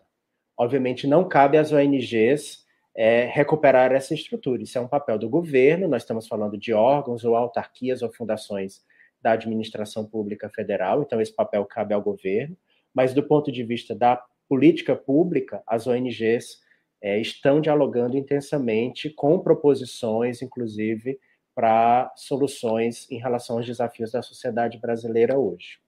Obviamente, 0.58 1.06
não 1.06 1.28
cabe 1.28 1.58
às 1.58 1.72
ONGs 1.72 2.64
é, 2.96 3.26
recuperar 3.26 3.92
essa 3.92 4.14
estrutura. 4.14 4.62
Isso 4.62 4.78
é 4.78 4.80
um 4.80 4.88
papel 4.88 5.18
do 5.18 5.28
governo, 5.28 5.86
nós 5.86 6.02
estamos 6.02 6.26
falando 6.26 6.56
de 6.56 6.72
órgãos 6.72 7.24
ou 7.24 7.36
autarquias 7.36 8.02
ou 8.02 8.12
fundações 8.12 8.84
da 9.20 9.32
administração 9.32 10.06
pública 10.06 10.48
federal, 10.48 11.02
então 11.02 11.20
esse 11.20 11.34
papel 11.34 11.64
cabe 11.64 11.92
ao 11.92 12.02
governo, 12.02 12.56
mas 12.94 13.12
do 13.12 13.22
ponto 13.22 13.50
de 13.52 13.62
vista 13.62 13.94
da 13.94 14.22
política 14.48 14.94
pública, 14.94 15.62
as 15.66 15.86
ONGs 15.86 16.60
é, 17.02 17.18
estão 17.18 17.60
dialogando 17.60 18.16
intensamente 18.16 19.10
com 19.10 19.38
proposições, 19.40 20.40
inclusive, 20.40 21.18
para 21.56 22.12
soluções 22.14 23.10
em 23.10 23.18
relação 23.18 23.56
aos 23.56 23.64
desafios 23.64 24.12
da 24.12 24.20
sociedade 24.20 24.76
brasileira 24.76 25.38
hoje. 25.38 25.78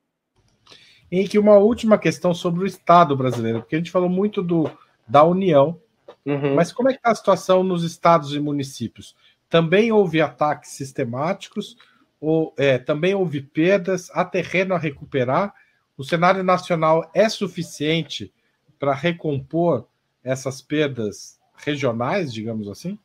Henrique, 1.12 1.39
uma 1.39 1.59
última 1.59 1.99
questão 1.99 2.33
sobre 2.33 2.64
o 2.64 2.66
Estado 2.66 3.14
brasileiro, 3.14 3.61
porque 3.61 3.77
a 3.77 3.79
gente 3.79 3.91
falou 3.91 4.09
muito 4.09 4.43
do, 4.43 4.71
da 5.07 5.23
União, 5.23 5.79
uhum. 6.25 6.55
mas 6.55 6.73
como 6.73 6.89
é 6.89 6.93
que 6.93 6.99
está 6.99 7.11
a 7.11 7.14
situação 7.14 7.62
nos 7.62 7.85
estados 7.85 8.35
e 8.35 8.41
municípios? 8.41 9.14
Também 9.51 9.93
houve 9.93 10.23
ataques 10.23 10.71
sistemáticos, 10.71 11.77
ou, 12.19 12.55
é, 12.57 12.79
também 12.79 13.14
houve 13.14 13.43
perdas, 13.43 14.11
há 14.14 14.25
terreno 14.25 14.75
a 14.75 14.79
recuperar? 14.79 15.55
O 15.99 16.05
cenário 16.05 16.43
nacional 16.43 17.11
é 17.14 17.29
suficiente 17.29 18.33
para 18.79 18.95
recompor 18.95 19.87
essas 20.25 20.62
perdas 20.62 21.39
regionais, 21.57 22.33
digamos 22.33 22.69
assim? 22.69 22.99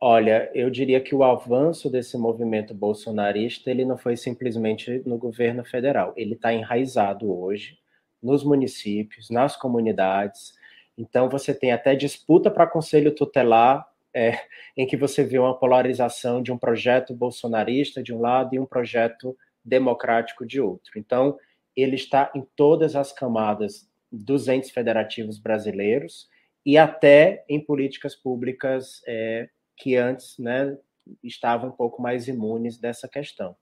Olha, 0.00 0.48
eu 0.54 0.70
diria 0.70 1.00
que 1.00 1.12
o 1.14 1.24
avanço 1.24 1.90
desse 1.90 2.16
movimento 2.16 2.72
bolsonarista 2.72 3.68
ele 3.68 3.84
não 3.84 3.98
foi 3.98 4.16
simplesmente 4.16 5.02
no 5.04 5.18
governo 5.18 5.64
federal, 5.64 6.12
ele 6.16 6.34
está 6.34 6.52
enraizado 6.52 7.32
hoje 7.36 7.76
nos 8.22 8.44
municípios, 8.44 9.28
nas 9.28 9.56
comunidades. 9.56 10.54
Então 10.96 11.28
você 11.28 11.52
tem 11.52 11.72
até 11.72 11.96
disputa 11.96 12.48
para 12.50 12.66
conselho 12.66 13.12
tutelar, 13.12 13.88
é, 14.14 14.40
em 14.76 14.86
que 14.86 14.96
você 14.96 15.24
vê 15.24 15.38
uma 15.38 15.58
polarização 15.58 16.42
de 16.42 16.52
um 16.52 16.58
projeto 16.58 17.12
bolsonarista 17.12 18.02
de 18.02 18.14
um 18.14 18.20
lado 18.20 18.54
e 18.54 18.58
um 18.58 18.66
projeto 18.66 19.36
democrático 19.64 20.46
de 20.46 20.60
outro. 20.60 20.92
Então 20.96 21.36
ele 21.74 21.96
está 21.96 22.30
em 22.34 22.46
todas 22.54 22.94
as 22.94 23.12
camadas 23.12 23.88
dos 24.10 24.46
entes 24.48 24.70
federativos 24.70 25.38
brasileiros 25.38 26.28
e 26.64 26.78
até 26.78 27.44
em 27.48 27.60
políticas 27.60 28.14
públicas 28.14 29.02
é, 29.06 29.48
que 29.78 29.96
antes 29.96 30.36
né, 30.38 30.76
estavam 31.22 31.70
um 31.70 31.72
pouco 31.72 32.02
mais 32.02 32.28
imunes 32.28 32.78
dessa 32.78 33.08
questão. 33.08 33.56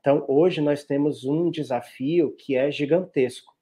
Então, 0.00 0.24
hoje 0.28 0.60
nós 0.60 0.84
temos 0.84 1.24
um 1.24 1.50
desafio 1.50 2.34
que 2.36 2.56
é 2.56 2.70
gigantesco. 2.70 3.54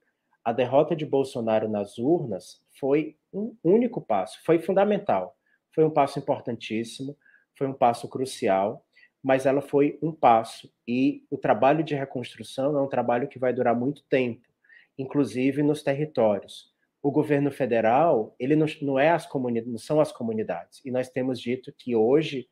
A 0.42 0.52
derrota 0.52 0.96
de 0.96 1.04
Bolsonaro 1.04 1.68
nas 1.68 1.98
urnas 1.98 2.64
foi 2.78 3.16
um 3.32 3.54
único 3.62 4.00
passo, 4.00 4.42
foi 4.42 4.58
fundamental, 4.58 5.36
foi 5.74 5.84
um 5.84 5.90
passo 5.90 6.18
importantíssimo, 6.18 7.16
foi 7.56 7.66
um 7.66 7.74
passo 7.74 8.08
crucial, 8.08 8.84
mas 9.22 9.44
ela 9.44 9.60
foi 9.60 9.98
um 10.02 10.10
passo 10.10 10.72
e 10.88 11.26
o 11.30 11.36
trabalho 11.36 11.84
de 11.84 11.94
reconstrução 11.94 12.76
é 12.76 12.80
um 12.80 12.88
trabalho 12.88 13.28
que 13.28 13.38
vai 13.38 13.52
durar 13.52 13.76
muito 13.76 14.02
tempo, 14.04 14.48
inclusive 14.96 15.62
nos 15.62 15.82
territórios 15.82 16.69
o 17.02 17.10
governo 17.10 17.50
federal, 17.50 18.34
ele 18.38 18.54
não, 18.54 18.66
não 18.82 18.98
é 18.98 19.10
as 19.10 19.26
comunidades, 19.26 19.70
não 19.70 19.78
são 19.78 20.00
as 20.00 20.12
comunidades. 20.12 20.80
E 20.84 20.90
nós 20.90 21.08
temos 21.08 21.40
dito 21.40 21.72
que 21.76 21.96
hoje 21.96 22.46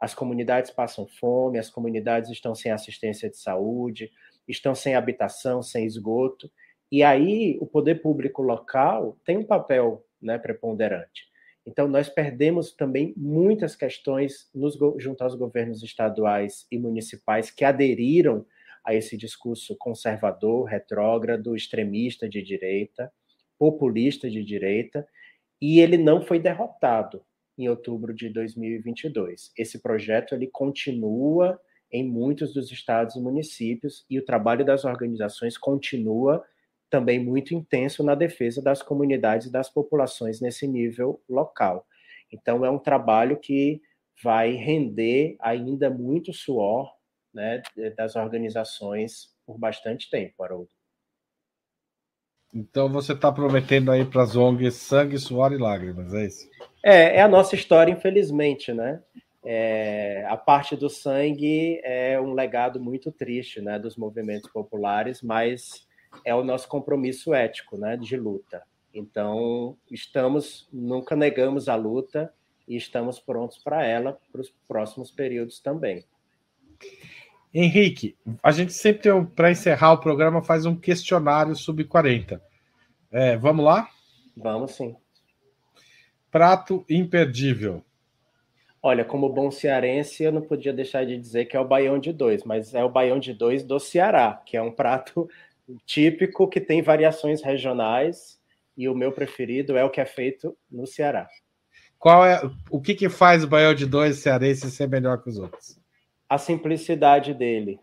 as 0.00 0.14
comunidades 0.14 0.70
passam 0.70 1.06
fome, 1.06 1.58
as 1.58 1.70
comunidades 1.70 2.30
estão 2.30 2.54
sem 2.54 2.72
assistência 2.72 3.30
de 3.30 3.36
saúde, 3.36 4.10
estão 4.48 4.74
sem 4.74 4.96
habitação, 4.96 5.62
sem 5.62 5.86
esgoto. 5.86 6.50
E 6.90 7.04
aí 7.04 7.56
o 7.60 7.66
poder 7.66 8.02
público 8.02 8.42
local 8.42 9.16
tem 9.24 9.38
um 9.38 9.46
papel 9.46 10.04
né, 10.20 10.36
preponderante. 10.36 11.30
Então, 11.64 11.86
nós 11.86 12.08
perdemos 12.08 12.74
também 12.74 13.14
muitas 13.16 13.76
questões 13.76 14.50
nos, 14.52 14.76
junto 14.98 15.22
aos 15.22 15.36
governos 15.36 15.80
estaduais 15.84 16.66
e 16.72 16.76
municipais 16.76 17.52
que 17.52 17.64
aderiram 17.64 18.44
a 18.84 18.96
esse 18.96 19.16
discurso 19.16 19.76
conservador, 19.78 20.64
retrógrado, 20.64 21.54
extremista 21.54 22.28
de 22.28 22.42
direita 22.42 23.12
populista 23.62 24.28
de 24.28 24.42
direita, 24.42 25.06
e 25.60 25.78
ele 25.78 25.96
não 25.96 26.20
foi 26.20 26.40
derrotado 26.40 27.24
em 27.56 27.68
outubro 27.68 28.12
de 28.12 28.28
2022. 28.28 29.52
Esse 29.56 29.80
projeto 29.80 30.34
ele 30.34 30.48
continua 30.48 31.60
em 31.92 32.02
muitos 32.02 32.52
dos 32.52 32.72
estados 32.72 33.14
e 33.14 33.20
municípios 33.20 34.04
e 34.10 34.18
o 34.18 34.24
trabalho 34.24 34.64
das 34.64 34.84
organizações 34.84 35.56
continua 35.56 36.44
também 36.90 37.24
muito 37.24 37.54
intenso 37.54 38.02
na 38.02 38.16
defesa 38.16 38.60
das 38.60 38.82
comunidades 38.82 39.46
e 39.46 39.52
das 39.52 39.70
populações 39.70 40.40
nesse 40.40 40.66
nível 40.66 41.22
local. 41.28 41.86
Então 42.32 42.64
é 42.64 42.70
um 42.70 42.80
trabalho 42.80 43.38
que 43.38 43.80
vai 44.24 44.54
render 44.54 45.36
ainda 45.38 45.88
muito 45.88 46.32
suor 46.32 46.92
né, 47.32 47.62
das 47.96 48.16
organizações 48.16 49.28
por 49.46 49.56
bastante 49.56 50.10
tempo, 50.10 50.42
Haroldo. 50.42 50.81
Então 52.54 52.88
você 52.88 53.12
está 53.12 53.32
prometendo 53.32 53.90
aí 53.90 54.04
para 54.04 54.22
as 54.22 54.36
ONGs 54.36 54.74
sangue, 54.74 55.18
suor 55.18 55.52
e 55.52 55.58
lágrimas, 55.58 56.12
é 56.12 56.26
isso? 56.26 56.48
É, 56.82 57.16
é 57.16 57.22
a 57.22 57.28
nossa 57.28 57.54
história, 57.54 57.92
infelizmente, 57.92 58.72
né? 58.72 59.00
É, 59.44 60.24
a 60.28 60.36
parte 60.36 60.76
do 60.76 60.88
sangue 60.88 61.80
é 61.82 62.20
um 62.20 62.32
legado 62.32 62.78
muito 62.78 63.10
triste, 63.10 63.60
né, 63.60 63.78
dos 63.78 63.96
movimentos 63.96 64.48
populares, 64.50 65.20
mas 65.20 65.86
é 66.24 66.34
o 66.34 66.44
nosso 66.44 66.68
compromisso 66.68 67.34
ético, 67.34 67.76
né, 67.76 67.96
de 67.96 68.16
luta. 68.16 68.62
Então, 68.94 69.76
estamos, 69.90 70.68
nunca 70.72 71.16
negamos 71.16 71.68
a 71.68 71.74
luta 71.74 72.32
e 72.68 72.76
estamos 72.76 73.18
prontos 73.18 73.58
para 73.58 73.84
ela 73.84 74.18
para 74.30 74.40
os 74.40 74.54
próximos 74.68 75.10
períodos 75.10 75.58
também. 75.58 76.04
Henrique, 77.54 78.16
a 78.42 78.50
gente 78.50 78.72
sempre, 78.72 79.10
para 79.36 79.50
encerrar 79.50 79.92
o 79.92 79.98
programa, 79.98 80.42
faz 80.42 80.64
um 80.64 80.74
questionário 80.74 81.54
sub 81.54 81.84
40. 81.84 82.42
É, 83.10 83.36
vamos 83.36 83.64
lá? 83.64 83.88
Vamos 84.36 84.72
sim. 84.72 84.96
Prato 86.30 86.84
imperdível. 86.88 87.84
Olha, 88.82 89.04
como 89.04 89.28
bom 89.28 89.50
cearense, 89.50 90.24
eu 90.24 90.32
não 90.32 90.40
podia 90.40 90.72
deixar 90.72 91.04
de 91.04 91.16
dizer 91.16 91.44
que 91.44 91.56
é 91.56 91.60
o 91.60 91.68
baião 91.68 91.98
de 91.98 92.12
dois, 92.12 92.42
mas 92.42 92.74
é 92.74 92.82
o 92.82 92.88
baião 92.88 93.20
de 93.20 93.34
dois 93.34 93.62
do 93.62 93.78
Ceará, 93.78 94.42
que 94.44 94.56
é 94.56 94.62
um 94.62 94.72
prato 94.72 95.28
típico 95.84 96.48
que 96.48 96.60
tem 96.60 96.82
variações 96.82 97.42
regionais 97.42 98.40
e 98.76 98.88
o 98.88 98.94
meu 98.94 99.12
preferido 99.12 99.76
é 99.76 99.84
o 99.84 99.90
que 99.90 100.00
é 100.00 100.06
feito 100.06 100.56
no 100.70 100.86
Ceará. 100.86 101.28
Qual 101.98 102.26
é 102.26 102.40
o 102.70 102.80
que, 102.80 102.94
que 102.94 103.08
faz 103.08 103.44
o 103.44 103.48
baião 103.48 103.74
de 103.74 103.86
dois 103.86 104.16
cearense 104.16 104.70
ser 104.70 104.88
melhor 104.88 105.22
que 105.22 105.30
os 105.30 105.38
outros? 105.38 105.81
A 106.32 106.38
simplicidade 106.38 107.34
dele. 107.34 107.78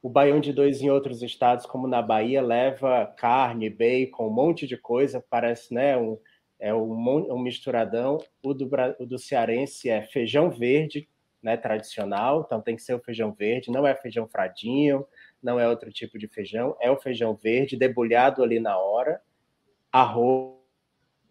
O 0.00 0.08
baião 0.08 0.38
de 0.38 0.52
dois 0.52 0.80
em 0.80 0.88
outros 0.88 1.20
estados, 1.20 1.66
como 1.66 1.88
na 1.88 2.00
Bahia, 2.00 2.40
leva 2.40 3.12
carne, 3.16 3.68
bacon, 3.68 4.28
um 4.28 4.32
monte 4.32 4.68
de 4.68 4.76
coisa, 4.76 5.20
parece 5.28 5.74
né, 5.74 5.96
um, 5.96 6.16
é 6.60 6.72
um, 6.72 6.92
um 7.34 7.40
misturadão. 7.40 8.18
O 8.40 8.54
do, 8.54 8.70
o 9.00 9.04
do 9.04 9.18
cearense 9.18 9.90
é 9.90 10.00
feijão 10.00 10.48
verde, 10.48 11.08
né, 11.42 11.56
tradicional, 11.56 12.44
então 12.46 12.60
tem 12.60 12.76
que 12.76 12.82
ser 12.82 12.94
o 12.94 13.00
feijão 13.00 13.32
verde, 13.32 13.72
não 13.72 13.84
é 13.84 13.96
feijão 13.96 14.28
fradinho, 14.28 15.04
não 15.42 15.58
é 15.58 15.68
outro 15.68 15.90
tipo 15.90 16.20
de 16.20 16.28
feijão, 16.28 16.76
é 16.80 16.88
o 16.88 17.00
feijão 17.00 17.34
verde, 17.34 17.76
debulhado 17.76 18.44
ali 18.44 18.60
na 18.60 18.78
hora, 18.78 19.20
arroz 19.90 20.54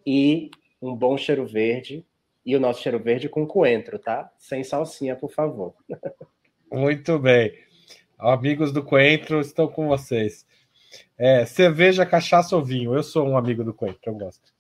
e 0.06 0.52
um 0.82 0.94
bom 0.94 1.18
cheiro 1.18 1.48
verde, 1.48 2.06
e 2.46 2.58
o 2.58 2.60
nosso 2.60 2.82
cheiro 2.82 3.00
verde 3.00 3.30
com 3.30 3.48
coentro, 3.48 3.98
tá? 3.98 4.30
Sem 4.38 4.66
salsinha, 4.66 5.16
por 5.16 5.32
favor. 5.32 5.74
Muito 6.72 7.18
bem. 7.18 7.54
Amigos 8.20 8.74
do 8.74 8.84
Coentro 8.84 9.40
estão 9.40 9.68
com 9.68 9.88
vocês. 9.88 10.46
É, 11.18 11.46
cerveja, 11.46 12.06
cachaça 12.06 12.56
ou 12.56 12.64
vinho? 12.64 12.94
Eu 12.94 13.04
sou 13.04 13.26
um 13.26 13.38
amigo 13.38 13.64
do 13.64 13.74
Coelho, 13.74 13.98
eu 14.06 14.14
gosto. 14.14 14.54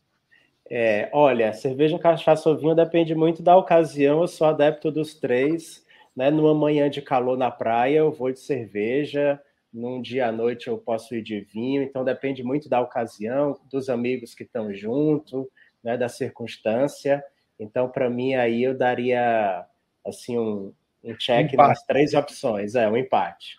É, 0.69 1.09
olha, 1.11 1.51
cerveja, 1.53 1.99
cachaça 1.99 2.49
ou 2.49 2.57
vinho 2.57 2.73
depende 2.73 3.13
muito 3.13 3.43
da 3.43 3.57
ocasião. 3.57 4.21
Eu 4.21 4.27
sou 4.27 4.47
adepto 4.47 4.89
dos 4.89 5.15
três. 5.15 5.85
Né? 6.15 6.31
Numa 6.31 6.53
manhã 6.53 6.89
de 6.89 7.01
calor 7.01 7.37
na 7.37 7.51
praia, 7.51 7.97
eu 7.97 8.11
vou 8.11 8.31
de 8.31 8.39
cerveja. 8.39 9.39
Num 9.73 10.01
dia 10.01 10.27
à 10.27 10.31
noite, 10.31 10.69
eu 10.69 10.77
posso 10.77 11.13
ir 11.13 11.21
de 11.21 11.41
vinho. 11.41 11.83
Então, 11.83 12.05
depende 12.05 12.41
muito 12.41 12.69
da 12.69 12.79
ocasião, 12.79 13.59
dos 13.69 13.89
amigos 13.89 14.33
que 14.33 14.43
estão 14.43 14.73
junto, 14.73 15.49
né? 15.83 15.97
da 15.97 16.07
circunstância. 16.07 17.21
Então, 17.59 17.89
para 17.89 18.09
mim, 18.09 18.33
aí 18.33 18.63
eu 18.63 18.77
daria 18.77 19.65
assim 20.05 20.37
um, 20.37 20.73
um 21.07 21.17
check 21.17 21.53
empate. 21.53 21.69
nas 21.69 21.83
três 21.85 22.13
opções. 22.13 22.75
É, 22.75 22.87
um 22.89 22.97
empate. 22.97 23.57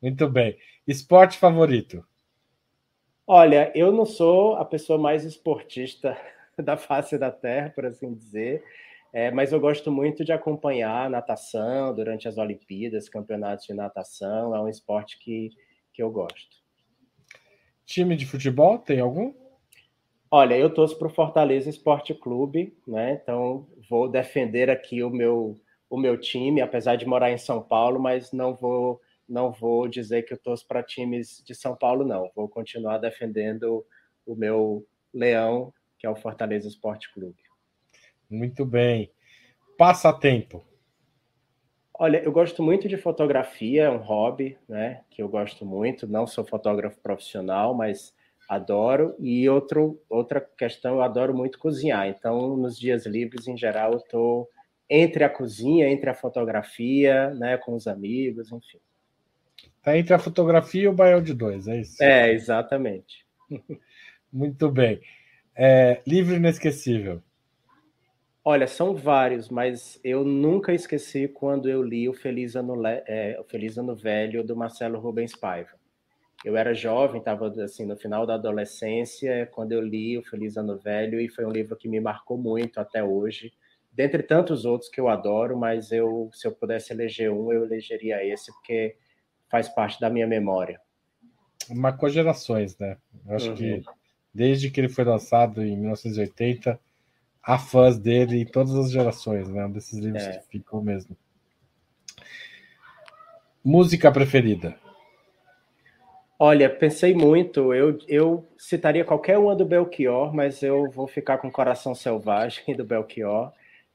Muito 0.00 0.28
bem. 0.28 0.56
Esporte 0.86 1.38
favorito? 1.38 2.04
Olha, 3.26 3.70
eu 3.74 3.92
não 3.92 4.04
sou 4.04 4.56
a 4.56 4.64
pessoa 4.64 4.98
mais 4.98 5.24
esportista 5.24 6.16
da 6.58 6.76
face 6.76 7.16
da 7.16 7.30
Terra, 7.30 7.70
por 7.70 7.86
assim 7.86 8.12
dizer, 8.12 8.64
é, 9.12 9.30
mas 9.30 9.52
eu 9.52 9.60
gosto 9.60 9.90
muito 9.90 10.24
de 10.24 10.32
acompanhar 10.32 11.10
natação 11.10 11.94
durante 11.94 12.28
as 12.28 12.38
Olimpíadas, 12.38 13.08
campeonatos 13.08 13.66
de 13.66 13.74
natação, 13.74 14.54
é 14.54 14.60
um 14.60 14.68
esporte 14.68 15.18
que, 15.18 15.50
que 15.92 16.02
eu 16.02 16.10
gosto. 16.10 16.60
Time 17.84 18.16
de 18.16 18.24
futebol, 18.24 18.78
tem 18.78 19.00
algum? 19.00 19.34
Olha, 20.30 20.56
eu 20.56 20.72
torço 20.72 20.96
para 20.96 21.08
o 21.08 21.14
Fortaleza 21.14 21.68
Esporte 21.68 22.14
Clube, 22.14 22.76
né? 22.86 23.18
Então 23.20 23.66
vou 23.88 24.08
defender 24.08 24.70
aqui 24.70 25.02
o 25.02 25.10
meu, 25.10 25.60
o 25.90 25.98
meu 25.98 26.16
time, 26.16 26.62
apesar 26.62 26.94
de 26.94 27.04
morar 27.04 27.32
em 27.32 27.36
São 27.36 27.60
Paulo, 27.60 28.00
mas 28.00 28.32
não 28.32 28.54
vou 28.54 29.00
não 29.28 29.52
vou 29.52 29.86
dizer 29.86 30.22
que 30.22 30.32
eu 30.32 30.38
torço 30.38 30.66
para 30.66 30.82
times 30.82 31.40
de 31.46 31.54
São 31.54 31.76
Paulo, 31.76 32.04
não. 32.04 32.28
Vou 32.34 32.48
continuar 32.48 32.98
defendendo 32.98 33.86
o 34.26 34.34
meu 34.34 34.84
leão, 35.14 35.72
que 35.96 36.04
é 36.04 36.10
o 36.10 36.16
Fortaleza 36.16 36.66
Esporte 36.66 37.12
Clube. 37.12 37.38
Muito 38.28 38.64
bem. 38.64 39.12
Passatempo. 39.78 40.64
Olha, 41.94 42.20
eu 42.24 42.32
gosto 42.32 42.60
muito 42.60 42.88
de 42.88 42.96
fotografia, 42.96 43.84
é 43.84 43.90
um 43.90 43.98
hobby, 43.98 44.58
né? 44.68 45.04
Que 45.10 45.22
eu 45.22 45.28
gosto 45.28 45.64
muito. 45.64 46.08
Não 46.08 46.26
sou 46.26 46.44
fotógrafo 46.44 46.98
profissional, 47.00 47.72
mas 47.72 48.12
adoro. 48.48 49.14
E 49.20 49.48
outro, 49.48 50.02
outra 50.08 50.40
questão, 50.40 50.94
eu 50.96 51.02
adoro 51.02 51.32
muito 51.32 51.58
cozinhar. 51.58 52.08
Então, 52.08 52.56
nos 52.56 52.76
dias 52.76 53.06
livres, 53.06 53.46
em 53.46 53.56
geral, 53.56 53.92
eu 53.92 53.98
estou 53.98 54.48
entre 54.90 55.22
a 55.22 55.30
cozinha, 55.30 55.88
entre 55.88 56.10
a 56.10 56.14
fotografia, 56.14 57.30
né? 57.30 57.56
Com 57.56 57.74
os 57.74 57.86
amigos, 57.86 58.50
enfim. 58.50 58.80
Tá 59.82 59.96
entre 59.96 60.12
a 60.12 60.18
fotografia 60.18 60.82
e 60.82 60.88
o 60.88 60.92
baião 60.92 61.22
de 61.22 61.32
dois, 61.32 61.68
é 61.68 61.80
isso? 61.80 62.02
É, 62.02 62.32
exatamente. 62.32 63.24
Muito 64.32 64.68
bem. 64.68 65.00
É, 65.56 66.00
livro 66.06 66.34
inesquecível. 66.34 67.22
Olha, 68.44 68.66
são 68.66 68.94
vários, 68.94 69.48
mas 69.48 70.00
eu 70.02 70.24
nunca 70.24 70.72
esqueci 70.72 71.28
quando 71.28 71.68
eu 71.68 71.82
li 71.82 72.08
o 72.08 72.14
Feliz 72.14 72.56
Ano, 72.56 72.74
é, 72.86 73.38
o 73.38 73.44
Feliz 73.44 73.76
ano 73.76 73.94
Velho 73.94 74.42
do 74.42 74.56
Marcelo 74.56 74.98
Rubens 74.98 75.36
Paiva. 75.36 75.78
Eu 76.42 76.56
era 76.56 76.72
jovem, 76.72 77.18
estava 77.18 77.48
assim 77.62 77.84
no 77.84 77.96
final 77.98 78.26
da 78.26 78.34
adolescência 78.34 79.46
quando 79.52 79.72
eu 79.72 79.82
li 79.82 80.16
o 80.16 80.22
Feliz 80.22 80.56
Ano 80.56 80.78
Velho 80.78 81.20
e 81.20 81.28
foi 81.28 81.44
um 81.44 81.50
livro 81.50 81.76
que 81.76 81.86
me 81.86 82.00
marcou 82.00 82.38
muito 82.38 82.80
até 82.80 83.04
hoje. 83.04 83.52
Dentre 84.00 84.22
tantos 84.22 84.64
outros 84.64 84.88
que 84.88 84.98
eu 84.98 85.10
adoro, 85.10 85.58
mas 85.58 85.92
eu, 85.92 86.30
se 86.32 86.48
eu 86.48 86.52
pudesse 86.52 86.90
eleger 86.90 87.30
um, 87.30 87.52
eu 87.52 87.66
elegeria 87.66 88.24
esse 88.24 88.50
porque 88.50 88.96
faz 89.50 89.68
parte 89.68 90.00
da 90.00 90.08
minha 90.08 90.26
memória. 90.26 90.80
Marcou 91.68 92.08
gerações, 92.08 92.78
né? 92.78 92.96
Eu 93.28 93.36
acho 93.36 93.50
uhum. 93.50 93.56
que 93.56 93.82
desde 94.32 94.70
que 94.70 94.80
ele 94.80 94.88
foi 94.88 95.04
lançado 95.04 95.62
em 95.62 95.76
1980, 95.76 96.80
há 97.42 97.58
fãs 97.58 97.98
dele 97.98 98.40
em 98.40 98.46
todas 98.46 98.74
as 98.74 98.90
gerações, 98.90 99.50
né? 99.50 99.66
Um 99.66 99.70
desses 99.70 99.98
livros 99.98 100.22
é. 100.22 100.38
que 100.38 100.48
ficou 100.48 100.82
mesmo. 100.82 101.14
Música 103.62 104.10
preferida? 104.10 104.74
Olha, 106.38 106.70
pensei 106.70 107.12
muito. 107.12 107.74
Eu, 107.74 107.98
eu 108.08 108.48
citaria 108.56 109.04
qualquer 109.04 109.36
uma 109.36 109.54
do 109.54 109.66
Belchior, 109.66 110.34
mas 110.34 110.62
eu 110.62 110.88
vou 110.90 111.06
ficar 111.06 111.36
com 111.36 111.52
Coração 111.52 111.94
Selvagem 111.94 112.64
do 112.74 112.82
Belchior. 112.82 113.52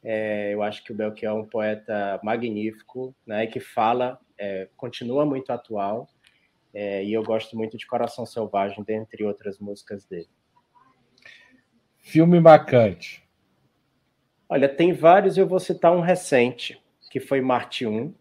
É, 0.07 0.53
eu 0.53 0.61
acho 0.61 0.83
que 0.83 0.91
o 0.91 0.95
Belchior 0.95 1.35
é 1.35 1.39
um 1.41 1.45
poeta 1.45 2.19
magnífico, 2.23 3.15
né? 3.25 3.47
Que 3.47 3.59
fala 3.59 4.19
é, 4.37 4.69
continua 4.77 5.25
muito 5.25 5.51
atual 5.51 6.07
é, 6.73 7.03
e 7.03 7.13
eu 7.13 7.23
gosto 7.23 7.55
muito 7.57 7.77
de 7.77 7.87
Coração 7.87 8.25
Selvagem, 8.25 8.83
dentre 8.83 9.23
outras 9.23 9.59
músicas 9.59 10.05
dele. 10.05 10.27
Filme 11.97 12.39
marcante. 12.39 13.23
Olha, 14.47 14.69
tem 14.69 14.93
vários, 14.93 15.37
eu 15.37 15.47
vou 15.47 15.59
citar 15.59 15.91
um 15.91 16.01
recente, 16.01 16.79
que 17.09 17.19
foi 17.19 17.41
Marte 17.41 17.87
1. 17.87 18.13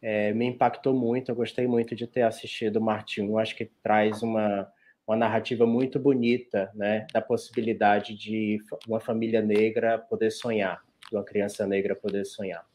É, 0.00 0.32
me 0.32 0.44
impactou 0.44 0.94
muito, 0.94 1.30
eu 1.30 1.34
gostei 1.34 1.66
muito 1.66 1.96
de 1.96 2.06
ter 2.06 2.22
assistido 2.22 2.80
Marte 2.80 3.20
1. 3.20 3.38
Acho 3.38 3.56
que 3.56 3.64
traz 3.82 4.22
uma, 4.22 4.70
uma 5.06 5.16
narrativa 5.16 5.66
muito 5.66 5.98
bonita, 5.98 6.70
né, 6.74 7.06
da 7.12 7.20
possibilidade 7.20 8.14
de 8.14 8.58
uma 8.86 9.00
família 9.00 9.40
negra 9.40 9.98
poder 9.98 10.30
sonhar, 10.30 10.84
de 11.08 11.16
uma 11.16 11.24
criança 11.24 11.66
negra 11.66 11.94
poder 11.94 12.24
sonhar. 12.24 12.66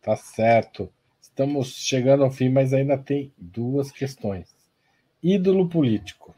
Tá 0.00 0.16
certo. 0.16 0.92
Estamos 1.20 1.74
chegando 1.74 2.24
ao 2.24 2.30
fim, 2.30 2.48
mas 2.48 2.72
ainda 2.72 2.96
tem 2.96 3.32
duas 3.36 3.90
questões. 3.90 4.54
Ídolo 5.22 5.68
político. 5.68 6.34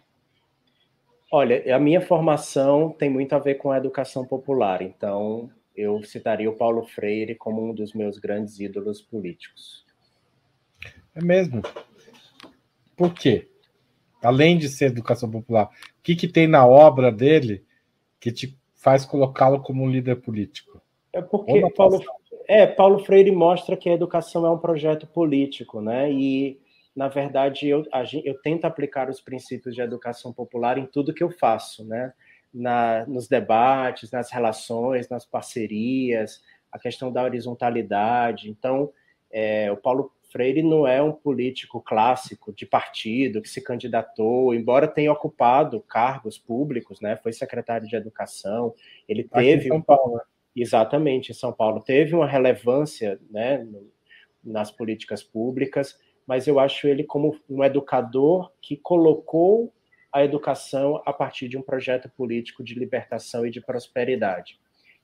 Olha, 1.31 1.75
a 1.75 1.79
minha 1.79 2.01
formação 2.01 2.91
tem 2.91 3.09
muito 3.09 3.33
a 3.35 3.39
ver 3.39 3.55
com 3.55 3.71
a 3.71 3.79
educação 3.79 4.27
popular, 4.27 4.83
então 4.83 5.49
eu 5.77 6.03
citaria 6.03 6.51
o 6.51 6.57
Paulo 6.57 6.85
Freire 6.85 7.37
como 7.37 7.65
um 7.65 7.73
dos 7.73 7.95
meus 7.95 8.19
grandes 8.19 8.59
ídolos 8.59 9.01
políticos. 9.01 9.87
É 11.15 11.23
mesmo? 11.23 11.63
Por 12.97 13.15
quê? 13.15 13.49
Além 14.23 14.59
de 14.59 14.69
ser 14.69 14.87
educação 14.87 15.31
popular, 15.31 15.67
o 15.67 16.03
que, 16.03 16.17
que 16.17 16.29
tem 16.29 16.47
na 16.47 16.67
obra 16.67 17.13
dele 17.13 17.65
que 18.19 18.31
te 18.33 18.60
faz 18.81 19.05
colocá-lo 19.05 19.63
como 19.63 19.85
um 19.85 19.91
líder 19.91 20.17
político? 20.17 20.81
É 21.13 21.21
porque 21.21 21.61
Paulo, 21.77 22.01
é, 22.49 22.67
Paulo 22.67 22.99
Freire 23.01 23.31
mostra 23.31 23.77
que 23.77 23.91
a 23.91 23.93
educação 23.93 24.47
é 24.47 24.51
um 24.51 24.59
projeto 24.59 25.07
político, 25.07 25.83
né? 25.83 26.11
E, 26.11 26.59
na 26.97 27.07
verdade, 27.07 27.69
eu, 27.69 27.85
eu 28.25 28.41
tento 28.41 28.65
aplicar 28.65 29.11
os 29.11 29.21
princípios 29.21 29.75
de 29.75 29.83
educação 29.83 30.33
popular 30.33 30.79
em 30.79 30.87
tudo 30.87 31.13
que 31.13 31.23
eu 31.23 31.31
faço, 31.31 31.87
né? 31.87 32.13
Na, 32.53 33.05
nos 33.07 33.29
debates, 33.29 34.11
nas 34.11 34.31
relações, 34.33 35.09
nas 35.09 35.27
parcerias, 35.27 36.43
a 36.73 36.79
questão 36.79 37.13
da 37.13 37.23
horizontalidade. 37.23 38.51
Então, 38.51 38.91
é, 39.31 39.71
o 39.71 39.77
Paulo 39.77 40.11
Freire 40.31 40.63
não 40.63 40.87
é 40.87 41.03
um 41.03 41.13
político 41.13 41.81
clássico 41.81 42.53
de 42.53 42.65
partido 42.65 43.43
que 43.43 43.49
se 43.49 43.63
candidatou, 43.63 44.55
embora 44.55 44.87
tenha 44.87 45.13
ocupado 45.13 45.81
cargos 45.81 46.39
públicos, 46.39 47.01
né? 47.01 47.17
Foi 47.17 47.33
secretário 47.33 47.89
de 47.89 47.97
Educação, 47.97 48.75
ele 49.09 49.25
teve. 49.25 49.53
Aqui 49.53 49.67
em 49.67 49.69
São 49.69 49.83
Paulo, 49.83 50.17
né? 50.17 50.23
Exatamente, 50.55 51.31
em 51.31 51.35
São 51.35 51.53
Paulo 51.53 51.81
teve 51.81 52.15
uma 52.15 52.27
relevância 52.27 53.21
né, 53.31 53.67
nas 54.43 54.71
políticas 54.71 55.23
públicas, 55.23 55.99
mas 56.27 56.47
eu 56.47 56.59
acho 56.59 56.89
ele 56.89 57.05
como 57.05 57.37
um 57.49 57.63
educador 57.63 58.53
que 58.61 58.77
colocou 58.77 59.73
a 60.13 60.25
educação 60.25 61.01
a 61.07 61.13
partir 61.13 61.49
de 61.49 61.57
um 61.57 61.63
projeto 61.63 62.11
político 62.11 62.65
de 62.65 62.75
libertação 62.75 63.47
e 63.47 63.51
de 63.51 63.61
prosperidade. 63.61 64.59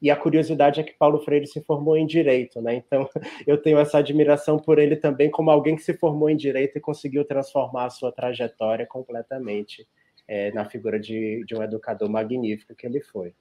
E 0.07 0.11
a 0.11 0.15
curiosidade 0.15 0.79
é 0.79 0.85
que 0.85 0.93
Paulo 0.93 1.19
Freire 1.19 1.49
se 1.49 1.61
formou 1.61 1.97
em 1.97 2.07
direito, 2.07 2.61
né? 2.63 2.77
Então 2.77 3.11
eu 3.45 3.61
tenho 3.61 3.77
essa 3.77 3.99
admiração 3.99 4.57
por 4.57 4.79
ele 4.79 4.95
também 4.95 5.29
como 5.29 5.51
alguém 5.51 5.75
que 5.75 5.83
se 5.83 5.95
formou 5.95 6.31
em 6.31 6.37
direito 6.37 6.79
e 6.79 6.81
conseguiu 6.81 7.25
transformar 7.25 7.87
a 7.87 7.91
sua 7.91 8.13
trajetória 8.13 8.87
completamente 8.87 9.85
é, 10.29 10.53
na 10.53 10.65
figura 10.65 11.01
de, 11.01 11.45
de 11.45 11.57
um 11.57 11.63
educador 11.65 12.09
magnífico 12.09 12.73
que 12.73 12.87
ele 12.87 13.01
foi. 13.01 13.35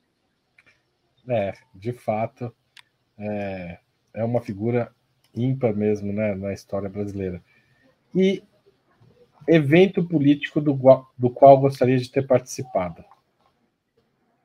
É, 1.29 1.53
de 1.71 1.93
fato, 1.93 2.51
é, 3.19 3.77
é 4.15 4.23
uma 4.23 4.41
figura 4.41 4.91
ímpar 5.35 5.75
mesmo 5.75 6.11
né, 6.11 6.33
na 6.33 6.51
história 6.51 6.89
brasileira. 6.89 7.43
E 8.15 8.41
evento 9.47 10.03
político 10.03 10.59
do, 10.59 10.75
do 11.15 11.29
qual 11.29 11.59
gostaria 11.59 11.99
de 11.99 12.09
ter 12.09 12.25
participado? 12.25 13.05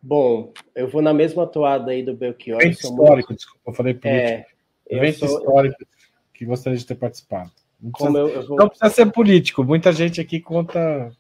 Bom, 0.03 0.53
eu 0.75 0.89
vou 0.89 1.03
na 1.03 1.13
mesma 1.13 1.47
toada 1.47 1.91
aí 1.91 2.03
do 2.03 2.15
Belchior. 2.15 2.61
Evento 2.61 2.81
histórico, 2.81 3.29
muito... 3.29 3.35
desculpa, 3.37 3.71
eu 3.71 3.75
falei 3.75 3.95
político. 3.95 4.27
É, 4.27 4.47
evento 4.89 5.19
sou... 5.19 5.39
histórico 5.39 5.87
que 6.33 6.45
gostaria 6.45 6.79
de 6.79 6.87
ter 6.87 6.95
participado. 6.95 7.51
Não 7.81 7.91
precisa, 7.93 8.19
eu, 8.19 8.29
eu 8.29 8.47
vou... 8.47 8.57
não 8.57 8.69
precisa 8.69 8.91
ser 8.91 9.13
político, 9.13 9.65
muita 9.65 9.93
gente 9.93 10.21
aqui 10.21 10.41
conta 10.41 11.13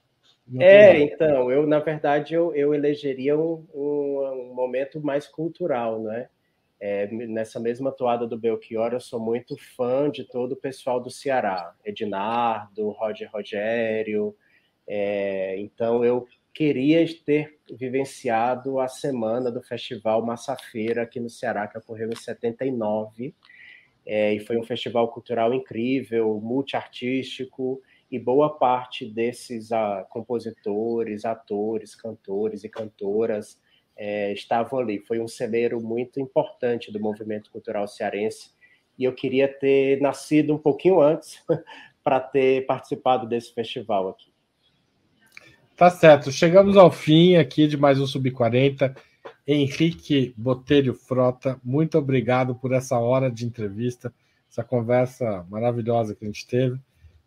é, 0.58 0.98
então, 1.00 1.50
eu, 1.50 1.66
na 1.66 1.78
verdade, 1.78 2.34
eu, 2.34 2.52
eu 2.54 2.74
elegeria 2.74 3.38
um, 3.38 3.64
um, 3.72 4.48
um, 4.50 4.54
momento 4.54 5.00
mais 5.00 5.28
cultural, 5.28 6.00
né? 6.00 6.28
É, 6.80 7.06
nessa 7.08 7.60
mesma 7.60 7.92
toada 7.92 8.26
do 8.26 8.38
Belchior, 8.38 8.92
eu 8.92 9.00
sou 9.00 9.20
muito 9.20 9.56
fã 9.76 10.10
de 10.10 10.24
todo 10.24 10.52
o 10.52 10.56
pessoal 10.56 10.98
do 10.98 11.10
Ceará, 11.10 11.74
Ednardo, 11.84 12.88
Roger 12.88 13.30
Rogério. 13.30 14.34
É, 14.88 15.56
então, 15.58 16.04
eu 16.04 16.26
queria 16.54 17.04
ter 17.24 17.58
vivenciado 17.70 18.80
a 18.80 18.88
semana 18.88 19.50
do 19.50 19.62
Festival 19.62 20.24
Massafeira 20.24 21.02
aqui 21.02 21.20
no 21.20 21.30
Ceará, 21.30 21.66
que 21.68 21.78
ocorreu 21.78 22.10
em 22.10 22.16
79. 22.16 23.34
É, 24.06 24.34
e 24.34 24.40
foi 24.40 24.56
um 24.56 24.62
festival 24.62 25.08
cultural 25.12 25.52
incrível, 25.54 26.40
multiartístico, 26.40 27.80
e 28.10 28.18
boa 28.18 28.58
parte 28.58 29.06
desses 29.06 29.70
uh, 29.70 30.04
compositores, 30.08 31.24
atores, 31.24 31.94
cantores 31.94 32.64
e 32.64 32.68
cantoras 32.68 33.60
é, 33.96 34.32
estavam 34.32 34.80
ali. 34.80 34.98
Foi 34.98 35.20
um 35.20 35.28
celeiro 35.28 35.80
muito 35.80 36.18
importante 36.18 36.90
do 36.90 36.98
movimento 36.98 37.50
cultural 37.50 37.86
cearense 37.86 38.50
e 38.98 39.04
eu 39.04 39.14
queria 39.14 39.46
ter 39.46 40.00
nascido 40.00 40.54
um 40.54 40.58
pouquinho 40.58 41.00
antes 41.00 41.42
para 42.02 42.18
ter 42.18 42.66
participado 42.66 43.28
desse 43.28 43.54
festival 43.54 44.08
aqui. 44.08 44.29
Tá 45.80 45.88
certo. 45.88 46.30
Chegamos 46.30 46.76
ao 46.76 46.90
fim 46.90 47.36
aqui 47.36 47.66
de 47.66 47.74
mais 47.74 47.98
um 47.98 48.06
Sub-40. 48.06 48.94
Henrique 49.48 50.34
Botelho 50.36 50.92
Frota, 50.92 51.58
muito 51.64 51.96
obrigado 51.96 52.54
por 52.54 52.74
essa 52.74 52.98
hora 52.98 53.30
de 53.30 53.46
entrevista, 53.46 54.12
essa 54.46 54.62
conversa 54.62 55.42
maravilhosa 55.48 56.14
que 56.14 56.22
a 56.22 56.28
gente 56.28 56.46
teve. 56.46 56.78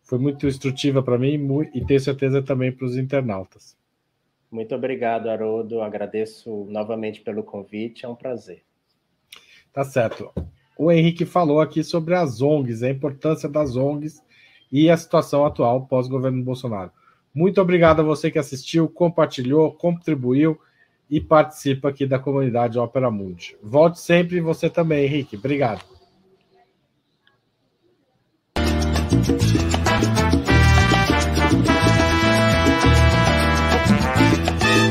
Foi 0.04 0.20
muito 0.20 0.46
instrutiva 0.46 1.02
para 1.02 1.18
mim 1.18 1.36
e 1.74 1.84
tenho 1.84 1.98
certeza 1.98 2.40
também 2.42 2.70
para 2.70 2.86
os 2.86 2.96
internautas. 2.96 3.76
Muito 4.52 4.72
obrigado, 4.72 5.28
Haroldo. 5.28 5.80
Agradeço 5.80 6.64
novamente 6.70 7.22
pelo 7.22 7.42
convite, 7.42 8.06
é 8.06 8.08
um 8.08 8.14
prazer. 8.14 8.62
Tá 9.72 9.82
certo. 9.82 10.30
O 10.78 10.92
Henrique 10.92 11.24
falou 11.24 11.60
aqui 11.60 11.82
sobre 11.82 12.14
as 12.14 12.40
ONGs, 12.40 12.84
a 12.84 12.88
importância 12.88 13.48
das 13.48 13.74
ONGs 13.74 14.22
e 14.70 14.88
a 14.88 14.96
situação 14.96 15.44
atual 15.44 15.88
pós-governo 15.88 16.40
Bolsonaro. 16.44 16.92
Muito 17.34 17.60
obrigado 17.60 18.00
a 18.00 18.04
você 18.04 18.30
que 18.30 18.38
assistiu, 18.38 18.88
compartilhou, 18.88 19.72
contribuiu 19.72 20.58
e 21.10 21.20
participa 21.20 21.88
aqui 21.88 22.06
da 22.06 22.18
comunidade 22.18 22.78
Ópera 22.78 23.10
Mundi. 23.10 23.56
Volte 23.62 23.98
sempre 23.98 24.40
você 24.40 24.70
também, 24.70 25.04
Henrique. 25.04 25.36
Obrigado. 25.36 25.84